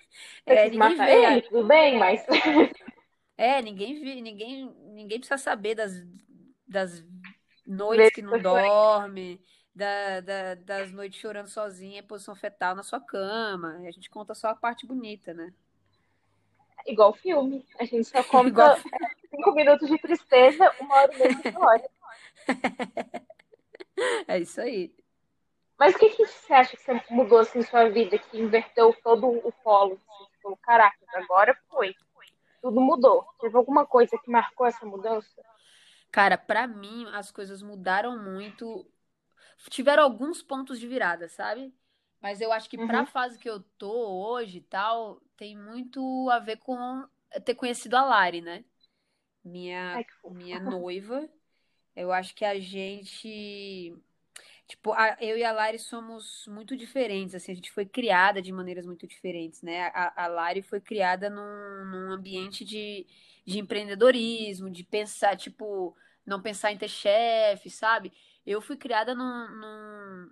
é, 0.43 0.69
ninguém 0.71 0.97
vê. 0.97 1.25
Ele, 1.25 1.41
tudo 1.43 1.67
bem, 1.67 1.99
mas 1.99 2.25
é, 3.37 3.61
ninguém 3.61 4.01
vê, 4.01 4.19
ninguém, 4.21 4.75
ninguém 4.87 5.19
precisa 5.19 5.37
saber 5.37 5.75
das, 5.75 5.91
das 6.67 7.05
noites 7.63 8.09
que 8.09 8.23
não 8.23 8.41
dorme, 8.41 9.39
da, 9.75 10.19
da, 10.21 10.55
das 10.55 10.91
noites 10.91 11.19
chorando 11.19 11.47
sozinha 11.47 12.01
posição 12.01 12.33
fetal 12.33 12.73
na 12.73 12.81
sua 12.81 12.99
cama. 12.99 13.77
A 13.87 13.91
gente 13.91 14.09
conta 14.09 14.33
só 14.33 14.47
a 14.47 14.55
parte 14.55 14.87
bonita, 14.87 15.31
né? 15.31 15.53
Igual 16.87 17.13
filme. 17.13 17.65
A 17.79 17.85
gente 17.85 18.05
só 18.05 18.23
conta 18.23 18.49
igual... 18.49 18.77
cinco 19.29 19.51
minutos 19.53 19.87
de 19.87 19.97
tristeza, 19.99 20.71
uma 20.79 20.95
hora 20.95 21.13
e 21.13 21.17
meia 21.17 21.35
de 21.35 21.47
história. 21.47 21.89
É 24.27 24.37
isso 24.37 24.61
aí. 24.61 24.93
Mas 25.77 25.95
o 25.95 25.97
que, 25.97 26.09
que 26.09 26.25
você 26.25 26.53
acha 26.53 26.77
que 26.77 26.83
você 26.83 27.01
mudou 27.09 27.39
assim, 27.39 27.61
sua 27.63 27.89
vida, 27.89 28.17
que 28.17 28.39
inverteu 28.39 28.95
todo 29.03 29.27
o 29.27 29.51
polo? 29.63 29.93
Assim, 29.93 30.25
você 30.25 30.41
falou, 30.41 30.57
caraca, 30.57 30.97
agora 31.13 31.57
foi. 31.67 31.95
Tudo 32.61 32.81
mudou. 32.81 33.25
Teve 33.39 33.55
alguma 33.55 33.85
coisa 33.85 34.17
que 34.17 34.29
marcou 34.29 34.65
essa 34.65 34.85
mudança? 34.85 35.41
Cara, 36.11 36.37
para 36.37 36.67
mim 36.67 37.07
as 37.13 37.31
coisas 37.31 37.61
mudaram 37.61 38.21
muito. 38.21 38.85
Tiveram 39.69 40.03
alguns 40.03 40.41
pontos 40.41 40.79
de 40.79 40.87
virada, 40.87 41.27
sabe? 41.27 41.73
Mas 42.21 42.41
eu 42.41 42.51
acho 42.51 42.69
que 42.69 42.77
uhum. 42.77 42.87
para 42.87 43.01
a 43.01 43.05
fase 43.05 43.37
que 43.37 43.49
eu 43.49 43.61
tô 43.77 43.91
hoje 43.91 44.61
tal, 44.61 45.21
tem 45.35 45.57
muito 45.57 46.29
a 46.31 46.39
ver 46.39 46.57
com 46.57 47.05
ter 47.45 47.55
conhecido 47.55 47.95
a 47.95 48.03
Lari, 48.03 48.41
né? 48.41 48.63
Minha, 49.43 49.95
Ai, 49.95 50.05
minha 50.31 50.59
noiva. 50.59 51.27
Eu 51.95 52.11
acho 52.11 52.35
que 52.35 52.45
a 52.45 52.59
gente. 52.59 53.95
Tipo, 54.67 54.91
a, 54.91 55.17
eu 55.21 55.37
e 55.37 55.43
a 55.43 55.51
Lari 55.51 55.79
somos 55.79 56.45
muito 56.47 56.75
diferentes, 56.75 57.33
assim, 57.33 57.53
a 57.53 57.55
gente 57.55 57.71
foi 57.71 57.85
criada 57.85 58.41
de 58.41 58.51
maneiras 58.51 58.85
muito 58.85 59.07
diferentes, 59.07 59.61
né? 59.61 59.87
A, 59.93 60.25
a 60.25 60.27
Lari 60.27 60.61
foi 60.61 60.81
criada 60.81 61.29
num, 61.29 61.85
num 61.85 62.11
ambiente 62.11 62.65
de, 62.65 63.07
de 63.45 63.59
empreendedorismo, 63.59 64.69
de 64.69 64.83
pensar, 64.83 65.37
tipo, 65.37 65.95
não 66.25 66.41
pensar 66.41 66.71
em 66.73 66.77
ter 66.77 66.89
chefe, 66.89 67.69
sabe? 67.69 68.11
Eu 68.45 68.61
fui 68.61 68.75
criada 68.75 69.15
num, 69.15 69.47
num, 69.55 70.31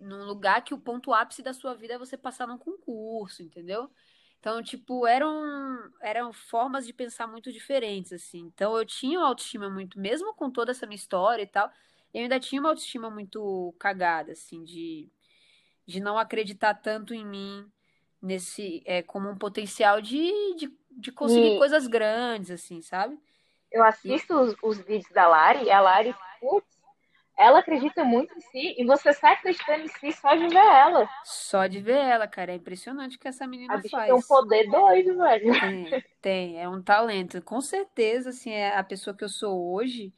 num 0.00 0.24
lugar 0.24 0.62
que 0.62 0.74
o 0.74 0.78
ponto 0.78 1.12
ápice 1.12 1.42
da 1.42 1.52
sua 1.52 1.74
vida 1.74 1.94
é 1.94 1.98
você 1.98 2.16
passar 2.16 2.46
num 2.46 2.58
concurso, 2.58 3.42
entendeu? 3.42 3.90
Então, 4.38 4.62
tipo, 4.62 5.06
eram, 5.06 5.90
eram 6.02 6.32
formas 6.32 6.86
de 6.86 6.92
pensar 6.92 7.26
muito 7.26 7.50
diferentes, 7.50 8.12
assim. 8.12 8.40
Então, 8.40 8.76
eu 8.76 8.84
tinha 8.84 9.18
uma 9.18 9.28
autoestima 9.28 9.70
muito, 9.70 9.98
mesmo 9.98 10.34
com 10.34 10.50
toda 10.50 10.70
essa 10.70 10.86
minha 10.86 10.96
história 10.96 11.42
e 11.42 11.46
tal, 11.46 11.70
eu 12.12 12.22
ainda 12.22 12.38
tinha 12.38 12.60
uma 12.60 12.68
autoestima 12.68 13.08
muito 13.08 13.74
cagada, 13.78 14.32
assim, 14.32 14.62
de, 14.62 15.10
de 15.86 15.98
não 15.98 16.18
acreditar 16.18 16.74
tanto 16.74 17.14
em 17.14 17.24
mim 17.24 17.66
nesse, 18.20 18.82
é, 18.84 19.02
como 19.02 19.30
um 19.30 19.36
potencial 19.36 20.00
de, 20.00 20.30
de, 20.56 20.70
de 20.90 21.10
conseguir 21.10 21.54
e... 21.54 21.58
coisas 21.58 21.86
grandes, 21.86 22.50
assim, 22.50 22.82
sabe? 22.82 23.18
Eu 23.72 23.82
assisto 23.82 24.32
e... 24.32 24.36
os, 24.36 24.56
os, 24.62 24.78
vídeos 24.78 25.12
da 25.12 25.26
Lari, 25.26 25.64
e 25.64 25.70
a 25.70 25.80
Lari, 25.80 26.14
putz, 26.40 26.73
ela 27.36 27.58
acredita 27.58 28.04
muito 28.04 28.32
em 28.36 28.40
si 28.40 28.74
e 28.78 28.84
você 28.84 29.12
sai 29.12 29.34
acreditando 29.34 29.84
em 29.84 29.88
si 29.88 30.12
só 30.12 30.34
de 30.34 30.48
ver 30.48 30.56
ela. 30.56 31.08
Só 31.24 31.66
de 31.66 31.80
ver 31.80 31.98
ela, 31.98 32.28
cara. 32.28 32.52
É 32.52 32.56
impressionante 32.56 33.16
o 33.16 33.20
que 33.20 33.28
essa 33.28 33.46
menina 33.46 33.74
A 33.74 33.76
bicha 33.78 33.96
faz. 33.96 34.06
tem 34.06 34.14
um 34.14 34.22
poder 34.22 34.70
doido, 34.70 35.16
velho. 35.16 35.52
Tem, 35.60 36.04
tem, 36.20 36.62
é 36.62 36.68
um 36.68 36.82
talento. 36.82 37.42
Com 37.42 37.60
certeza, 37.60 38.30
assim, 38.30 38.50
é 38.50 38.76
a 38.76 38.84
pessoa 38.84 39.16
que 39.16 39.24
eu 39.24 39.28
sou 39.28 39.74
hoje 39.74 40.12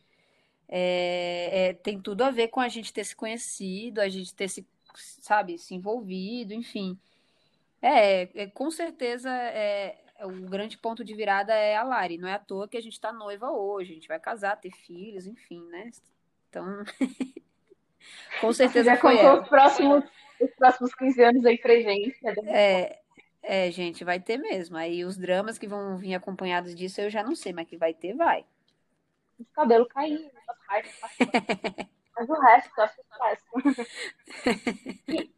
é, 0.69 1.69
é, 1.69 1.73
tem 1.75 2.01
tudo 2.01 2.23
a 2.23 2.31
ver 2.31 2.49
com 2.49 2.61
a 2.61 2.69
gente 2.69 2.93
ter 2.93 3.05
se 3.05 3.15
conhecido, 3.15 4.01
a 4.01 4.09
gente 4.09 4.35
ter 4.35 4.49
se, 4.49 4.67
sabe, 4.95 5.59
se 5.59 5.75
envolvido, 5.75 6.53
enfim. 6.53 6.99
É, 7.81 8.43
é, 8.43 8.47
com 8.49 8.71
certeza 8.71 9.31
é, 9.31 9.97
o 10.23 10.31
grande 10.49 10.77
ponto 10.77 11.05
de 11.05 11.15
virada 11.15 11.55
é 11.55 11.77
a 11.77 11.85
Lari. 11.85 12.19
Não 12.19 12.29
é 12.29 12.35
à 12.35 12.39
toa 12.39 12.69
que 12.69 12.77
a 12.77 12.83
gente 12.83 13.01
tá 13.01 13.13
noiva 13.13 13.51
hoje, 13.51 13.93
a 13.93 13.95
gente 13.95 14.09
vai 14.09 14.19
casar, 14.19 14.61
ter 14.61 14.73
filhos, 14.73 15.27
enfim, 15.27 15.63
né? 15.69 15.91
Então, 16.49 16.85
com 18.41 18.53
certeza 18.53 18.91
Já 18.91 18.97
foi 18.97 19.15
contou 19.17 19.29
ela. 19.31 19.43
os 19.43 19.49
próximos, 19.49 20.05
os 20.41 20.51
próximos 20.57 20.95
15 20.95 21.23
anos 21.23 21.45
aí 21.45 21.59
pra 21.59 21.75
gente. 21.75 22.17
né? 22.23 22.35
É, 22.47 23.01
é, 23.43 23.71
gente, 23.71 24.05
vai 24.05 24.21
ter 24.21 24.39
mesmo. 24.39 24.77
Aí 24.77 25.05
os 25.05 25.17
dramas 25.17 25.59
que 25.59 25.67
vão 25.69 25.97
vir 25.97 26.15
acompanhados 26.15 26.75
disso 26.75 27.01
eu 27.01 27.11
já 27.11 27.23
não 27.23 27.35
sei, 27.35 27.53
mas 27.53 27.69
que 27.69 27.77
vai 27.77 27.95
ter, 27.95 28.15
vai. 28.15 28.45
Os 29.39 29.51
cabelos 29.53 29.89
caindo, 29.89 30.31
as 30.49 30.87
passando. 31.01 31.89
Mas 32.19 32.31
o 32.31 32.41
resto, 32.41 32.71
eu 32.79 32.85
acho 32.85 32.95
que 32.97 33.03
e, 35.09 35.31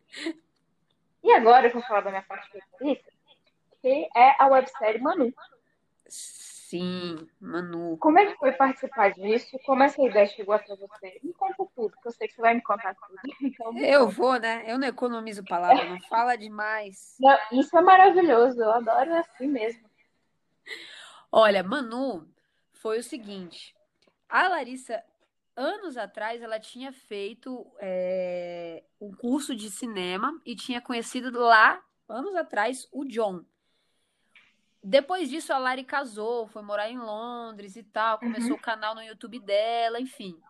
e 1.25 1.33
agora 1.33 1.67
eu 1.67 1.73
vou 1.73 1.83
falar 1.83 2.03
da 2.03 2.11
minha 2.11 2.23
parte 2.23 2.49
favorita, 2.71 3.11
que 3.83 4.09
é 4.15 4.37
a 4.39 4.47
websérie 4.47 5.01
Manu. 5.01 5.35
Sim, 6.69 7.27
Manu. 7.41 7.97
Como 7.97 8.19
é 8.19 8.27
que 8.27 8.37
foi 8.37 8.53
participar 8.53 9.14
disso? 9.14 9.59
Como 9.64 9.83
essa 9.83 10.03
ideia 10.03 10.27
chegou 10.27 10.55
até 10.55 10.77
você? 10.77 11.19
Me 11.23 11.33
conta 11.33 11.66
tudo, 11.75 11.97
que 11.97 12.07
eu 12.07 12.12
sei 12.12 12.29
que 12.29 12.35
você 12.35 12.43
vai 12.43 12.53
me 12.53 12.62
contar 12.62 12.95
tudo. 12.95 13.19
Então, 13.41 13.79
Eu 13.79 14.11
vou, 14.11 14.39
né? 14.39 14.64
Eu 14.66 14.79
não 14.79 14.87
economizo 14.87 15.43
palavra, 15.45 15.87
não 15.87 15.99
fala 16.03 16.37
demais. 16.37 17.16
Não, 17.19 17.39
Isso 17.53 17.75
é 17.75 17.81
maravilhoso, 17.81 18.61
eu 18.61 18.71
adoro 18.71 19.14
assim 19.14 19.47
mesmo. 19.47 19.89
Olha, 21.33 21.62
Manu 21.62 22.29
foi 22.75 22.99
o 22.99 23.03
seguinte. 23.03 23.75
A 24.29 24.47
Larissa, 24.49 25.03
anos 25.57 25.97
atrás, 25.97 26.43
ela 26.43 26.61
tinha 26.61 26.93
feito 26.93 27.66
é, 27.81 28.85
um 29.01 29.11
curso 29.11 29.57
de 29.57 29.71
cinema 29.71 30.39
e 30.45 30.55
tinha 30.55 30.83
conhecido 30.83 31.31
lá, 31.41 31.83
anos 32.07 32.35
atrás, 32.35 32.87
o 32.93 33.07
John. 33.07 33.43
Depois 34.83 35.29
disso, 35.29 35.53
a 35.53 35.59
Lari 35.59 35.85
casou, 35.85 36.47
foi 36.47 36.62
morar 36.62 36.89
em 36.91 36.99
Londres 36.99 37.76
e 37.76 37.83
tal, 37.83 38.18
começou 38.18 38.57
o 38.57 38.61
canal 38.61 38.95
no 38.95 39.03
YouTube 39.03 39.39
dela, 39.41 40.01
enfim. 40.01 40.41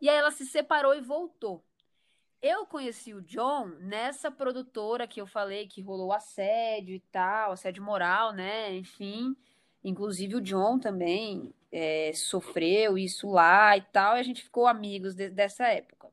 E 0.00 0.08
aí 0.08 0.16
ela 0.16 0.30
se 0.30 0.46
separou 0.46 0.94
e 0.94 1.00
voltou. 1.00 1.62
Eu 2.42 2.66
conheci 2.66 3.14
o 3.14 3.22
John 3.22 3.66
nessa 3.80 4.30
produtora 4.30 5.06
que 5.06 5.20
eu 5.20 5.26
falei 5.26 5.66
que 5.66 5.82
rolou 5.82 6.12
assédio 6.12 6.94
e 6.94 7.00
tal, 7.00 7.52
assédio 7.52 7.82
moral, 7.82 8.32
né? 8.32 8.74
Enfim. 8.74 9.36
Inclusive 9.82 10.36
o 10.36 10.40
John 10.40 10.78
também 10.78 11.54
é, 11.72 12.12
sofreu 12.14 12.96
isso 12.98 13.28
lá 13.30 13.76
e 13.76 13.82
tal, 13.82 14.16
e 14.16 14.20
a 14.20 14.22
gente 14.22 14.42
ficou 14.42 14.66
amigos 14.66 15.14
de- 15.14 15.30
dessa 15.30 15.66
época. 15.68 16.08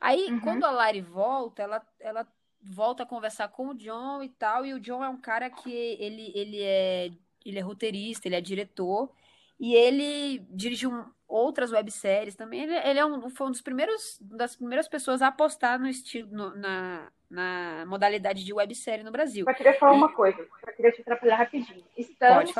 Aí, 0.00 0.30
Uhum. 0.30 0.40
quando 0.40 0.64
a 0.64 0.70
Lari 0.70 1.00
volta, 1.00 1.62
ela, 1.62 1.86
ela 1.98 2.26
volta 2.68 3.02
a 3.02 3.06
conversar 3.06 3.48
com 3.48 3.68
o 3.68 3.74
John 3.74 4.22
e 4.22 4.28
tal, 4.28 4.64
e 4.66 4.74
o 4.74 4.80
John 4.80 5.02
é 5.02 5.08
um 5.08 5.16
cara 5.20 5.48
que 5.50 5.72
ele, 5.72 6.32
ele 6.34 6.62
é, 6.62 7.10
ele 7.44 7.58
é 7.58 7.62
roteirista, 7.62 8.28
ele 8.28 8.36
é 8.36 8.40
diretor, 8.40 9.10
e 9.58 9.74
ele 9.74 10.38
dirigiu 10.50 10.90
um- 10.90 11.04
outras 11.26 11.72
webséries 11.72 12.34
também. 12.36 12.62
Ele, 12.62 12.74
ele 12.76 12.98
é 12.98 13.04
um, 13.04 13.28
foi 13.30 13.46
um 13.48 13.50
dos 13.50 13.60
primeiros, 13.60 14.18
das 14.20 14.54
primeiras 14.56 14.86
pessoas 14.86 15.20
a 15.22 15.28
apostar 15.28 15.78
no 15.78 15.88
estilo, 15.88 16.28
no- 16.30 16.54
na, 16.56 17.10
na 17.30 17.84
modalidade 17.86 18.44
de 18.44 18.52
websérie 18.52 19.04
no 19.04 19.10
Brasil. 19.12 19.44
Só 19.44 19.54
queria 19.54 19.74
falar 19.74 19.94
E 19.94 19.96
uma 19.96 20.12
coisa, 20.12 20.46
só 20.64 20.72
queria 20.72 20.92
te 20.92 21.00
atrapalhar 21.00 21.36
rapidinho. 21.36 21.84
Estamos 21.96 22.52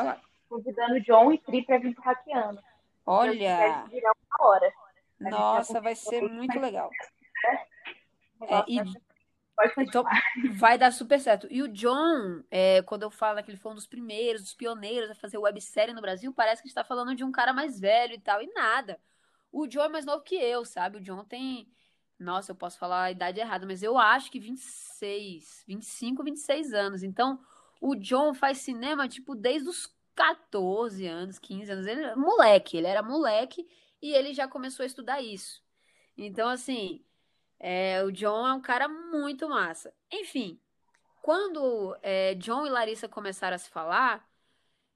convidando 0.49 0.95
o 0.95 1.01
John 1.01 1.31
e 1.31 1.37
Pri 1.37 1.63
pra 1.63 1.77
vir 1.77 1.93
pro 1.93 2.03
Hackeando. 2.03 2.59
Olha, 3.05 3.87
virar 3.89 4.11
uma 4.11 4.47
hora. 4.49 4.73
Nossa, 5.19 5.81
vai 5.81 5.95
ser 5.95 6.21
muito 6.21 6.59
legal. 6.59 6.89
o 8.39 8.45
É, 8.45 8.63
e 8.67 8.79
pode 9.59 9.87
Então, 9.87 10.03
vai 10.55 10.77
dar 10.77 10.91
super 10.91 11.19
certo. 11.19 11.47
E 11.49 11.61
o 11.61 11.67
John, 11.67 12.43
é, 12.49 12.81
quando 12.83 13.03
eu 13.03 13.11
falo 13.11 13.43
que 13.43 13.51
ele 13.51 13.57
foi 13.57 13.71
um 13.71 13.75
dos 13.75 13.87
primeiros, 13.87 14.41
dos 14.41 14.53
pioneiros 14.53 15.09
a 15.09 15.15
fazer 15.15 15.37
websérie 15.37 15.93
no 15.93 16.01
Brasil, 16.01 16.33
parece 16.33 16.61
que 16.61 16.67
a 16.67 16.69
gente 16.69 16.75
tá 16.75 16.83
falando 16.83 17.15
de 17.15 17.23
um 17.23 17.31
cara 17.31 17.53
mais 17.53 17.79
velho 17.79 18.13
e 18.13 18.19
tal. 18.19 18.41
E 18.41 18.47
nada. 18.53 18.99
O 19.51 19.67
John 19.67 19.83
é 19.83 19.89
mais 19.89 20.05
novo 20.05 20.23
que 20.23 20.35
eu, 20.35 20.63
sabe? 20.63 20.97
O 20.97 21.01
John 21.01 21.23
tem. 21.25 21.67
Nossa, 22.17 22.51
eu 22.51 22.55
posso 22.55 22.77
falar 22.77 23.03
a 23.03 23.11
idade 23.11 23.39
errada, 23.39 23.65
mas 23.65 23.81
eu 23.81 23.97
acho 23.97 24.29
que 24.31 24.39
26, 24.39 25.63
25, 25.67 26.23
26 26.23 26.73
anos. 26.73 27.03
Então, 27.03 27.39
o 27.79 27.95
John 27.95 28.33
faz 28.33 28.59
cinema, 28.59 29.07
tipo, 29.07 29.35
desde 29.35 29.69
os 29.69 29.93
14 30.15 31.07
anos, 31.07 31.39
15 31.39 31.71
anos. 31.71 31.87
Ele 31.87 32.01
é 32.03 32.15
moleque, 32.15 32.77
ele 32.77 32.87
era 32.87 33.01
moleque 33.01 33.65
e 34.01 34.11
ele 34.11 34.33
já 34.33 34.47
começou 34.47 34.83
a 34.83 34.87
estudar 34.87 35.21
isso. 35.21 35.61
Então, 36.17 36.49
assim. 36.49 37.03
É, 37.59 38.03
o 38.03 38.11
John 38.11 38.47
é 38.47 38.53
um 38.53 38.61
cara 38.61 38.87
muito 38.87 39.49
massa. 39.49 39.93
Enfim, 40.11 40.59
quando 41.21 41.97
é, 42.01 42.35
John 42.35 42.65
e 42.67 42.69
Larissa 42.69 43.07
começaram 43.09 43.55
a 43.55 43.59
se 43.59 43.69
falar, 43.69 44.27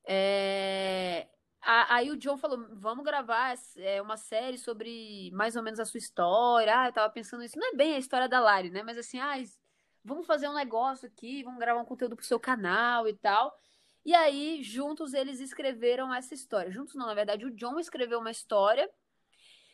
é, 0.06 1.28
a- 1.62 1.96
aí 1.96 2.12
o 2.12 2.18
John 2.18 2.38
falou: 2.38 2.68
Vamos 2.74 3.04
gravar 3.06 3.56
é, 3.78 4.02
uma 4.02 4.18
série 4.18 4.58
sobre 4.58 5.32
mais 5.34 5.56
ou 5.56 5.64
menos 5.64 5.80
a 5.80 5.86
sua 5.86 5.98
história. 5.98 6.78
Ah, 6.80 6.88
eu 6.88 6.94
tava 6.94 7.12
pensando 7.14 7.44
isso. 7.44 7.58
Não 7.60 7.70
é 7.74 7.76
bem 7.76 7.96
a 7.96 8.00
história 8.00 8.28
da 8.30 8.40
Lari, 8.40 8.70
né? 8.70 8.84
Mas 8.84 8.98
assim, 8.98 9.20
ah, 9.20 9.36
vamos 10.04 10.26
fazer 10.28 10.48
um 10.50 10.54
negócio 10.56 11.08
aqui, 11.08 11.44
vamos 11.44 11.60
gravar 11.60 11.82
um 11.82 11.86
conteúdo 11.86 12.16
pro 12.16 12.26
seu 12.26 12.40
canal 12.40 13.08
e 13.08 13.14
tal. 13.16 13.58
E 14.06 14.14
aí, 14.14 14.62
juntos, 14.64 15.14
eles 15.14 15.40
escreveram 15.40 16.14
essa 16.14 16.34
história. 16.34 16.72
Juntos, 16.72 16.96
não, 16.96 17.06
na 17.08 17.14
verdade, 17.14 17.46
o 17.46 17.52
John 17.56 17.80
escreveu 17.80 18.20
uma 18.20 18.32
história 18.32 18.90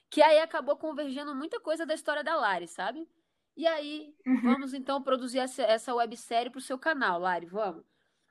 que 0.09 0.21
aí 0.21 0.39
acabou 0.39 0.75
convergendo 0.75 1.35
muita 1.35 1.59
coisa 1.59 1.85
da 1.85 1.93
história 1.93 2.23
da 2.23 2.35
Lari, 2.35 2.67
sabe? 2.67 3.07
E 3.55 3.67
aí, 3.67 4.15
Uhum. 4.25 4.41
vamos 4.41 4.73
então 4.73 5.01
produzir 5.03 5.39
essa, 5.39 5.61
essa 5.63 5.93
websérie 5.93 6.51
pro 6.51 6.61
seu 6.61 6.77
canal, 6.79 7.19
Lari, 7.19 7.45
vamos. 7.45 7.83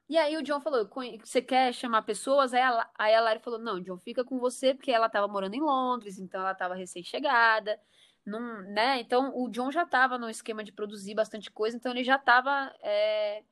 E 0.08 0.16
aí 0.16 0.36
o 0.36 0.42
John 0.42 0.60
falou, 0.60 0.86
"Conhe- 0.88 1.18
você 1.22 1.42
quer 1.42 1.72
chamar 1.74 2.02
pessoas? 2.02 2.54
Aí 2.54 2.62
a, 2.62 2.90
aí 2.98 3.14
a 3.14 3.20
Lari 3.20 3.40
falou, 3.40 3.58
não, 3.58 3.78
John, 3.80 3.98
fica 3.98 4.24
com 4.24 4.38
você, 4.38 4.74
porque 4.74 4.90
ela 4.90 5.08
tava 5.08 5.28
morando 5.28 5.54
em 5.54 5.60
Londres, 5.60 6.18
então 6.18 6.40
ela 6.40 6.54
tava 6.54 6.74
recém-chegada, 6.74 7.78
não, 8.24 8.62
né? 8.72 9.00
Então 9.00 9.32
o 9.36 9.48
John 9.50 9.70
já 9.70 9.84
tava 9.84 10.16
no 10.18 10.30
esquema 10.30 10.64
de 10.64 10.72
produzir 10.72 11.14
bastante 11.14 11.50
coisa, 11.50 11.76
então 11.76 11.92
ele 11.92 12.02
já 12.02 12.18
tava, 12.18 12.74
é, 12.80 13.44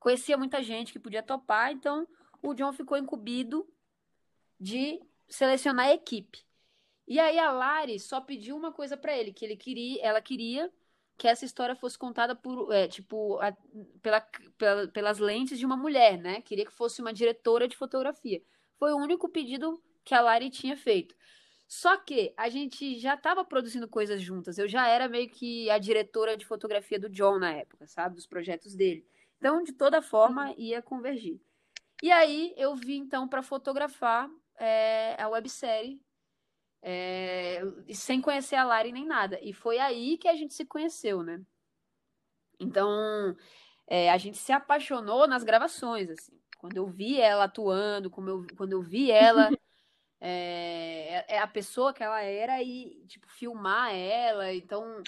conhecia 0.00 0.36
muita 0.36 0.60
gente 0.62 0.92
que 0.92 0.98
podia 0.98 1.22
topar, 1.22 1.70
então 1.70 2.06
o 2.42 2.54
John 2.54 2.72
ficou 2.72 2.98
incumbido 2.98 3.66
de 4.58 5.00
selecionar 5.28 5.86
a 5.86 5.94
equipe. 5.94 6.44
E 7.10 7.18
aí 7.18 7.40
a 7.40 7.50
Lari 7.50 7.98
só 7.98 8.20
pediu 8.20 8.56
uma 8.56 8.70
coisa 8.70 8.96
pra 8.96 9.16
ele, 9.18 9.32
que 9.32 9.44
ele 9.44 9.56
queria, 9.56 10.00
ela 10.00 10.20
queria 10.22 10.72
que 11.18 11.26
essa 11.26 11.44
história 11.44 11.74
fosse 11.74 11.98
contada 11.98 12.36
por, 12.36 12.72
é, 12.72 12.86
tipo, 12.86 13.36
a- 13.40 13.52
pela, 14.00 14.20
pela- 14.56 14.86
pelas 14.86 15.18
lentes 15.18 15.58
de 15.58 15.66
uma 15.66 15.76
mulher, 15.76 16.16
né? 16.18 16.40
Queria 16.40 16.64
que 16.64 16.70
fosse 16.72 17.00
uma 17.00 17.12
diretora 17.12 17.66
de 17.66 17.76
fotografia. 17.76 18.40
Foi 18.78 18.92
o 18.92 18.96
único 18.96 19.28
pedido 19.28 19.82
que 20.04 20.14
a 20.14 20.20
Lari 20.20 20.50
tinha 20.50 20.76
feito. 20.76 21.12
Só 21.66 21.96
que 21.96 22.32
a 22.36 22.48
gente 22.48 22.96
já 23.00 23.14
estava 23.14 23.44
produzindo 23.44 23.88
coisas 23.88 24.22
juntas. 24.22 24.56
Eu 24.56 24.68
já 24.68 24.86
era 24.86 25.08
meio 25.08 25.28
que 25.28 25.68
a 25.68 25.78
diretora 25.78 26.36
de 26.36 26.46
fotografia 26.46 26.98
do 27.00 27.10
John 27.10 27.40
na 27.40 27.50
época, 27.52 27.88
sabe? 27.88 28.14
Dos 28.14 28.26
projetos 28.26 28.76
dele. 28.76 29.04
Então, 29.38 29.64
de 29.64 29.72
toda 29.72 30.00
forma, 30.00 30.54
ia 30.56 30.80
convergir. 30.80 31.40
E 32.00 32.12
aí 32.12 32.54
eu 32.56 32.76
vim 32.76 32.98
então 32.98 33.26
para 33.26 33.42
fotografar 33.42 34.30
é, 34.56 35.20
a 35.20 35.28
websérie 35.28 36.00
é, 36.82 37.62
sem 37.92 38.20
conhecer 38.20 38.56
a 38.56 38.64
Lari 38.64 38.92
nem 38.92 39.06
nada. 39.06 39.38
E 39.42 39.52
foi 39.52 39.78
aí 39.78 40.16
que 40.16 40.28
a 40.28 40.34
gente 40.34 40.54
se 40.54 40.64
conheceu, 40.64 41.22
né? 41.22 41.40
Então, 42.58 43.36
é, 43.86 44.10
a 44.10 44.18
gente 44.18 44.38
se 44.38 44.52
apaixonou 44.52 45.26
nas 45.26 45.42
gravações, 45.42 46.10
assim. 46.10 46.38
Quando 46.58 46.76
eu 46.76 46.86
vi 46.86 47.18
ela 47.20 47.44
atuando, 47.44 48.08
eu, 48.08 48.46
quando 48.56 48.72
eu 48.72 48.82
vi 48.82 49.10
ela, 49.10 49.50
é, 50.20 51.24
é 51.36 51.38
a 51.38 51.46
pessoa 51.46 51.92
que 51.92 52.02
ela 52.02 52.20
era 52.22 52.62
e, 52.62 53.02
tipo, 53.06 53.26
filmar 53.28 53.94
ela. 53.94 54.52
Então, 54.52 55.02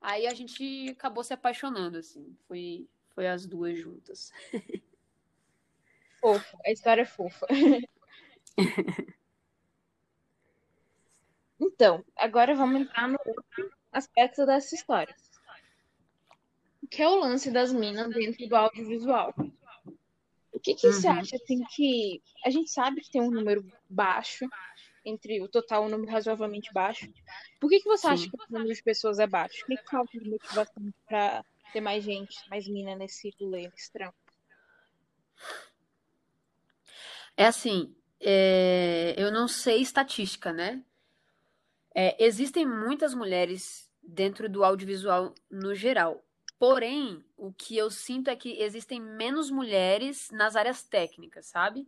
aí 0.00 0.26
a 0.26 0.34
gente 0.34 0.90
acabou 0.90 1.22
se 1.24 1.32
apaixonando, 1.32 1.98
assim. 1.98 2.36
Foi, 2.48 2.88
foi 3.14 3.28
as 3.28 3.46
duas 3.46 3.78
juntas. 3.78 4.32
Fofa, 6.20 6.58
a 6.64 6.72
história 6.72 7.02
é 7.02 7.04
fofa. 7.04 7.46
Então, 11.58 12.04
agora 12.16 12.54
vamos 12.54 12.82
entrar 12.82 13.08
no 13.08 13.18
outro 13.24 13.72
aspecto 13.92 14.44
dessa 14.44 14.74
história. 14.74 15.14
Que 16.90 17.02
é 17.02 17.08
o 17.08 17.16
lance 17.16 17.50
das 17.50 17.72
minas 17.72 18.08
dentro 18.10 18.46
do 18.46 18.56
audiovisual. 18.56 19.34
O 20.52 20.60
que 20.60 20.74
que 20.74 20.92
você 20.92 21.08
Uhum. 21.08 21.18
acha 21.18 21.36
assim 21.36 21.62
que 21.74 22.22
a 22.44 22.50
gente 22.50 22.70
sabe 22.70 23.00
que 23.00 23.10
tem 23.10 23.20
um 23.20 23.30
número 23.30 23.64
baixo 23.88 24.48
entre 25.06 25.40
o 25.40 25.48
total 25.48 25.84
um 25.84 25.88
número 25.88 26.10
razoavelmente 26.10 26.72
baixo. 26.72 27.08
Por 27.60 27.70
que, 27.70 27.78
que 27.78 27.88
você 27.88 28.08
Sim. 28.08 28.12
acha 28.12 28.28
que 28.28 28.36
o 28.36 28.52
número 28.52 28.74
de 28.74 28.82
pessoas 28.82 29.18
é 29.20 29.26
baixo? 29.26 29.62
O 29.62 29.66
que, 29.66 29.76
que 29.76 29.90
falta 29.90 30.18
de 30.18 30.28
motivação 30.28 30.92
para 31.06 31.44
ter 31.72 31.80
mais 31.80 32.02
gente, 32.02 32.36
mais 32.50 32.66
mina 32.68 32.96
nesse 32.96 33.32
rolê, 33.40 33.68
nesse 33.68 33.92
trampo? 33.92 34.16
É 37.36 37.46
assim, 37.46 37.94
é, 38.18 39.14
eu 39.16 39.30
não 39.30 39.46
sei 39.46 39.80
estatística, 39.80 40.52
né? 40.52 40.82
É, 41.96 42.22
existem 42.22 42.66
muitas 42.66 43.14
mulheres 43.14 43.90
dentro 44.02 44.48
do 44.50 44.62
audiovisual 44.62 45.34
no 45.50 45.74
geral. 45.74 46.22
Porém, 46.58 47.24
o 47.36 47.52
que 47.52 47.76
eu 47.76 47.90
sinto 47.90 48.28
é 48.28 48.36
que 48.36 48.60
existem 48.60 49.00
menos 49.00 49.50
mulheres 49.50 50.30
nas 50.30 50.56
áreas 50.56 50.82
técnicas, 50.82 51.46
sabe? 51.46 51.86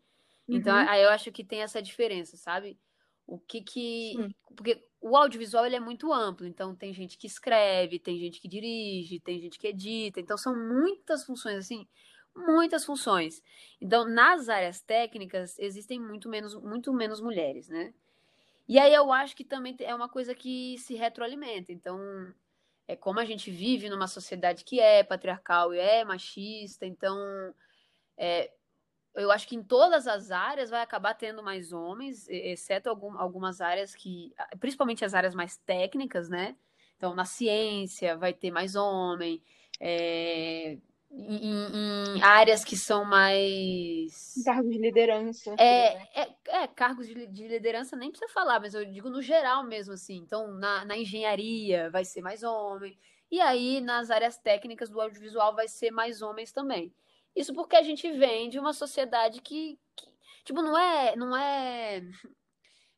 Então, 0.48 0.74
Uhum. 0.74 0.88
aí 0.88 1.02
eu 1.02 1.11
acho 1.11 1.30
que 1.32 1.44
tem 1.44 1.62
essa 1.62 1.82
diferença, 1.82 2.36
sabe? 2.36 2.78
O 3.26 3.38
que 3.38 3.61
que... 3.62 4.12
Sim. 4.16 4.34
Porque 4.56 4.82
o 5.00 5.16
audiovisual, 5.16 5.66
ele 5.66 5.76
é 5.76 5.80
muito 5.80 6.12
amplo. 6.12 6.46
Então, 6.46 6.74
tem 6.74 6.92
gente 6.94 7.18
que 7.18 7.26
escreve, 7.26 7.98
tem 7.98 8.18
gente 8.18 8.40
que 8.40 8.48
dirige, 8.48 9.20
tem 9.20 9.38
gente 9.40 9.59
que 9.59 9.68
edita. 9.68 10.20
Então, 10.20 10.36
são 10.38 10.54
muitas 10.56 11.24
funções, 11.24 11.59
assim, 11.59 11.86
muitas 12.34 12.84
funções. 12.84 13.42
Então, 13.80 14.09
nas 14.09 14.48
áreas 14.48 14.80
técnicas, 14.80 15.59
existem 15.59 16.00
muito 16.00 16.28
menos, 16.28 16.54
muito 16.54 16.92
menos 16.92 17.20
mulheres, 17.20 17.68
né? 17.68 17.92
E 18.68 18.78
aí 18.78 18.92
eu 18.92 19.10
acho 19.12 19.34
que 19.34 19.44
também 19.44 19.76
é 19.80 19.94
uma 19.94 20.08
coisa 20.08 20.34
que 20.34 20.76
se 20.78 20.94
retroalimenta. 20.94 21.72
Então, 21.72 21.98
é 22.86 22.94
como 22.96 23.20
a 23.20 23.24
gente 23.24 23.50
vive 23.50 23.88
numa 23.88 24.06
sociedade 24.06 24.64
que 24.64 24.80
é 24.80 25.02
patriarcal 25.02 25.74
e 25.74 25.78
é 25.78 26.04
machista, 26.04 26.86
então 26.86 27.16
é, 28.16 28.52
eu 29.14 29.30
acho 29.32 29.48
que 29.48 29.56
em 29.56 29.62
todas 29.62 30.06
as 30.06 30.30
áreas 30.30 30.70
vai 30.70 30.82
acabar 30.82 31.14
tendo 31.14 31.42
mais 31.42 31.72
homens, 31.72 32.28
exceto 32.28 32.88
algum, 32.88 33.18
algumas 33.18 33.60
áreas 33.60 33.94
que, 33.94 34.34
principalmente 34.60 35.04
as 35.04 35.14
áreas 35.14 35.34
mais 35.34 35.56
técnicas, 35.58 36.28
né? 36.28 36.56
Então, 36.96 37.14
na 37.14 37.24
ciência 37.24 38.16
vai 38.16 38.32
ter 38.34 38.50
mais 38.50 38.74
homem, 38.76 39.42
é, 39.80 40.78
em, 41.11 42.16
em- 42.16 42.22
áreas 42.22 42.64
que 42.64 42.76
são 42.76 43.04
mais 43.04 44.44
Cargos 44.44 44.70
de 44.72 44.78
liderança. 44.78 45.54
é, 45.56 46.22
é, 46.22 46.36
é, 46.48 46.66
cargos 46.68 47.06
de, 47.06 47.26
de 47.26 47.48
liderança 47.48 47.96
nem 47.96 48.11
precisa 48.11 48.32
falar, 48.32 48.61
mas 48.61 48.74
eu 48.74 48.84
digo 48.84 49.11
no 49.11 49.20
geral 49.20 49.64
mesmo, 49.64 49.94
assim. 49.94 50.16
Então, 50.16 50.48
na, 50.52 50.84
na 50.84 50.96
engenharia 50.96 51.90
vai 51.90 52.04
ser 52.04 52.22
mais 52.22 52.42
homem. 52.42 52.96
E 53.30 53.40
aí, 53.40 53.80
nas 53.80 54.11
áreas 54.11 54.38
técnicas 54.38 54.88
do 54.88 55.00
audiovisual 55.00 55.54
vai 55.54 55.68
ser 55.68 55.90
mais 55.90 56.22
homens 56.22 56.52
também. 56.52 56.94
Isso 57.34 57.52
porque 57.54 57.76
a 57.76 57.82
gente 57.82 58.11
vem 58.12 58.48
de 58.48 58.59
uma 58.59 58.72
sociedade 58.72 59.40
que, 59.42 59.78
que, 59.96 60.06
tipo, 60.44 60.62
não 60.62 60.76
é, 60.78 61.16
não 61.16 61.36
é, 61.36 62.00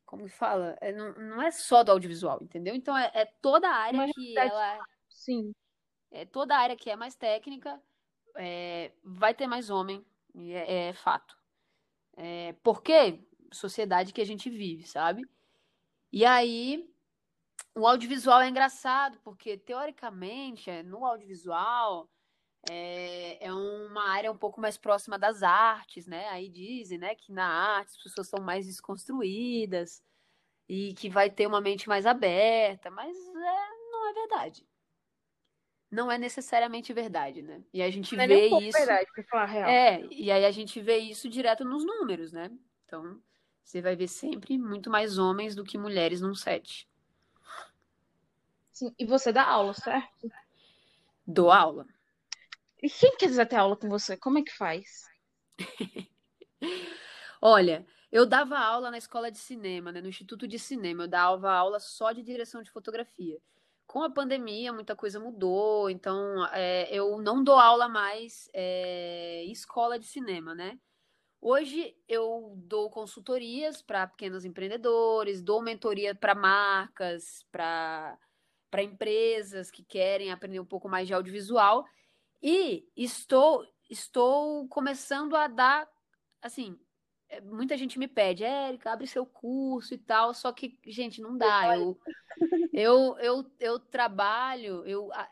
como 0.05 0.27
fala? 0.27 0.77
É, 0.81 0.91
não, 0.93 1.13
não 1.15 1.41
é 1.41 1.51
só 1.51 1.83
do 1.83 1.91
audiovisual, 1.91 2.39
entendeu? 2.41 2.75
Então, 2.75 2.97
é, 2.97 3.11
é 3.13 3.25
toda 3.41 3.69
a 3.69 3.75
área 3.75 3.99
Uma 3.99 4.07
que 4.13 4.37
ela 4.37 4.79
Sim. 5.09 5.53
é, 6.11 6.25
toda 6.25 6.55
a 6.55 6.59
área 6.59 6.75
que 6.75 6.89
é 6.89 6.95
mais 6.95 7.15
técnica 7.15 7.81
é, 8.35 8.91
vai 9.03 9.33
ter 9.33 9.47
mais 9.47 9.69
homem, 9.69 10.05
é, 10.35 10.89
é 10.89 10.93
fato. 10.93 11.37
É, 12.17 12.53
por 12.63 12.81
quê? 12.81 13.19
Sociedade 13.51 14.13
que 14.13 14.21
a 14.21 14.25
gente 14.25 14.49
vive, 14.49 14.87
sabe? 14.87 15.23
E 16.11 16.25
aí, 16.25 16.89
o 17.75 17.87
audiovisual 17.87 18.41
é 18.41 18.49
engraçado, 18.49 19.19
porque 19.23 19.57
teoricamente, 19.57 20.69
é, 20.69 20.83
no 20.83 21.05
audiovisual, 21.05 22.09
é, 22.69 23.45
é 23.45 23.53
uma 23.53 24.09
área 24.09 24.31
um 24.31 24.37
pouco 24.37 24.61
mais 24.61 24.77
próxima 24.77 25.17
das 25.17 25.41
artes, 25.43 26.05
né? 26.07 26.27
Aí 26.29 26.49
dizem, 26.49 26.97
né, 26.97 27.15
que 27.15 27.31
na 27.31 27.45
arte 27.45 27.89
as 27.89 28.03
pessoas 28.03 28.27
são 28.29 28.43
mais 28.43 28.65
desconstruídas 28.67 30.03
e 30.69 30.93
que 30.93 31.09
vai 31.09 31.29
ter 31.29 31.47
uma 31.47 31.61
mente 31.61 31.89
mais 31.89 32.05
aberta, 32.05 32.91
mas 32.91 33.17
é, 33.17 33.69
não 33.91 34.09
é 34.09 34.13
verdade. 34.13 34.67
Não 35.91 36.09
é 36.09 36.17
necessariamente 36.17 36.93
verdade, 36.93 37.41
né? 37.41 37.61
E 37.73 37.81
a 37.81 37.91
gente 37.91 38.15
Não 38.15 38.23
é 38.23 38.27
nem 38.27 38.39
vê 38.39 38.45
um 38.45 38.49
pouco 38.51 38.63
isso. 38.63 38.77
verdade, 38.77 39.11
pra 39.13 39.23
falar 39.25 39.43
a 39.43 39.45
real. 39.45 39.69
É, 39.69 40.07
e 40.09 40.31
aí 40.31 40.45
a 40.45 40.51
gente 40.51 40.79
vê 40.79 40.97
isso 40.97 41.27
direto 41.27 41.65
nos 41.65 41.85
números, 41.85 42.31
né? 42.31 42.49
Então, 42.85 43.21
você 43.61 43.81
vai 43.81 43.95
ver 43.95 44.07
sempre 44.07 44.57
muito 44.57 44.89
mais 44.89 45.17
homens 45.17 45.53
do 45.53 45.65
que 45.65 45.77
mulheres 45.77 46.21
num 46.21 46.33
set. 46.33 46.89
Sim. 48.71 48.95
E 48.97 49.05
você 49.05 49.33
dá 49.33 49.43
aula, 49.43 49.73
certo? 49.73 50.31
Dou 51.27 51.51
aula. 51.51 51.85
E 52.81 52.89
quem 52.89 53.15
quiser 53.17 53.45
ter 53.45 53.57
aula 53.57 53.75
com 53.75 53.89
você, 53.89 54.15
como 54.15 54.39
é 54.39 54.43
que 54.43 54.55
faz? 54.55 55.09
Olha, 57.41 57.85
eu 58.11 58.25
dava 58.25 58.57
aula 58.57 58.89
na 58.89 58.97
escola 58.97 59.29
de 59.29 59.37
cinema, 59.37 59.91
né, 59.91 60.01
no 60.01 60.07
Instituto 60.07 60.47
de 60.47 60.57
Cinema. 60.57 61.03
Eu 61.03 61.07
dava 61.07 61.51
aula 61.51 61.79
só 61.79 62.11
de 62.11 62.23
direção 62.23 62.63
de 62.63 62.71
fotografia. 62.71 63.37
Com 63.91 64.03
a 64.03 64.09
pandemia, 64.09 64.71
muita 64.71 64.95
coisa 64.95 65.19
mudou, 65.19 65.89
então 65.89 66.47
é, 66.53 66.87
eu 66.95 67.21
não 67.21 67.43
dou 67.43 67.55
aula 67.59 67.89
mais 67.89 68.49
é, 68.53 69.43
escola 69.47 69.99
de 69.99 70.05
cinema, 70.05 70.55
né? 70.55 70.79
Hoje 71.41 71.93
eu 72.07 72.53
dou 72.55 72.89
consultorias 72.89 73.81
para 73.81 74.07
pequenos 74.07 74.45
empreendedores, 74.45 75.41
dou 75.41 75.61
mentoria 75.61 76.15
para 76.15 76.33
marcas, 76.33 77.45
para 77.51 78.17
empresas 78.81 79.69
que 79.69 79.83
querem 79.83 80.31
aprender 80.31 80.61
um 80.61 80.65
pouco 80.65 80.87
mais 80.87 81.05
de 81.05 81.13
audiovisual 81.13 81.83
e 82.41 82.87
estou 82.95 83.61
estou 83.89 84.69
começando 84.69 85.35
a 85.35 85.49
dar 85.49 85.85
assim, 86.41 86.79
muita 87.39 87.77
gente 87.77 87.97
me 87.97 88.07
pede, 88.07 88.43
Érica, 88.43 88.91
abre 88.91 89.07
seu 89.07 89.25
curso 89.25 89.93
e 89.93 89.97
tal, 89.97 90.33
só 90.33 90.51
que, 90.51 90.77
gente, 90.85 91.21
não 91.21 91.37
dá. 91.37 91.77
Eu, 91.77 91.97
eu, 92.73 93.17
eu, 93.19 93.51
eu 93.59 93.79
trabalho, 93.79 94.85
eu, 94.85 95.11
a, 95.13 95.29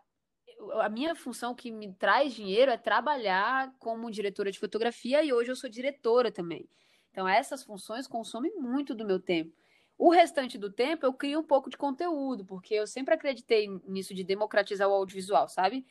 eu- 0.58 0.82
a 0.82 0.90
minha 0.90 1.16
função 1.16 1.54
que 1.56 1.72
me 1.72 1.94
traz 1.94 2.34
dinheiro 2.34 2.72
é 2.72 2.78
trabalhar 2.78 3.74
como 3.80 4.12
diretora 4.12 4.52
de 4.52 4.60
fotografia 4.60 5.24
e 5.24 5.34
hoje 5.34 5.52
eu 5.52 5.56
sou 5.56 5.70
diretora 5.70 6.32
também. 6.32 6.70
Então, 7.12 7.28
essas 7.28 7.64
funções 7.64 8.08
consomem 8.08 8.54
muito 8.56 8.94
do 8.96 9.06
meu 9.06 9.20
tempo. 9.20 9.52
O 9.98 10.10
restante 10.12 10.58
do 10.58 10.72
tempo 10.72 11.06
eu 11.06 11.14
crio 11.14 11.40
um 11.40 11.44
pouco 11.44 11.70
de 11.70 11.78
conteúdo, 11.78 12.46
porque 12.46 12.74
eu 12.74 12.88
sempre 12.88 13.14
acreditei 13.14 13.68
nisso 13.86 14.14
de 14.14 14.24
democratizar 14.24 14.88
o 14.88 14.94
audiovisual, 14.94 15.50
sabe? 15.50 15.86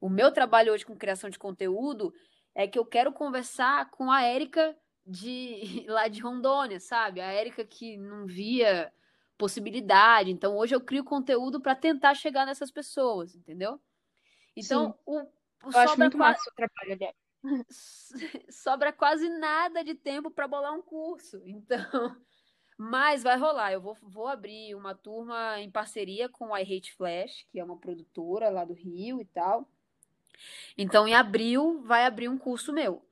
O 0.00 0.08
meu 0.08 0.32
trabalho 0.32 0.72
hoje 0.72 0.84
com 0.84 0.96
criação 0.96 1.30
de 1.30 1.38
conteúdo 1.38 2.12
é 2.54 2.66
que 2.66 2.78
eu 2.78 2.84
quero 2.84 3.12
conversar 3.12 3.88
com 3.90 4.10
a 4.10 4.22
Érica 4.22 4.76
de 5.06 5.84
lá 5.88 6.08
de 6.08 6.20
Rondônia, 6.20 6.80
sabe? 6.80 7.20
A 7.20 7.32
Érica 7.32 7.64
que 7.64 7.96
não 7.96 8.26
via 8.26 8.92
possibilidade. 9.36 10.30
Então, 10.30 10.56
hoje 10.56 10.74
eu 10.74 10.80
crio 10.80 11.04
conteúdo 11.04 11.60
para 11.60 11.74
tentar 11.74 12.14
chegar 12.14 12.46
nessas 12.46 12.70
pessoas, 12.70 13.34
entendeu? 13.34 13.80
Então, 14.56 14.96
o, 15.04 15.20
o 15.20 15.22
Eu 15.64 15.68
acho 15.68 15.88
sobra 15.90 15.96
muito 15.96 16.16
qua- 16.16 16.28
massa 16.28 16.40
o 16.40 16.44
seu 16.44 16.52
trabalho, 16.54 16.92
aliás. 16.92 17.16
sobra 18.50 18.92
quase 18.92 19.28
nada 19.28 19.82
de 19.82 19.94
tempo 19.94 20.30
para 20.30 20.46
bolar 20.46 20.72
um 20.72 20.82
curso. 20.82 21.42
Então, 21.44 21.78
mas 22.78 23.22
vai 23.22 23.36
rolar. 23.36 23.72
Eu 23.72 23.80
vou, 23.80 23.96
vou 24.02 24.28
abrir 24.28 24.74
uma 24.74 24.94
turma 24.94 25.60
em 25.60 25.70
parceria 25.70 26.28
com 26.28 26.54
a 26.54 26.62
I 26.62 26.76
Hate 26.76 26.92
Flash, 26.94 27.46
que 27.50 27.58
é 27.58 27.64
uma 27.64 27.78
produtora 27.78 28.48
lá 28.48 28.64
do 28.64 28.74
Rio 28.74 29.20
e 29.20 29.24
tal. 29.24 29.68
Então, 30.76 31.08
em 31.08 31.14
abril, 31.14 31.82
vai 31.82 32.04
abrir 32.04 32.28
um 32.28 32.38
curso 32.38 32.72
meu 32.72 33.04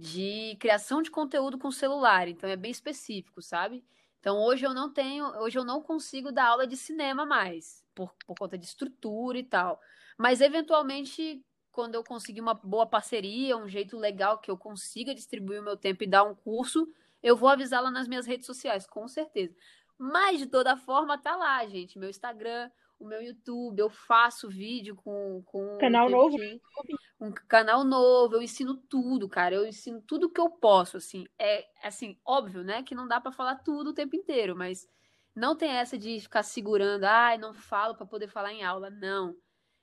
de 0.00 0.56
criação 0.58 1.02
de 1.02 1.10
conteúdo 1.10 1.58
com 1.58 1.70
celular. 1.70 2.26
Então, 2.26 2.48
é 2.48 2.56
bem 2.56 2.70
específico, 2.70 3.42
sabe? 3.42 3.84
Então, 4.18 4.38
hoje 4.38 4.64
eu 4.64 4.74
não 4.74 4.92
tenho, 4.92 5.26
hoje 5.40 5.58
eu 5.58 5.64
não 5.64 5.82
consigo 5.82 6.32
dar 6.32 6.46
aula 6.48 6.66
de 6.66 6.76
cinema 6.76 7.26
mais, 7.26 7.84
por, 7.94 8.14
por 8.26 8.34
conta 8.36 8.56
de 8.56 8.64
estrutura 8.64 9.38
e 9.38 9.44
tal. 9.44 9.80
Mas, 10.16 10.40
eventualmente, 10.40 11.44
quando 11.70 11.94
eu 11.94 12.02
conseguir 12.02 12.40
uma 12.40 12.54
boa 12.54 12.86
parceria, 12.86 13.56
um 13.56 13.68
jeito 13.68 13.98
legal 13.98 14.38
que 14.38 14.50
eu 14.50 14.56
consiga 14.56 15.14
distribuir 15.14 15.60
o 15.60 15.64
meu 15.64 15.76
tempo 15.76 16.02
e 16.02 16.06
dar 16.06 16.24
um 16.24 16.34
curso, 16.34 16.88
eu 17.22 17.36
vou 17.36 17.48
avisá-la 17.48 17.90
nas 17.90 18.08
minhas 18.08 18.26
redes 18.26 18.46
sociais, 18.46 18.86
com 18.86 19.06
certeza. 19.06 19.54
Mas, 19.98 20.38
de 20.38 20.46
toda 20.46 20.76
forma, 20.76 21.18
tá 21.18 21.36
lá, 21.36 21.66
gente. 21.66 21.98
Meu 21.98 22.08
Instagram, 22.08 22.70
o 23.00 23.06
meu 23.06 23.22
YouTube, 23.22 23.78
eu 23.80 23.90
faço 23.90 24.48
vídeo 24.48 24.94
com, 24.96 25.42
com 25.46 25.78
Canal 25.78 26.06
um 26.06 26.10
novo, 26.10 26.36
tempinho. 26.36 26.60
Um 27.20 27.32
canal 27.32 27.84
novo, 27.84 28.34
eu 28.36 28.42
ensino 28.42 28.76
tudo, 28.76 29.28
cara. 29.28 29.54
Eu 29.54 29.66
ensino 29.66 30.00
tudo 30.02 30.30
que 30.30 30.40
eu 30.40 30.50
posso, 30.50 30.96
assim. 30.96 31.24
É, 31.38 31.66
assim, 31.82 32.18
óbvio, 32.24 32.62
né, 32.62 32.82
que 32.82 32.94
não 32.94 33.06
dá 33.08 33.20
pra 33.20 33.32
falar 33.32 33.56
tudo 33.56 33.90
o 33.90 33.94
tempo 33.94 34.16
inteiro, 34.16 34.56
mas 34.56 34.86
não 35.34 35.56
tem 35.56 35.70
essa 35.70 35.98
de 35.98 36.20
ficar 36.20 36.42
segurando, 36.42 37.04
ai, 37.04 37.38
não 37.38 37.52
falo 37.54 37.94
pra 37.94 38.06
poder 38.06 38.28
falar 38.28 38.52
em 38.52 38.62
aula. 38.64 38.90
Não. 38.90 39.34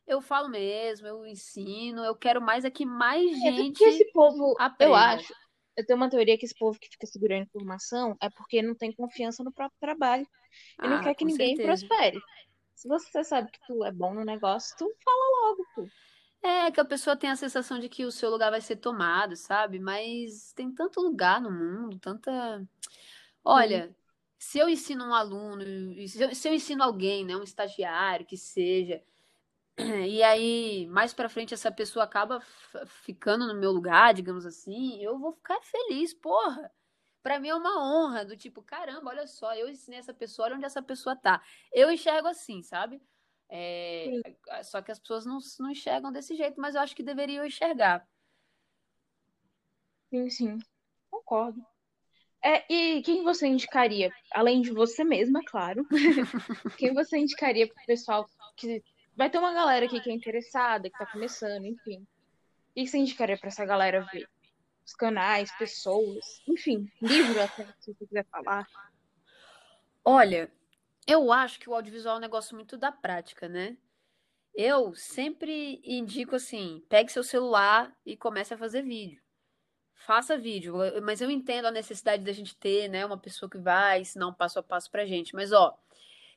Eu 0.06 0.22
falo 0.22 0.48
mesmo, 0.50 1.06
eu 1.08 1.26
ensino, 1.26 2.04
eu 2.04 2.16
quero 2.16 2.42
mais 2.42 2.64
é 2.66 2.70
que 2.72 2.86
mais 2.86 3.30
É 3.44 3.52
gente 3.52 3.78
porque 3.78 3.84
esse 3.84 4.12
povo, 4.14 4.54
eu 4.54 4.62
aprenda. 4.62 4.96
acho, 4.96 5.34
eu 5.76 5.86
tenho 5.86 5.98
uma 5.98 6.10
teoria 6.10 6.38
que 6.38 6.46
esse 6.46 6.58
povo 6.58 6.80
que 6.80 6.88
fica 6.90 7.06
segurando 7.06 7.44
informação 7.44 8.16
é 8.22 8.30
porque 8.30 8.62
não 8.62 8.74
tem 8.74 8.92
confiança 8.94 9.44
no 9.44 9.52
próprio 9.52 9.78
trabalho 9.80 10.26
e 10.82 10.88
não 10.88 10.98
Ah, 10.98 11.04
quer 11.04 11.14
que 11.14 11.26
ninguém 11.26 11.56
certeza. 11.56 11.86
prospere. 11.88 12.20
Se 12.78 12.88
você 12.88 13.24
sabe 13.24 13.50
que 13.52 13.60
tu 13.66 13.84
é 13.84 13.92
bom 13.92 14.14
no 14.14 14.24
negócio, 14.24 14.78
tu 14.78 14.86
fala 15.04 15.48
logo. 15.48 15.90
É 16.44 16.70
que 16.70 16.80
a 16.80 16.86
pessoa 16.86 17.18
tem 17.18 17.32
a 17.32 17.36
sensação 17.36 17.80
de 17.80 17.90
que 17.90 18.06
o 18.06 18.12
seu 18.12 18.30
lugar 18.30 18.52
vai 18.52 18.62
ser 18.62 18.76
tomado, 18.76 19.36
sabe? 19.36 19.80
Mas 19.80 20.54
tem 20.54 20.72
tanto 20.72 21.02
lugar 21.02 21.42
no 21.42 21.52
mundo, 21.52 21.98
tanta. 21.98 22.64
Olha, 23.44 23.96
se 24.38 24.60
eu 24.60 24.70
ensino 24.70 25.06
um 25.06 25.14
aluno, 25.14 25.64
se 26.08 26.22
eu, 26.22 26.36
se 26.36 26.48
eu 26.48 26.54
ensino 26.54 26.84
alguém, 26.84 27.26
né, 27.26 27.36
um 27.36 27.42
estagiário 27.42 28.28
que 28.28 28.38
seja, 28.38 29.04
e 30.08 30.22
aí 30.22 30.86
mais 30.88 31.16
para 31.16 31.30
frente 31.30 31.56
essa 31.56 31.72
pessoa 31.72 32.06
acaba 32.06 32.40
ficando 33.04 33.48
no 33.48 33.60
meu 33.60 33.72
lugar, 33.72 34.14
digamos 34.14 34.46
assim, 34.46 35.02
eu 35.04 35.18
vou 35.18 35.34
ficar 35.34 35.60
feliz, 35.64 36.14
porra. 36.14 36.72
Para 37.28 37.42
mim 37.42 37.50
é 37.50 37.56
uma 37.56 37.78
honra 37.84 38.24
do 38.24 38.38
tipo, 38.38 38.62
caramba, 38.62 39.10
olha 39.10 39.28
só, 39.28 39.54
eu 39.54 39.68
ensinei 39.68 40.00
essa 40.00 40.14
pessoa, 40.14 40.46
olha 40.46 40.56
onde 40.56 40.64
essa 40.64 40.82
pessoa 40.82 41.14
tá. 41.14 41.44
Eu 41.74 41.92
enxergo 41.92 42.26
assim, 42.26 42.64
sabe? 42.64 43.02
É, 43.50 44.22
só 44.64 44.82
que 44.82 44.94
as 44.94 44.98
pessoas 44.98 45.26
não, 45.26 45.38
não 45.60 45.70
enxergam 45.70 46.10
desse 46.10 46.38
jeito, 46.38 46.56
mas 46.58 46.74
eu 46.74 46.80
acho 46.80 46.96
que 46.96 47.04
deveriam 47.04 47.46
enxergar. 47.46 48.08
Sim, 50.10 50.30
sim. 50.30 50.58
Concordo. 51.12 51.62
É, 52.42 52.64
e 52.74 53.02
quem 53.02 53.26
você 53.26 53.46
indicaria, 53.46 54.10
além 54.32 54.62
de 54.62 54.72
você 54.72 55.04
mesma, 55.04 55.42
claro, 55.48 55.86
quem 56.80 56.94
você 56.94 57.18
indicaria 57.18 57.68
para 57.68 57.84
o 57.84 57.86
pessoal 57.88 58.26
que 58.56 58.82
vai 59.18 59.30
ter 59.30 59.38
uma 59.38 59.54
galera 59.54 59.86
aqui 59.86 60.00
que 60.00 60.10
é 60.10 60.14
interessada, 60.14 60.90
que 60.90 60.96
está 60.96 61.06
começando, 61.12 61.66
enfim. 61.66 62.08
O 62.70 62.74
que 62.74 62.88
você 62.88 62.98
indicaria 62.98 63.38
para 63.38 63.50
essa 63.50 63.66
galera 63.66 64.08
ver? 64.14 64.30
Os 64.88 64.94
canais, 64.94 65.52
pessoas, 65.58 66.42
enfim, 66.48 66.90
livro 67.02 67.42
até, 67.42 67.66
se 67.80 67.94
você 67.94 68.06
quiser 68.06 68.26
falar. 68.32 68.66
Olha, 70.04 70.50
eu 71.06 71.32
acho 71.32 71.60
que 71.60 71.70
o 71.70 71.76
audiovisual 71.76 72.16
é 72.16 72.18
um 72.18 72.22
negócio 72.22 72.56
muito 72.56 72.78
da 72.78 72.92
prática, 72.92 73.50
né? 73.50 73.78
Eu 74.56 74.96
sempre 74.96 75.82
indico 75.84 76.38
assim: 76.38 76.82
pegue 76.88 77.12
seu 77.12 77.24
celular 77.24 77.94
e 78.06 78.16
comece 78.16 78.54
a 78.54 78.58
fazer 78.58 78.82
vídeo 78.82 79.22
faça 80.08 80.38
vídeo. 80.38 80.76
Mas 81.04 81.20
eu 81.20 81.30
entendo 81.30 81.66
a 81.66 81.72
necessidade 81.72 82.24
da 82.24 82.32
gente 82.32 82.56
ter, 82.56 82.88
né, 82.88 83.06
uma 83.06 83.18
pessoa 83.18 83.50
que 83.50 83.58
vai 83.58 84.02
ensinar 84.02 84.28
um 84.28 84.34
passo 84.34 84.60
a 84.60 84.64
passo 84.64 84.90
pra 84.90 85.06
gente. 85.06 85.36
Mas, 85.36 85.52
ó, 85.52 85.78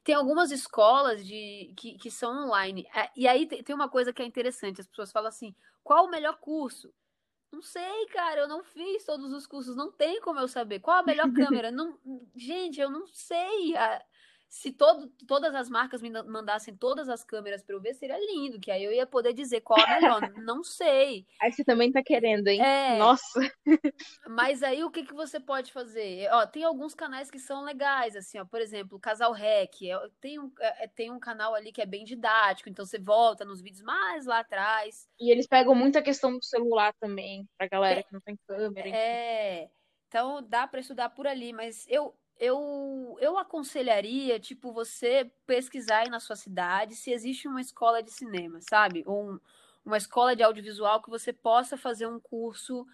tem 0.02 0.14
algumas 0.14 0.50
escolas 0.50 1.24
de 1.24 1.72
que, 1.76 1.96
que 1.98 2.10
são 2.10 2.46
online. 2.46 2.86
É, 2.94 3.10
e 3.16 3.28
aí 3.28 3.46
tem 3.46 3.74
uma 3.74 3.88
coisa 3.88 4.12
que 4.12 4.22
é 4.22 4.24
interessante: 4.24 4.80
as 4.80 4.86
pessoas 4.86 5.12
falam 5.12 5.28
assim, 5.28 5.54
qual 5.84 6.06
o 6.06 6.10
melhor 6.10 6.38
curso? 6.38 6.92
Não 7.52 7.60
sei, 7.62 8.06
cara, 8.06 8.42
eu 8.42 8.48
não 8.48 8.62
fiz 8.62 9.04
todos 9.04 9.32
os 9.32 9.46
cursos, 9.46 9.74
não 9.74 9.90
tem 9.90 10.20
como 10.20 10.38
eu 10.38 10.46
saber. 10.48 10.80
Qual 10.80 10.98
a 10.98 11.02
melhor 11.02 11.30
câmera? 11.34 11.70
Não, 11.70 11.98
gente, 12.34 12.80
eu 12.80 12.90
não 12.90 13.06
sei 13.08 13.74
se 14.50 14.72
todo, 14.72 15.06
todas 15.28 15.54
as 15.54 15.70
marcas 15.70 16.02
me 16.02 16.10
mandassem 16.24 16.76
todas 16.76 17.08
as 17.08 17.22
câmeras 17.22 17.62
para 17.62 17.76
eu 17.76 17.80
ver, 17.80 17.94
seria 17.94 18.18
lindo, 18.18 18.58
que 18.58 18.72
aí 18.72 18.82
eu 18.82 18.92
ia 18.92 19.06
poder 19.06 19.32
dizer 19.32 19.60
qual 19.60 19.80
a 19.80 19.94
melhor. 19.94 20.20
não 20.44 20.64
sei. 20.64 21.24
Aí 21.40 21.52
você 21.52 21.62
também 21.62 21.92
tá 21.92 22.02
querendo, 22.02 22.48
hein? 22.48 22.60
É, 22.60 22.98
Nossa. 22.98 23.40
Mas 24.26 24.64
aí 24.64 24.82
o 24.82 24.90
que, 24.90 25.04
que 25.04 25.14
você 25.14 25.38
pode 25.38 25.72
fazer? 25.72 26.28
Ó, 26.32 26.44
tem 26.48 26.64
alguns 26.64 26.96
canais 26.96 27.30
que 27.30 27.38
são 27.38 27.62
legais, 27.62 28.16
assim, 28.16 28.40
ó, 28.40 28.44
por 28.44 28.60
exemplo, 28.60 28.98
o 28.98 29.00
Casal 29.00 29.32
Rec. 29.32 29.82
É, 29.82 29.96
tem, 30.20 30.40
um, 30.40 30.50
é, 30.58 30.84
é, 30.84 30.88
tem 30.88 31.12
um 31.12 31.20
canal 31.20 31.54
ali 31.54 31.70
que 31.70 31.80
é 31.80 31.86
bem 31.86 32.02
didático, 32.02 32.68
então 32.68 32.84
você 32.84 32.98
volta 32.98 33.44
nos 33.44 33.62
vídeos 33.62 33.82
mais 33.82 34.26
lá 34.26 34.40
atrás. 34.40 35.08
E 35.20 35.30
eles 35.30 35.46
pegam 35.46 35.76
muita 35.76 36.02
questão 36.02 36.36
do 36.36 36.44
celular 36.44 36.92
também, 36.98 37.48
pra 37.56 37.68
galera 37.68 38.02
que 38.02 38.12
não 38.12 38.20
tem 38.20 38.36
câmera. 38.48 38.88
É. 38.88 39.62
Enfim. 39.62 39.72
Então 40.08 40.42
dá 40.42 40.66
para 40.66 40.80
estudar 40.80 41.10
por 41.10 41.24
ali, 41.24 41.52
mas 41.52 41.86
eu 41.88 42.12
eu, 42.40 43.18
eu 43.20 43.36
aconselharia, 43.36 44.40
tipo, 44.40 44.72
você 44.72 45.30
pesquisar 45.46 45.98
aí 45.98 46.08
na 46.08 46.18
sua 46.18 46.34
cidade 46.34 46.96
se 46.96 47.12
existe 47.12 47.46
uma 47.46 47.60
escola 47.60 48.02
de 48.02 48.10
cinema, 48.10 48.60
sabe? 48.62 49.04
Ou 49.06 49.32
um, 49.32 49.40
uma 49.84 49.98
escola 49.98 50.34
de 50.34 50.42
audiovisual 50.42 51.02
que 51.02 51.10
você 51.10 51.34
possa 51.34 51.76
fazer 51.76 52.06
um 52.06 52.18
curso 52.18 52.86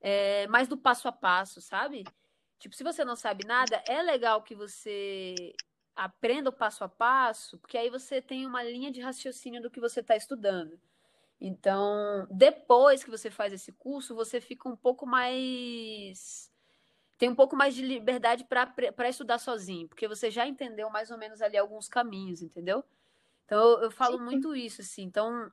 é, 0.00 0.46
mais 0.46 0.68
do 0.68 0.78
passo 0.78 1.08
a 1.08 1.12
passo, 1.12 1.60
sabe? 1.60 2.04
Tipo, 2.56 2.76
se 2.76 2.84
você 2.84 3.04
não 3.04 3.16
sabe 3.16 3.44
nada, 3.44 3.82
é 3.88 4.00
legal 4.00 4.42
que 4.42 4.54
você 4.54 5.34
aprenda 5.96 6.50
o 6.50 6.52
passo 6.52 6.84
a 6.84 6.88
passo, 6.88 7.58
porque 7.58 7.76
aí 7.76 7.90
você 7.90 8.22
tem 8.22 8.46
uma 8.46 8.62
linha 8.62 8.92
de 8.92 9.00
raciocínio 9.00 9.60
do 9.60 9.70
que 9.70 9.80
você 9.80 10.00
está 10.00 10.14
estudando. 10.16 10.80
Então, 11.40 12.28
depois 12.30 13.02
que 13.02 13.10
você 13.10 13.28
faz 13.28 13.52
esse 13.52 13.72
curso, 13.72 14.14
você 14.14 14.40
fica 14.40 14.68
um 14.68 14.76
pouco 14.76 15.04
mais 15.04 16.48
tem 17.16 17.28
um 17.28 17.34
pouco 17.34 17.56
mais 17.56 17.74
de 17.74 17.82
liberdade 17.82 18.44
para 18.44 19.08
estudar 19.08 19.38
sozinho, 19.38 19.88
porque 19.88 20.08
você 20.08 20.30
já 20.30 20.46
entendeu 20.46 20.90
mais 20.90 21.10
ou 21.10 21.18
menos 21.18 21.40
ali 21.40 21.56
alguns 21.56 21.88
caminhos, 21.88 22.42
entendeu? 22.42 22.84
Então 23.44 23.58
eu, 23.58 23.82
eu 23.84 23.90
falo 23.90 24.18
Sim. 24.18 24.24
muito 24.24 24.54
isso, 24.54 24.80
assim. 24.80 25.02
Então, 25.02 25.50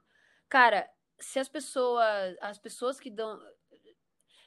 cara, 0.49 0.89
se 1.19 1.39
as 1.39 1.47
pessoas, 1.47 2.35
as 2.41 2.57
pessoas 2.57 2.99
que 2.99 3.09
dão. 3.09 3.39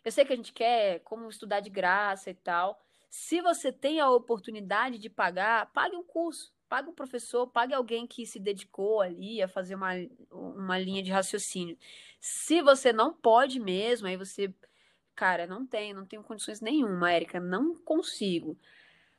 Eu 0.05 0.13
sei 0.13 0.25
que 0.25 0.33
a 0.33 0.37
gente 0.37 0.53
quer 0.53 1.01
como 1.01 1.29
estudar 1.29 1.61
de 1.61 1.71
graça 1.71 2.31
e 2.31 2.35
tal. 2.35 2.81
Se 3.09 3.41
você 3.41 3.73
tem 3.73 4.01
a 4.01 4.11
oportunidade 4.11 4.99
de 4.99 5.09
pagar, 5.09 5.73
pague 5.73 5.95
um 5.95 6.03
curso, 6.03 6.53
pague 6.69 6.89
um 6.89 6.95
professor, 6.95 7.47
pague 7.47 7.73
alguém 7.73 8.07
que 8.07 8.27
se 8.27 8.41
dedicou 8.41 9.01
ali 9.01 9.41
a 9.41 9.47
fazer 9.47 9.77
uma, 9.77 9.93
uma 10.31 10.77
linha 10.77 11.03
de 11.03 11.13
raciocínio. 11.13 11.79
Se 12.21 12.61
você 12.61 12.93
não 12.93 13.15
pode 13.15 13.61
mesmo, 13.61 14.09
aí 14.09 14.17
você 14.17 14.53
Cara, 15.15 15.47
não 15.47 15.67
tenho, 15.67 15.95
não 15.95 16.07
tenho 16.07 16.23
condições 16.23 16.61
nenhuma, 16.61 17.13
Érica, 17.13 17.39
não 17.39 17.77
consigo. 17.77 18.59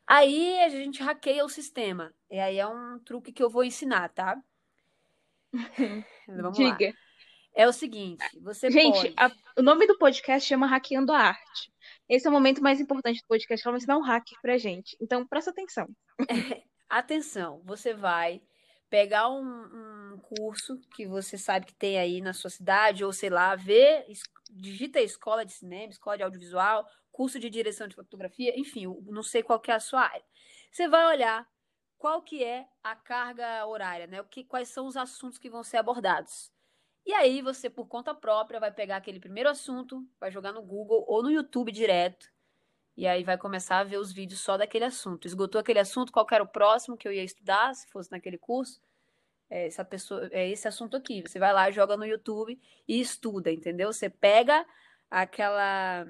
Aí 0.05 0.59
a 0.59 0.69
gente 0.69 1.01
hackeia 1.01 1.43
o 1.45 1.49
sistema. 1.49 2.13
E 2.29 2.39
aí 2.39 2.59
é 2.59 2.67
um 2.67 2.99
truque 2.99 3.31
que 3.31 3.41
eu 3.41 3.49
vou 3.49 3.63
ensinar, 3.63 4.09
tá? 4.09 4.37
Vamos 6.27 6.57
Diga. 6.57 6.87
Lá. 6.87 6.93
É 7.57 7.65
o 7.65 7.71
seguinte, 7.71 8.37
você 8.41 8.69
Gente, 8.69 9.13
a, 9.15 9.31
o 9.57 9.63
nome 9.63 9.87
do 9.87 9.97
podcast 9.97 10.45
chama 10.45 10.67
Hackeando 10.67 11.13
a 11.13 11.19
Arte. 11.19 11.71
Esse 12.09 12.27
é 12.27 12.29
o 12.29 12.33
momento 12.33 12.61
mais 12.61 12.81
importante 12.81 13.21
do 13.21 13.27
podcast, 13.27 13.65
ela 13.65 13.71
vai 13.71 13.77
ensinar 13.77 13.97
um 13.97 14.03
hack 14.03 14.25
pra 14.41 14.57
gente. 14.57 14.97
Então, 14.99 15.25
presta 15.25 15.51
atenção. 15.51 15.87
atenção, 16.89 17.61
você 17.63 17.93
vai 17.93 18.41
pegar 18.95 19.27
um, 19.27 19.43
um, 19.43 20.17
curso 20.19 20.79
que 20.95 21.05
você 21.05 21.37
sabe 21.37 21.65
que 21.65 21.75
tem 21.75 21.99
aí 21.99 22.21
na 22.21 22.31
sua 22.31 22.49
cidade, 22.49 23.03
ou 23.03 23.11
sei 23.11 23.29
lá, 23.29 23.53
ver 23.53 24.05
digita 24.49 25.01
escola 25.01 25.43
de 25.43 25.51
cinema, 25.51 25.91
escola 25.91 26.15
de 26.15 26.23
audiovisual, 26.23 26.87
curso 27.11 27.37
de 27.37 27.49
direção 27.49 27.89
de 27.89 27.95
fotografia, 27.95 28.57
enfim, 28.57 28.85
não 29.07 29.21
sei 29.21 29.43
qual 29.43 29.59
que 29.59 29.69
é 29.69 29.73
a 29.73 29.81
sua 29.81 30.03
área. 30.03 30.23
Você 30.71 30.87
vai 30.87 31.05
olhar 31.07 31.45
qual 31.97 32.21
que 32.21 32.41
é 32.41 32.65
a 32.81 32.95
carga 32.95 33.65
horária, 33.65 34.07
né? 34.07 34.21
O 34.21 34.25
que, 34.25 34.45
quais 34.45 34.69
são 34.69 34.87
os 34.87 34.95
assuntos 34.95 35.37
que 35.37 35.49
vão 35.49 35.61
ser 35.61 35.75
abordados. 35.75 36.49
E 37.05 37.13
aí 37.13 37.41
você, 37.41 37.69
por 37.69 37.89
conta 37.89 38.15
própria, 38.15 38.61
vai 38.61 38.71
pegar 38.71 38.95
aquele 38.95 39.19
primeiro 39.19 39.49
assunto, 39.49 40.07
vai 40.21 40.31
jogar 40.31 40.53
no 40.53 40.61
Google 40.61 41.03
ou 41.05 41.21
no 41.21 41.29
YouTube 41.29 41.69
direto, 41.69 42.31
e 42.97 43.07
aí 43.07 43.23
vai 43.23 43.37
começar 43.37 43.79
a 43.79 43.83
ver 43.83 43.97
os 43.97 44.11
vídeos 44.11 44.41
só 44.41 44.57
daquele 44.57 44.85
assunto. 44.85 45.27
Esgotou 45.27 45.59
aquele 45.59 45.79
assunto, 45.79 46.11
qual 46.11 46.25
era 46.31 46.43
o 46.43 46.47
próximo 46.47 46.97
que 46.97 47.07
eu 47.07 47.11
ia 47.11 47.23
estudar, 47.23 47.73
se 47.75 47.87
fosse 47.89 48.11
naquele 48.11 48.37
curso? 48.37 48.79
é 49.49 49.67
essa 49.67 49.85
pessoa, 49.85 50.27
é 50.31 50.49
esse 50.49 50.67
assunto 50.67 50.97
aqui. 50.97 51.21
Você 51.21 51.39
vai 51.39 51.53
lá, 51.53 51.69
joga 51.71 51.97
no 51.97 52.05
YouTube 52.05 52.59
e 52.87 52.99
estuda, 52.99 53.51
entendeu? 53.51 53.91
Você 53.91 54.09
pega 54.09 54.65
aquela 55.09 56.05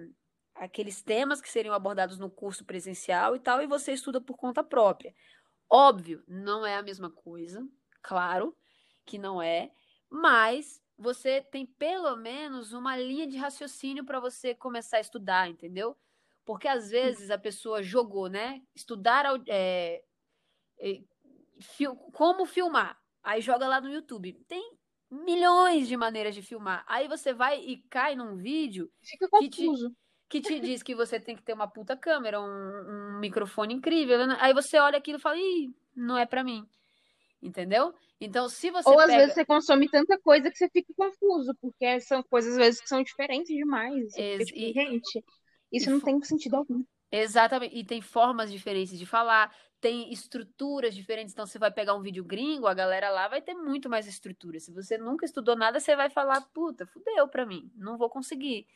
aqueles 0.55 1.01
temas 1.01 1.41
que 1.41 1.49
seriam 1.49 1.75
abordados 1.75 2.17
no 2.17 2.29
curso 2.29 2.63
presencial 2.63 3.35
e 3.35 3.39
tal 3.39 3.61
e 3.61 3.67
você 3.67 3.91
estuda 3.91 4.21
por 4.21 4.37
conta 4.37 4.63
própria. 4.63 5.13
Óbvio, 5.69 6.23
não 6.27 6.65
é 6.65 6.77
a 6.77 6.83
mesma 6.83 7.09
coisa, 7.09 7.67
claro 8.01 8.55
que 9.05 9.17
não 9.17 9.41
é, 9.41 9.71
mas 10.09 10.81
você 10.97 11.41
tem 11.41 11.65
pelo 11.65 12.15
menos 12.15 12.71
uma 12.71 12.95
linha 12.95 13.27
de 13.27 13.35
raciocínio 13.37 14.05
para 14.05 14.19
você 14.19 14.55
começar 14.55 14.97
a 14.97 15.01
estudar, 15.01 15.49
entendeu? 15.49 15.97
Porque 16.45 16.67
às 16.67 16.89
vezes 16.89 17.31
a 17.31 17.37
pessoa 17.37 17.81
jogou, 17.81 18.29
né? 18.29 18.61
Estudar 18.75 19.25
é, 19.47 20.03
é, 20.79 21.01
como 22.13 22.45
filmar. 22.45 22.97
Aí 23.23 23.41
joga 23.41 23.67
lá 23.67 23.81
no 23.81 23.89
YouTube. 23.89 24.33
Tem 24.47 24.77
milhões 25.09 25.87
de 25.87 25.97
maneiras 25.97 26.35
de 26.35 26.43
filmar. 26.43 26.85
Aí 26.87 27.07
você 27.07 27.33
vai 27.33 27.59
e 27.59 27.77
cai 27.89 28.15
num 28.15 28.35
vídeo 28.35 28.91
Fica 29.01 29.27
confuso. 29.27 29.89
Que 30.29 30.41
te, 30.41 30.47
que 30.47 30.55
te 30.55 30.59
diz 30.59 30.83
que 30.83 30.95
você 30.95 31.19
tem 31.19 31.35
que 31.35 31.43
ter 31.43 31.53
uma 31.53 31.67
puta 31.67 31.95
câmera, 31.95 32.39
um, 32.39 32.45
um 32.45 33.19
microfone 33.19 33.73
incrível. 33.73 34.27
Né? 34.27 34.37
Aí 34.39 34.53
você 34.53 34.77
olha 34.77 34.97
aquilo 34.97 35.17
e 35.17 35.21
fala, 35.21 35.37
ih, 35.37 35.73
não 35.95 36.17
é 36.17 36.25
para 36.25 36.43
mim. 36.43 36.63
Entendeu? 37.41 37.93
Então, 38.19 38.47
se 38.49 38.71
você. 38.71 38.89
Ou 38.89 38.99
às 38.99 39.07
vezes 39.07 39.33
você 39.33 39.45
consome 39.45 39.89
tanta 39.89 40.19
coisa 40.19 40.49
que 40.49 40.57
você 40.57 40.69
fica 40.69 40.91
confuso, 40.95 41.53
porque 41.61 41.99
são 41.99 42.23
coisas, 42.23 42.53
às 42.53 42.57
vezes, 42.57 42.81
que 42.81 42.89
são 42.89 43.03
diferentes 43.03 43.55
demais. 43.55 44.15
Ex 44.15 44.47
tipo, 44.47 44.59
e... 44.59 44.73
gente, 44.73 45.23
isso 45.75 45.89
e 45.89 45.93
não 45.93 45.99
tem 45.99 46.21
sentido 46.23 46.55
algum. 46.55 46.83
Exatamente. 47.11 47.75
E 47.75 47.83
tem 47.83 48.01
formas 48.01 48.51
diferentes 48.51 48.97
de 48.97 49.05
falar, 49.05 49.55
tem 49.79 50.11
estruturas 50.11 50.95
diferentes. 50.95 51.33
Então, 51.33 51.45
você 51.45 51.59
vai 51.59 51.71
pegar 51.71 51.95
um 51.95 52.01
vídeo 52.01 52.23
gringo, 52.23 52.67
a 52.67 52.73
galera 52.73 53.09
lá 53.09 53.27
vai 53.27 53.41
ter 53.41 53.53
muito 53.53 53.89
mais 53.89 54.07
estrutura. 54.07 54.59
Se 54.59 54.71
você 54.71 54.97
nunca 54.97 55.25
estudou 55.25 55.55
nada, 55.55 55.79
você 55.79 55.95
vai 55.95 56.09
falar, 56.09 56.41
puta, 56.53 56.85
fudeu 56.85 57.27
pra 57.27 57.45
mim, 57.45 57.71
não 57.75 57.97
vou 57.97 58.09
conseguir. 58.09 58.67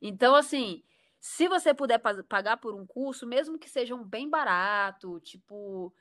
Então, 0.00 0.34
assim, 0.34 0.82
se 1.20 1.48
você 1.48 1.74
puder 1.74 1.98
pagar 2.28 2.56
por 2.56 2.74
um 2.74 2.86
curso, 2.86 3.26
mesmo 3.26 3.58
que 3.58 3.68
seja 3.68 3.94
um 3.94 4.04
bem 4.04 4.28
barato, 4.28 5.20
tipo, 5.20 5.94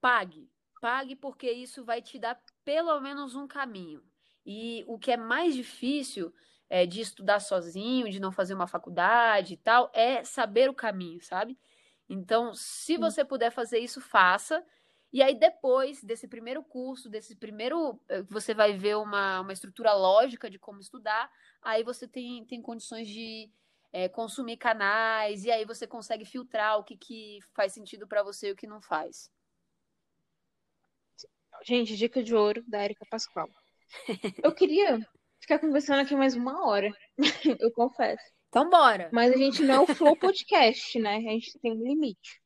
pague. 0.00 0.50
Pague 0.80 1.16
porque 1.16 1.50
isso 1.50 1.84
vai 1.84 2.02
te 2.02 2.18
dar 2.18 2.38
pelo 2.64 3.00
menos 3.00 3.34
um 3.34 3.46
caminho. 3.46 4.02
E 4.44 4.84
o 4.86 4.98
que 4.98 5.12
é 5.12 5.16
mais 5.16 5.54
difícil 5.54 6.32
é, 6.68 6.86
de 6.86 7.00
estudar 7.00 7.40
sozinho, 7.40 8.10
de 8.10 8.20
não 8.20 8.32
fazer 8.32 8.54
uma 8.54 8.66
faculdade 8.66 9.54
e 9.54 9.56
tal, 9.56 9.90
é 9.94 10.24
saber 10.24 10.68
o 10.68 10.74
caminho, 10.74 11.20
sabe? 11.22 11.58
Então, 12.08 12.54
se 12.54 12.96
você 12.96 13.24
puder 13.24 13.50
fazer 13.50 13.78
isso, 13.78 14.00
faça. 14.00 14.64
E 15.12 15.22
aí, 15.22 15.34
depois 15.34 16.02
desse 16.02 16.26
primeiro 16.28 16.62
curso, 16.62 17.08
desse 17.08 17.36
primeiro. 17.36 18.00
Eh, 18.08 18.22
você 18.22 18.52
vai 18.52 18.76
ver 18.76 18.96
uma, 18.96 19.40
uma 19.40 19.52
estrutura 19.52 19.92
lógica 19.94 20.50
de 20.50 20.58
como 20.58 20.80
estudar. 20.80 21.30
Aí 21.62 21.82
você 21.82 22.06
tem, 22.06 22.44
tem 22.44 22.60
condições 22.60 23.08
de 23.08 23.50
é, 23.92 24.08
consumir 24.08 24.56
canais. 24.56 25.44
E 25.44 25.50
aí 25.50 25.64
você 25.64 25.86
consegue 25.86 26.24
filtrar 26.24 26.78
o 26.78 26.84
que, 26.84 26.96
que 26.96 27.38
faz 27.54 27.72
sentido 27.72 28.06
para 28.06 28.22
você 28.22 28.48
e 28.48 28.52
o 28.52 28.56
que 28.56 28.66
não 28.66 28.82
faz. 28.82 29.30
Gente, 31.62 31.96
dica 31.96 32.22
de 32.22 32.34
ouro 32.34 32.62
da 32.66 32.84
Erika 32.84 33.06
Pascoal. 33.06 33.48
Eu 34.42 34.52
queria 34.52 34.98
ficar 35.44 35.58
conversando 35.58 36.00
aqui 36.00 36.16
mais 36.16 36.34
uma 36.34 36.66
hora, 36.66 36.90
eu 37.60 37.70
confesso. 37.72 38.24
Então, 38.48 38.68
bora. 38.70 39.10
Mas 39.12 39.32
a 39.32 39.36
gente 39.36 39.62
não 39.62 39.74
é 39.74 39.80
o 39.80 39.86
Flow 39.86 40.16
Podcast, 40.16 40.98
né? 40.98 41.16
A 41.16 41.20
gente 41.20 41.58
tem 41.60 41.72
um 41.72 41.82
limite. 41.82 42.40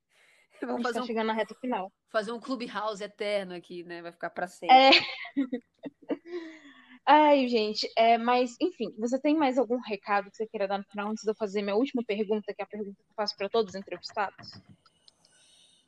Vamos 0.60 0.82
fazer 0.82 0.98
tá 0.98 1.04
um, 1.04 1.06
chegando 1.06 1.28
na 1.28 1.32
reta 1.32 1.54
final. 1.60 1.92
fazer 2.10 2.32
um 2.32 2.40
Clubhouse 2.40 3.02
eterno 3.02 3.54
aqui, 3.54 3.84
né? 3.84 4.02
Vai 4.02 4.10
ficar 4.10 4.30
para 4.30 4.48
sempre. 4.48 4.74
É. 4.76 4.90
Ai, 7.06 7.46
gente, 7.48 7.90
é, 7.96 8.18
mas 8.18 8.54
enfim, 8.60 8.94
você 8.98 9.18
tem 9.18 9.34
mais 9.34 9.56
algum 9.56 9.78
recado 9.78 10.30
que 10.30 10.36
você 10.36 10.46
queira 10.46 10.68
dar 10.68 10.76
no 10.76 10.84
final 10.84 11.08
antes 11.08 11.22
de 11.22 11.30
eu 11.30 11.34
fazer 11.34 11.62
minha 11.62 11.76
última 11.76 12.02
pergunta, 12.04 12.52
que 12.52 12.60
é 12.60 12.64
a 12.64 12.68
pergunta 12.68 12.96
que 13.02 13.10
eu 13.10 13.14
faço 13.14 13.34
para 13.34 13.48
todos 13.48 13.70
os 13.72 13.80
entrevistados? 13.80 14.60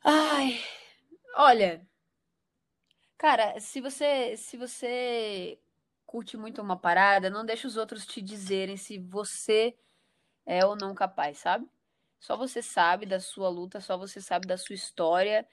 Ai, 0.03 0.59
olha, 1.35 1.85
cara, 3.19 3.59
se 3.59 3.79
você 3.81 4.35
se 4.35 4.57
você 4.57 5.59
curte 6.11 6.35
muito 6.35 6.61
uma 6.61 6.75
parada, 6.75 7.29
não 7.29 7.45
deixa 7.45 7.65
os 7.65 7.77
outros 7.77 8.05
te 8.05 8.21
dizerem 8.21 8.75
se 8.75 8.99
você 8.99 9.73
é 10.45 10.65
ou 10.65 10.75
não 10.75 10.93
capaz, 10.93 11.37
sabe? 11.37 11.65
Só 12.19 12.35
você 12.35 12.61
sabe 12.61 13.05
da 13.05 13.17
sua 13.17 13.47
luta, 13.47 13.79
só 13.79 13.97
você 13.97 14.19
sabe 14.19 14.45
da 14.45 14.57
sua 14.57 14.75
história 14.75 15.47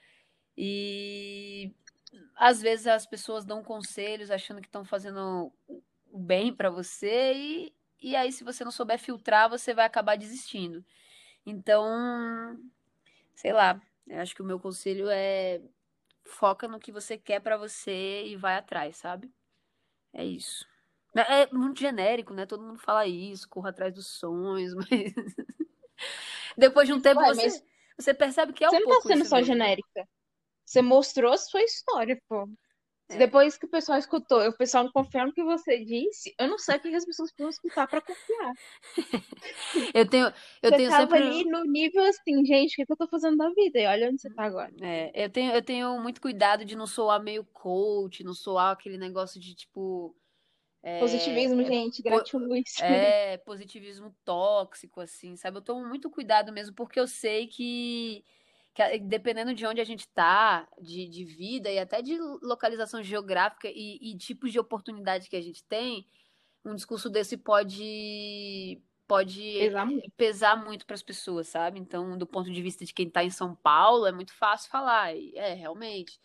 e 0.57 1.73
às 2.35 2.61
vezes 2.61 2.87
as 2.87 3.05
pessoas 3.05 3.45
dão 3.45 3.63
conselhos 3.63 4.29
achando 4.29 4.59
que 4.59 4.67
estão 4.67 4.83
fazendo 4.83 5.49
o 6.11 6.19
bem 6.19 6.53
para 6.53 6.69
você 6.69 7.33
e, 7.33 7.73
e 8.01 8.13
aí 8.13 8.29
se 8.29 8.43
você 8.43 8.65
não 8.65 8.71
souber 8.71 8.99
filtrar, 8.99 9.49
você 9.49 9.73
vai 9.73 9.85
acabar 9.85 10.17
desistindo. 10.17 10.83
Então, 11.45 12.59
sei 13.33 13.53
lá, 13.53 13.81
eu 14.05 14.19
acho 14.19 14.35
que 14.35 14.41
o 14.41 14.45
meu 14.45 14.59
conselho 14.59 15.07
é 15.09 15.61
foca 16.25 16.67
no 16.67 16.79
que 16.79 16.91
você 16.91 17.17
quer 17.17 17.39
para 17.39 17.57
você 17.57 18.25
e 18.25 18.35
vai 18.35 18.57
atrás, 18.57 18.97
sabe? 18.97 19.31
É 20.13 20.23
isso. 20.23 20.65
É, 21.15 21.41
é 21.43 21.47
muito 21.51 21.79
genérico, 21.79 22.33
né? 22.33 22.45
Todo 22.45 22.63
mundo 22.63 22.79
fala 22.79 23.05
isso, 23.07 23.47
corra 23.49 23.69
atrás 23.69 23.93
dos 23.93 24.07
sonhos, 24.07 24.73
mas 24.75 25.13
depois 26.57 26.87
de 26.87 26.93
um 26.93 27.01
tempo 27.01 27.21
Ué, 27.21 27.33
você, 27.33 27.63
você 27.97 28.13
percebe 28.13 28.53
que 28.53 28.63
é 28.63 28.69
você 28.69 28.77
um 28.77 28.79
não 28.79 28.87
tá 28.87 28.93
pouco 28.93 29.07
sendo 29.07 29.25
só 29.25 29.35
mesmo. 29.37 29.47
genérica. 29.53 30.07
Você 30.65 30.81
mostrou 30.81 31.33
a 31.33 31.37
sua 31.37 31.61
história, 31.63 32.21
pô. 32.27 32.47
É. 33.09 33.17
Depois 33.17 33.57
que 33.57 33.65
o 33.65 33.69
pessoal 33.69 33.97
escutou, 33.97 34.47
o 34.47 34.53
pessoal 34.57 34.83
não 34.83 34.91
confiar 34.91 35.25
no 35.25 35.33
que 35.33 35.43
você 35.43 35.83
disse, 35.83 36.33
eu 36.39 36.47
não 36.47 36.57
sei 36.57 36.77
o 36.77 36.79
que 36.79 36.95
as 36.95 37.05
pessoas 37.05 37.33
vão 37.37 37.49
escutar 37.49 37.87
pra 37.87 38.01
confiar. 38.01 38.53
Eu 39.93 40.07
tenho, 40.07 40.27
eu 40.61 40.69
Você 40.69 40.77
tenho 40.77 40.89
tava 40.89 41.01
sempre 41.11 41.17
ali 41.17 41.43
no 41.45 41.63
nível 41.63 42.03
assim, 42.03 42.45
gente, 42.45 42.73
o 42.73 42.75
que 42.75 42.85
que 42.85 42.91
eu 42.91 42.97
tô 42.97 43.07
fazendo 43.07 43.37
da 43.37 43.49
vida? 43.49 43.79
E 43.79 43.85
olha 43.87 44.09
onde 44.09 44.21
você 44.21 44.29
tá 44.29 44.43
agora. 44.43 44.71
É, 44.81 45.25
eu 45.25 45.29
tenho, 45.29 45.51
eu 45.53 45.61
tenho 45.61 45.99
muito 46.01 46.21
cuidado 46.21 46.65
de 46.65 46.75
não 46.75 46.87
soar 46.87 47.21
meio 47.21 47.43
coach, 47.45 48.23
não 48.23 48.33
soar 48.33 48.71
aquele 48.73 48.97
negócio 48.97 49.39
de 49.39 49.55
tipo. 49.55 50.15
é, 50.83 50.99
Positivismo, 50.99 51.61
é, 51.61 51.65
gente, 51.65 52.01
gratiluz. 52.01 52.79
é, 52.81 53.37
positivismo 53.37 54.15
tóxico, 54.23 55.01
assim, 55.01 55.35
sabe? 55.35 55.57
Eu 55.57 55.61
tomo 55.61 55.87
muito 55.87 56.09
cuidado 56.09 56.51
mesmo, 56.51 56.75
porque 56.75 56.99
eu 56.99 57.07
sei 57.07 57.47
que, 57.47 58.23
que 58.79 58.83
a- 58.83 58.97
dependendo 58.97 59.53
de 59.53 59.65
onde 59.65 59.81
a 59.81 59.83
gente 59.83 60.07
tá, 60.07 60.65
de, 60.81 61.05
de 61.09 61.25
vida 61.25 61.69
e 61.69 61.77
até 61.79 62.01
de 62.01 62.17
localização 62.41 63.03
geográfica 63.03 63.67
e, 63.69 63.99
e 64.13 64.17
tipos 64.17 64.53
de 64.53 64.59
oportunidade 64.59 65.29
que 65.29 65.35
a 65.35 65.41
gente 65.41 65.63
tem, 65.65 66.07
um 66.65 66.75
discurso 66.75 67.09
desse 67.09 67.37
pode, 67.37 68.81
pode 69.07 69.43
Pesar 69.57 69.85
muito. 69.85 70.11
pesar 70.17 70.55
muito 70.63 70.85
para 70.85 70.95
as 70.95 71.03
pessoas, 71.03 71.49
sabe? 71.49 71.79
Então, 71.79 72.17
do 72.17 72.25
ponto 72.27 72.51
de 72.51 72.61
vista 72.61 72.85
de 72.85 72.93
quem 72.93 73.09
tá 73.09 73.23
em 73.23 73.29
São 73.29 73.53
Paulo, 73.55 74.05
é 74.07 74.11
muito 74.13 74.33
fácil 74.33 74.69
falar, 74.71 75.13
é, 75.35 75.53
realmente. 75.53 76.19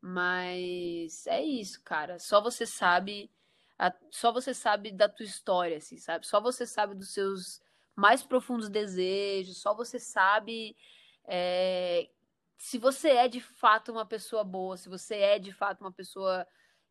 Mas 0.00 1.26
é 1.26 1.42
isso, 1.42 1.82
cara. 1.84 2.18
Só 2.18 2.40
você 2.40 2.66
sabe, 2.66 3.30
a- 3.78 3.94
só 4.10 4.32
você 4.32 4.54
sabe 4.54 4.92
da 4.92 5.08
tua 5.08 5.26
história, 5.26 5.78
assim, 5.78 5.98
sabe? 5.98 6.26
Só 6.26 6.40
você 6.40 6.66
sabe 6.66 6.94
dos 6.94 7.12
seus 7.14 7.60
mais 7.96 8.22
profundos 8.24 8.68
desejos, 8.70 9.58
só 9.60 9.74
você 9.74 9.98
sabe 10.00 10.76
é, 11.24 12.08
se 12.58 12.78
você 12.78 13.10
é 13.10 13.28
de 13.28 13.40
fato 13.40 13.92
uma 13.92 14.06
pessoa 14.06 14.44
boa, 14.44 14.76
se 14.76 14.88
você 14.88 15.16
é 15.16 15.38
de 15.38 15.52
fato 15.52 15.80
uma 15.80 15.92
pessoa 15.92 16.46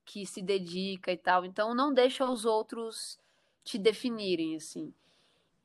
que 0.06 0.26
se 0.26 0.42
dedica 0.42 1.12
e 1.12 1.18
tal. 1.18 1.46
Então, 1.46 1.74
não 1.74 1.94
deixa 1.94 2.26
os 2.26 2.46
outros 2.46 3.20
te 3.64 3.78
definirem, 3.78 4.56
assim. 4.56 4.94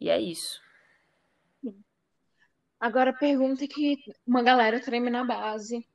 E 0.00 0.08
é 0.08 0.20
isso. 0.20 0.62
Agora, 2.78 3.12
pergunta 3.12 3.66
que 3.66 3.96
uma 4.26 4.42
galera 4.42 4.80
treme 4.80 5.10
na 5.10 5.24
base. 5.24 5.86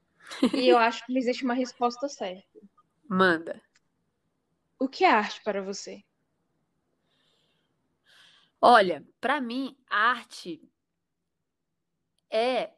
E 0.53 0.67
eu 0.67 0.77
acho 0.79 1.05
que 1.05 1.17
existe 1.17 1.45
uma 1.45 1.53
resposta 1.53 2.09
certa. 2.09 2.59
Manda. 3.07 3.61
O 4.79 4.87
que 4.87 5.03
é 5.05 5.11
arte 5.11 5.41
para 5.43 5.61
você? 5.61 6.03
Olha, 8.59 9.05
pra 9.19 9.39
mim, 9.39 9.77
arte 9.89 10.61
é 12.31 12.73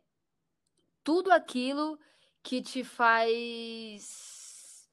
tudo 1.04 1.32
aquilo 1.32 2.00
que 2.42 2.62
te 2.62 2.84
faz. 2.84 4.90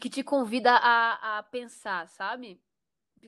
que 0.00 0.08
te 0.10 0.22
convida 0.22 0.72
a, 0.76 1.38
a 1.38 1.42
pensar, 1.42 2.08
sabe? 2.08 2.60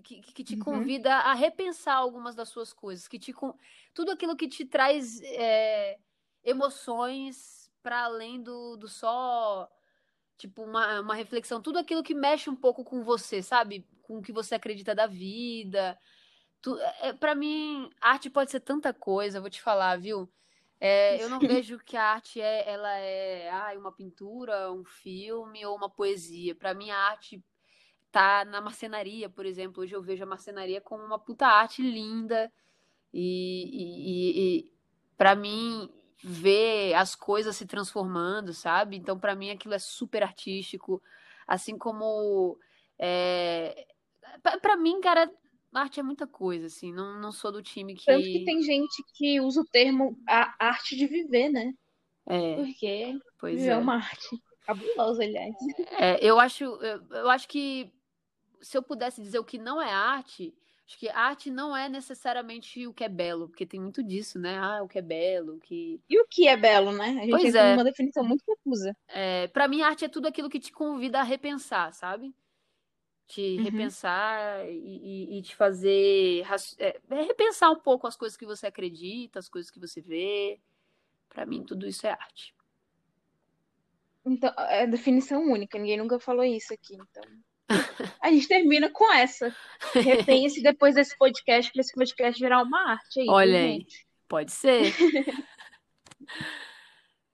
Que, 0.04 0.20
que 0.20 0.44
te 0.44 0.54
Uhum. 0.54 0.57
convida 0.57 1.14
a 1.14 1.32
repensar 1.34 1.96
algumas 1.96 2.34
das 2.34 2.48
suas 2.48 2.72
coisas. 2.72 3.09
Que 3.09 3.18
te, 3.18 3.34
tudo 3.94 4.11
aquilo 4.12 4.36
que 4.36 4.48
te 4.48 4.64
traz 4.64 5.20
é, 5.22 5.98
emoções 6.44 7.70
para 7.82 8.04
além 8.04 8.42
do, 8.42 8.76
do 8.76 8.88
só. 8.88 9.68
Tipo, 10.38 10.64
uma, 10.64 11.00
uma 11.00 11.14
reflexão. 11.14 11.62
Tudo 11.62 11.78
aquilo 11.78 12.02
que 12.02 12.14
mexe 12.14 12.50
um 12.50 12.57
pouco 12.57 12.84
com 12.84 13.02
você, 13.02 13.42
sabe? 13.42 13.86
Com 14.02 14.18
o 14.18 14.22
que 14.22 14.32
você 14.32 14.54
acredita 14.57 14.94
da 14.94 15.07
vida. 15.07 15.98
Tu, 16.62 16.78
é, 17.00 17.12
para 17.14 17.34
mim, 17.34 17.90
arte 18.00 18.28
pode 18.30 18.50
ser 18.50 18.61
tanta 18.61 18.92
coisa, 18.94 19.40
vou 19.40 19.50
te 19.50 19.61
falar, 19.62 19.98
viu? 20.00 20.30
É, 20.81 21.16
eu 21.22 21.29
não 21.29 21.39
vejo 21.39 21.79
que 21.79 21.97
a 21.97 22.05
arte 22.05 22.41
é, 22.41 22.70
ela 22.70 22.97
é 22.99 23.51
ai, 23.51 23.77
uma 23.77 23.93
pintura, 23.93 24.72
um 24.72 24.85
filme 24.85 25.64
ou 25.64 25.77
uma 25.77 25.89
poesia. 25.91 26.55
Para 26.55 26.74
mim, 26.74 26.91
a 26.91 26.99
arte 26.99 27.43
tá 28.11 28.45
na 28.45 28.61
marcenaria, 28.61 29.29
por 29.29 29.47
exemplo. 29.47 29.83
Hoje 29.83 29.95
eu 29.95 30.03
vejo 30.03 30.22
a 30.22 30.27
marcenaria 30.27 30.81
como 30.81 31.05
uma 31.05 31.18
puta 31.18 31.47
arte 31.47 31.83
linda. 31.83 32.53
E, 33.12 33.70
e, 33.72 34.59
e 34.59 34.72
para 35.16 35.35
mim, 35.35 35.91
ver 36.22 36.95
as 36.95 37.14
coisas 37.14 37.57
se 37.57 37.66
transformando, 37.66 38.53
sabe? 38.53 38.97
Então, 38.97 39.18
para 39.18 39.35
mim, 39.35 39.51
aquilo 39.51 39.74
é 39.74 39.79
super 39.79 40.22
artístico. 40.22 41.03
Assim 41.47 41.77
como. 41.79 42.59
É... 42.99 43.87
Para 44.61 44.77
mim, 44.77 45.01
cara, 45.01 45.31
arte 45.72 46.00
é 46.00 46.02
muita 46.02 46.26
coisa, 46.26 46.66
assim. 46.66 46.92
Não, 46.92 47.20
não 47.20 47.32
sou 47.32 47.52
do 47.52 47.62
time 47.62 47.94
que. 47.94 48.04
Tanto 48.04 48.22
que 48.22 48.44
tem 48.44 48.62
gente 48.62 49.02
que 49.14 49.40
usa 49.40 49.60
o 49.60 49.66
termo 49.66 50.18
a 50.28 50.54
arte 50.58 50.96
de 50.96 51.06
viver, 51.06 51.48
né? 51.48 51.72
É, 52.26 52.56
Porque 52.56 53.18
pois 53.38 53.56
viver 53.56 53.70
é 53.70 53.74
é. 53.74 53.76
uma 53.76 53.96
arte 53.96 54.42
cabulosa, 54.66 55.22
aliás. 55.22 55.54
É, 55.92 56.18
eu 56.20 56.40
acho, 56.40 56.64
eu, 56.64 57.02
eu 57.10 57.30
acho 57.30 57.48
que 57.48 57.92
se 58.60 58.76
eu 58.76 58.82
pudesse 58.82 59.22
dizer 59.22 59.38
o 59.38 59.44
que 59.44 59.58
não 59.58 59.80
é 59.80 59.92
arte, 59.92 60.52
acho 60.86 60.98
que 60.98 61.08
arte 61.08 61.50
não 61.50 61.76
é 61.76 61.88
necessariamente 61.88 62.86
o 62.86 62.92
que 62.92 63.04
é 63.04 63.08
belo, 63.08 63.48
porque 63.48 63.64
tem 63.64 63.80
muito 63.80 64.02
disso, 64.02 64.38
né? 64.38 64.58
Ah, 64.58 64.82
o 64.82 64.88
que 64.88 64.98
é 64.98 65.02
belo, 65.02 65.54
o 65.54 65.60
que. 65.60 66.00
E 66.08 66.20
o 66.20 66.26
que 66.28 66.48
é 66.48 66.56
belo, 66.56 66.92
né? 66.92 67.08
A 67.08 67.22
gente 67.22 67.30
Pois 67.30 67.44
entra 67.44 67.60
é. 67.60 67.72
numa 67.72 67.84
definição 67.84 68.24
muito 68.24 68.44
confusa. 68.44 68.96
É, 69.08 69.46
para 69.48 69.68
mim, 69.68 69.82
arte 69.82 70.04
é 70.04 70.08
tudo 70.08 70.26
aquilo 70.26 70.50
que 70.50 70.58
te 70.58 70.72
convida 70.72 71.20
a 71.20 71.22
repensar, 71.22 71.92
sabe? 71.92 72.34
Te 73.29 73.57
Uhum. 73.59 73.64
repensar 73.64 74.64
e, 74.68 75.39
e- 75.39 75.43
te 75.43 75.57
fazer 75.57 76.45
é, 76.79 77.01
é 77.11 77.22
repensar 77.22 77.70
um 77.72 77.81
pouco 77.81 78.07
as 78.07 78.16
coisas 78.16 78.37
que 78.37 78.47
você 78.47 78.68
acredita, 78.68 79.39
as 79.41 79.49
coisas 79.49 79.70
que 79.70 79.81
você 79.81 80.01
vê. 80.01 80.61
Pra 81.29 81.45
mim, 81.45 81.64
tudo 81.64 81.87
isso 81.89 82.07
é 82.07 82.11
arte. 82.11 82.55
Então, 84.24 84.53
é 84.57 84.87
definição 84.87 85.43
única, 85.43 85.79
ninguém 85.79 85.97
nunca 85.99 86.18
falou 86.20 86.45
isso 86.45 86.72
aqui, 86.72 86.95
então. 86.95 87.22
A 88.20 88.31
gente 88.31 88.47
termina 88.47 88.89
com 88.91 89.12
essa. 89.12 89.55
Repense 89.93 90.62
depois 90.62 90.95
desse 90.95 91.16
podcast, 91.18 91.72
para 91.72 91.81
esse 91.81 91.93
podcast 91.93 92.41
virar 92.41 92.62
uma 92.62 92.91
arte 92.93 93.20
aí, 93.20 93.27
Olha 93.29 93.59
aí. 93.59 93.72
gente? 93.81 94.07
Pode 94.29 94.53
ser. 94.53 94.93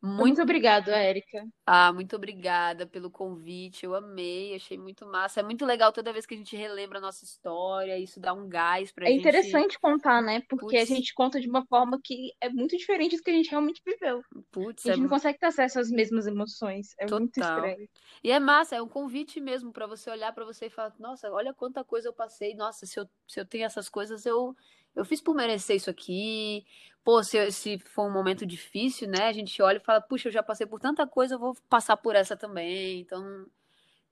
Muito, 0.03 0.42
Muito, 0.42 0.42
obrigado, 0.42 0.88
Érica. 0.90 1.44
ah, 1.66 1.92
muito 1.92 2.16
obrigada 2.16 2.86
pelo 2.86 3.11
convite. 3.11 3.84
Eu 3.86 3.94
amei, 3.94 4.55
achei 4.55 4.76
muito 4.78 5.07
massa. 5.07 5.40
É 5.40 5.42
muito 5.42 5.64
legal 5.64 5.92
toda 5.92 6.12
vez 6.12 6.26
que 6.26 6.34
a 6.34 6.36
gente 6.36 6.57
relembra 6.57 6.98
a 6.98 7.00
nossa 7.00 7.24
história, 7.24 7.98
isso 7.98 8.20
dá 8.20 8.32
um 8.34 8.48
gás 8.48 8.90
pra 8.92 9.07
É 9.07 9.11
gente. 9.11 9.12
interessante 9.12 9.78
contar, 9.80 10.22
né? 10.22 10.42
Porque 10.48 10.76
a 10.76 10.84
Putz, 10.84 10.84
gente 10.84 11.12
conta 11.14 11.40
de 11.40 11.48
uma 11.48 11.66
forma 11.66 11.98
que 12.03 12.32
é 12.40 12.48
muito 12.48 12.76
diferente 12.76 13.16
do 13.16 13.22
que 13.22 13.30
a 13.30 13.34
gente 13.34 13.50
realmente 13.50 13.82
viveu. 13.84 14.24
putz, 14.50 14.86
A 14.86 14.88
é 14.88 14.96
gente 14.96 15.03
não 15.03 15.09
consegue 15.09 15.38
ter 15.38 15.46
acesso 15.46 15.80
às 15.80 15.90
mesmas 15.90 16.26
emoções. 16.26 16.88
É 16.98 17.07
muito 17.09 17.38
total. 17.38 17.40
estranho. 17.40 17.88
E 18.22 18.30
é 18.30 18.38
massa, 18.40 18.76
é 18.76 18.82
um 18.82 18.88
convite 18.88 19.40
mesmo 19.40 19.72
pra 19.72 19.86
você 19.86 20.11
olhar 20.11 20.32
pra 20.32 20.44
você 20.44 20.66
e 20.66 20.70
falar, 20.70 20.94
nossa, 20.98 21.30
olha 21.30 21.53
quanta 21.55 21.84
coisa 21.84 22.09
eu 22.09 22.12
passei. 22.14 22.55
Nossa, 22.55 22.86
se 22.86 22.98
eu, 22.98 23.09
se 23.28 23.40
eu 23.40 23.46
tenho 23.46 23.64
essas 23.66 23.88
coisas, 23.88 24.24
eu, 24.26 24.55
eu 24.95 25.05
fiz 25.05 25.20
por 25.20 25.34
merecer 25.34 25.76
isso 25.76 25.90
aqui. 25.90 26.64
Pô, 27.05 27.22
se, 27.22 27.51
se 27.51 27.78
for 27.78 28.09
um 28.09 28.12
momento 28.12 28.47
difícil, 28.47 29.09
né? 29.09 29.26
A 29.26 29.32
gente 29.32 29.61
olha 29.61 29.78
e 29.78 29.84
fala, 29.84 30.01
puxa, 30.01 30.28
eu 30.28 30.32
já 30.32 30.43
passei 30.43 30.66
por 30.66 30.78
tanta 30.78 31.07
coisa, 31.07 31.34
eu 31.34 31.38
vou 31.38 31.57
passar 31.68 31.97
por 31.97 32.14
essa 32.14 32.36
também. 32.36 33.01
Então, 33.01 33.47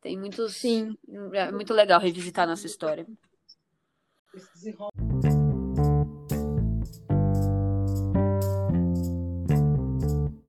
tem 0.01 0.19
muitos. 0.19 0.57
Sim. 0.57 0.97
É 1.33 1.53
muito 1.53 1.73
legal 1.73 2.01
revisitar 2.01 2.45
a 2.45 2.49
nossa 2.49 2.67
história. 2.67 3.07
Esse 4.35 4.53
desenrola. 4.55 5.10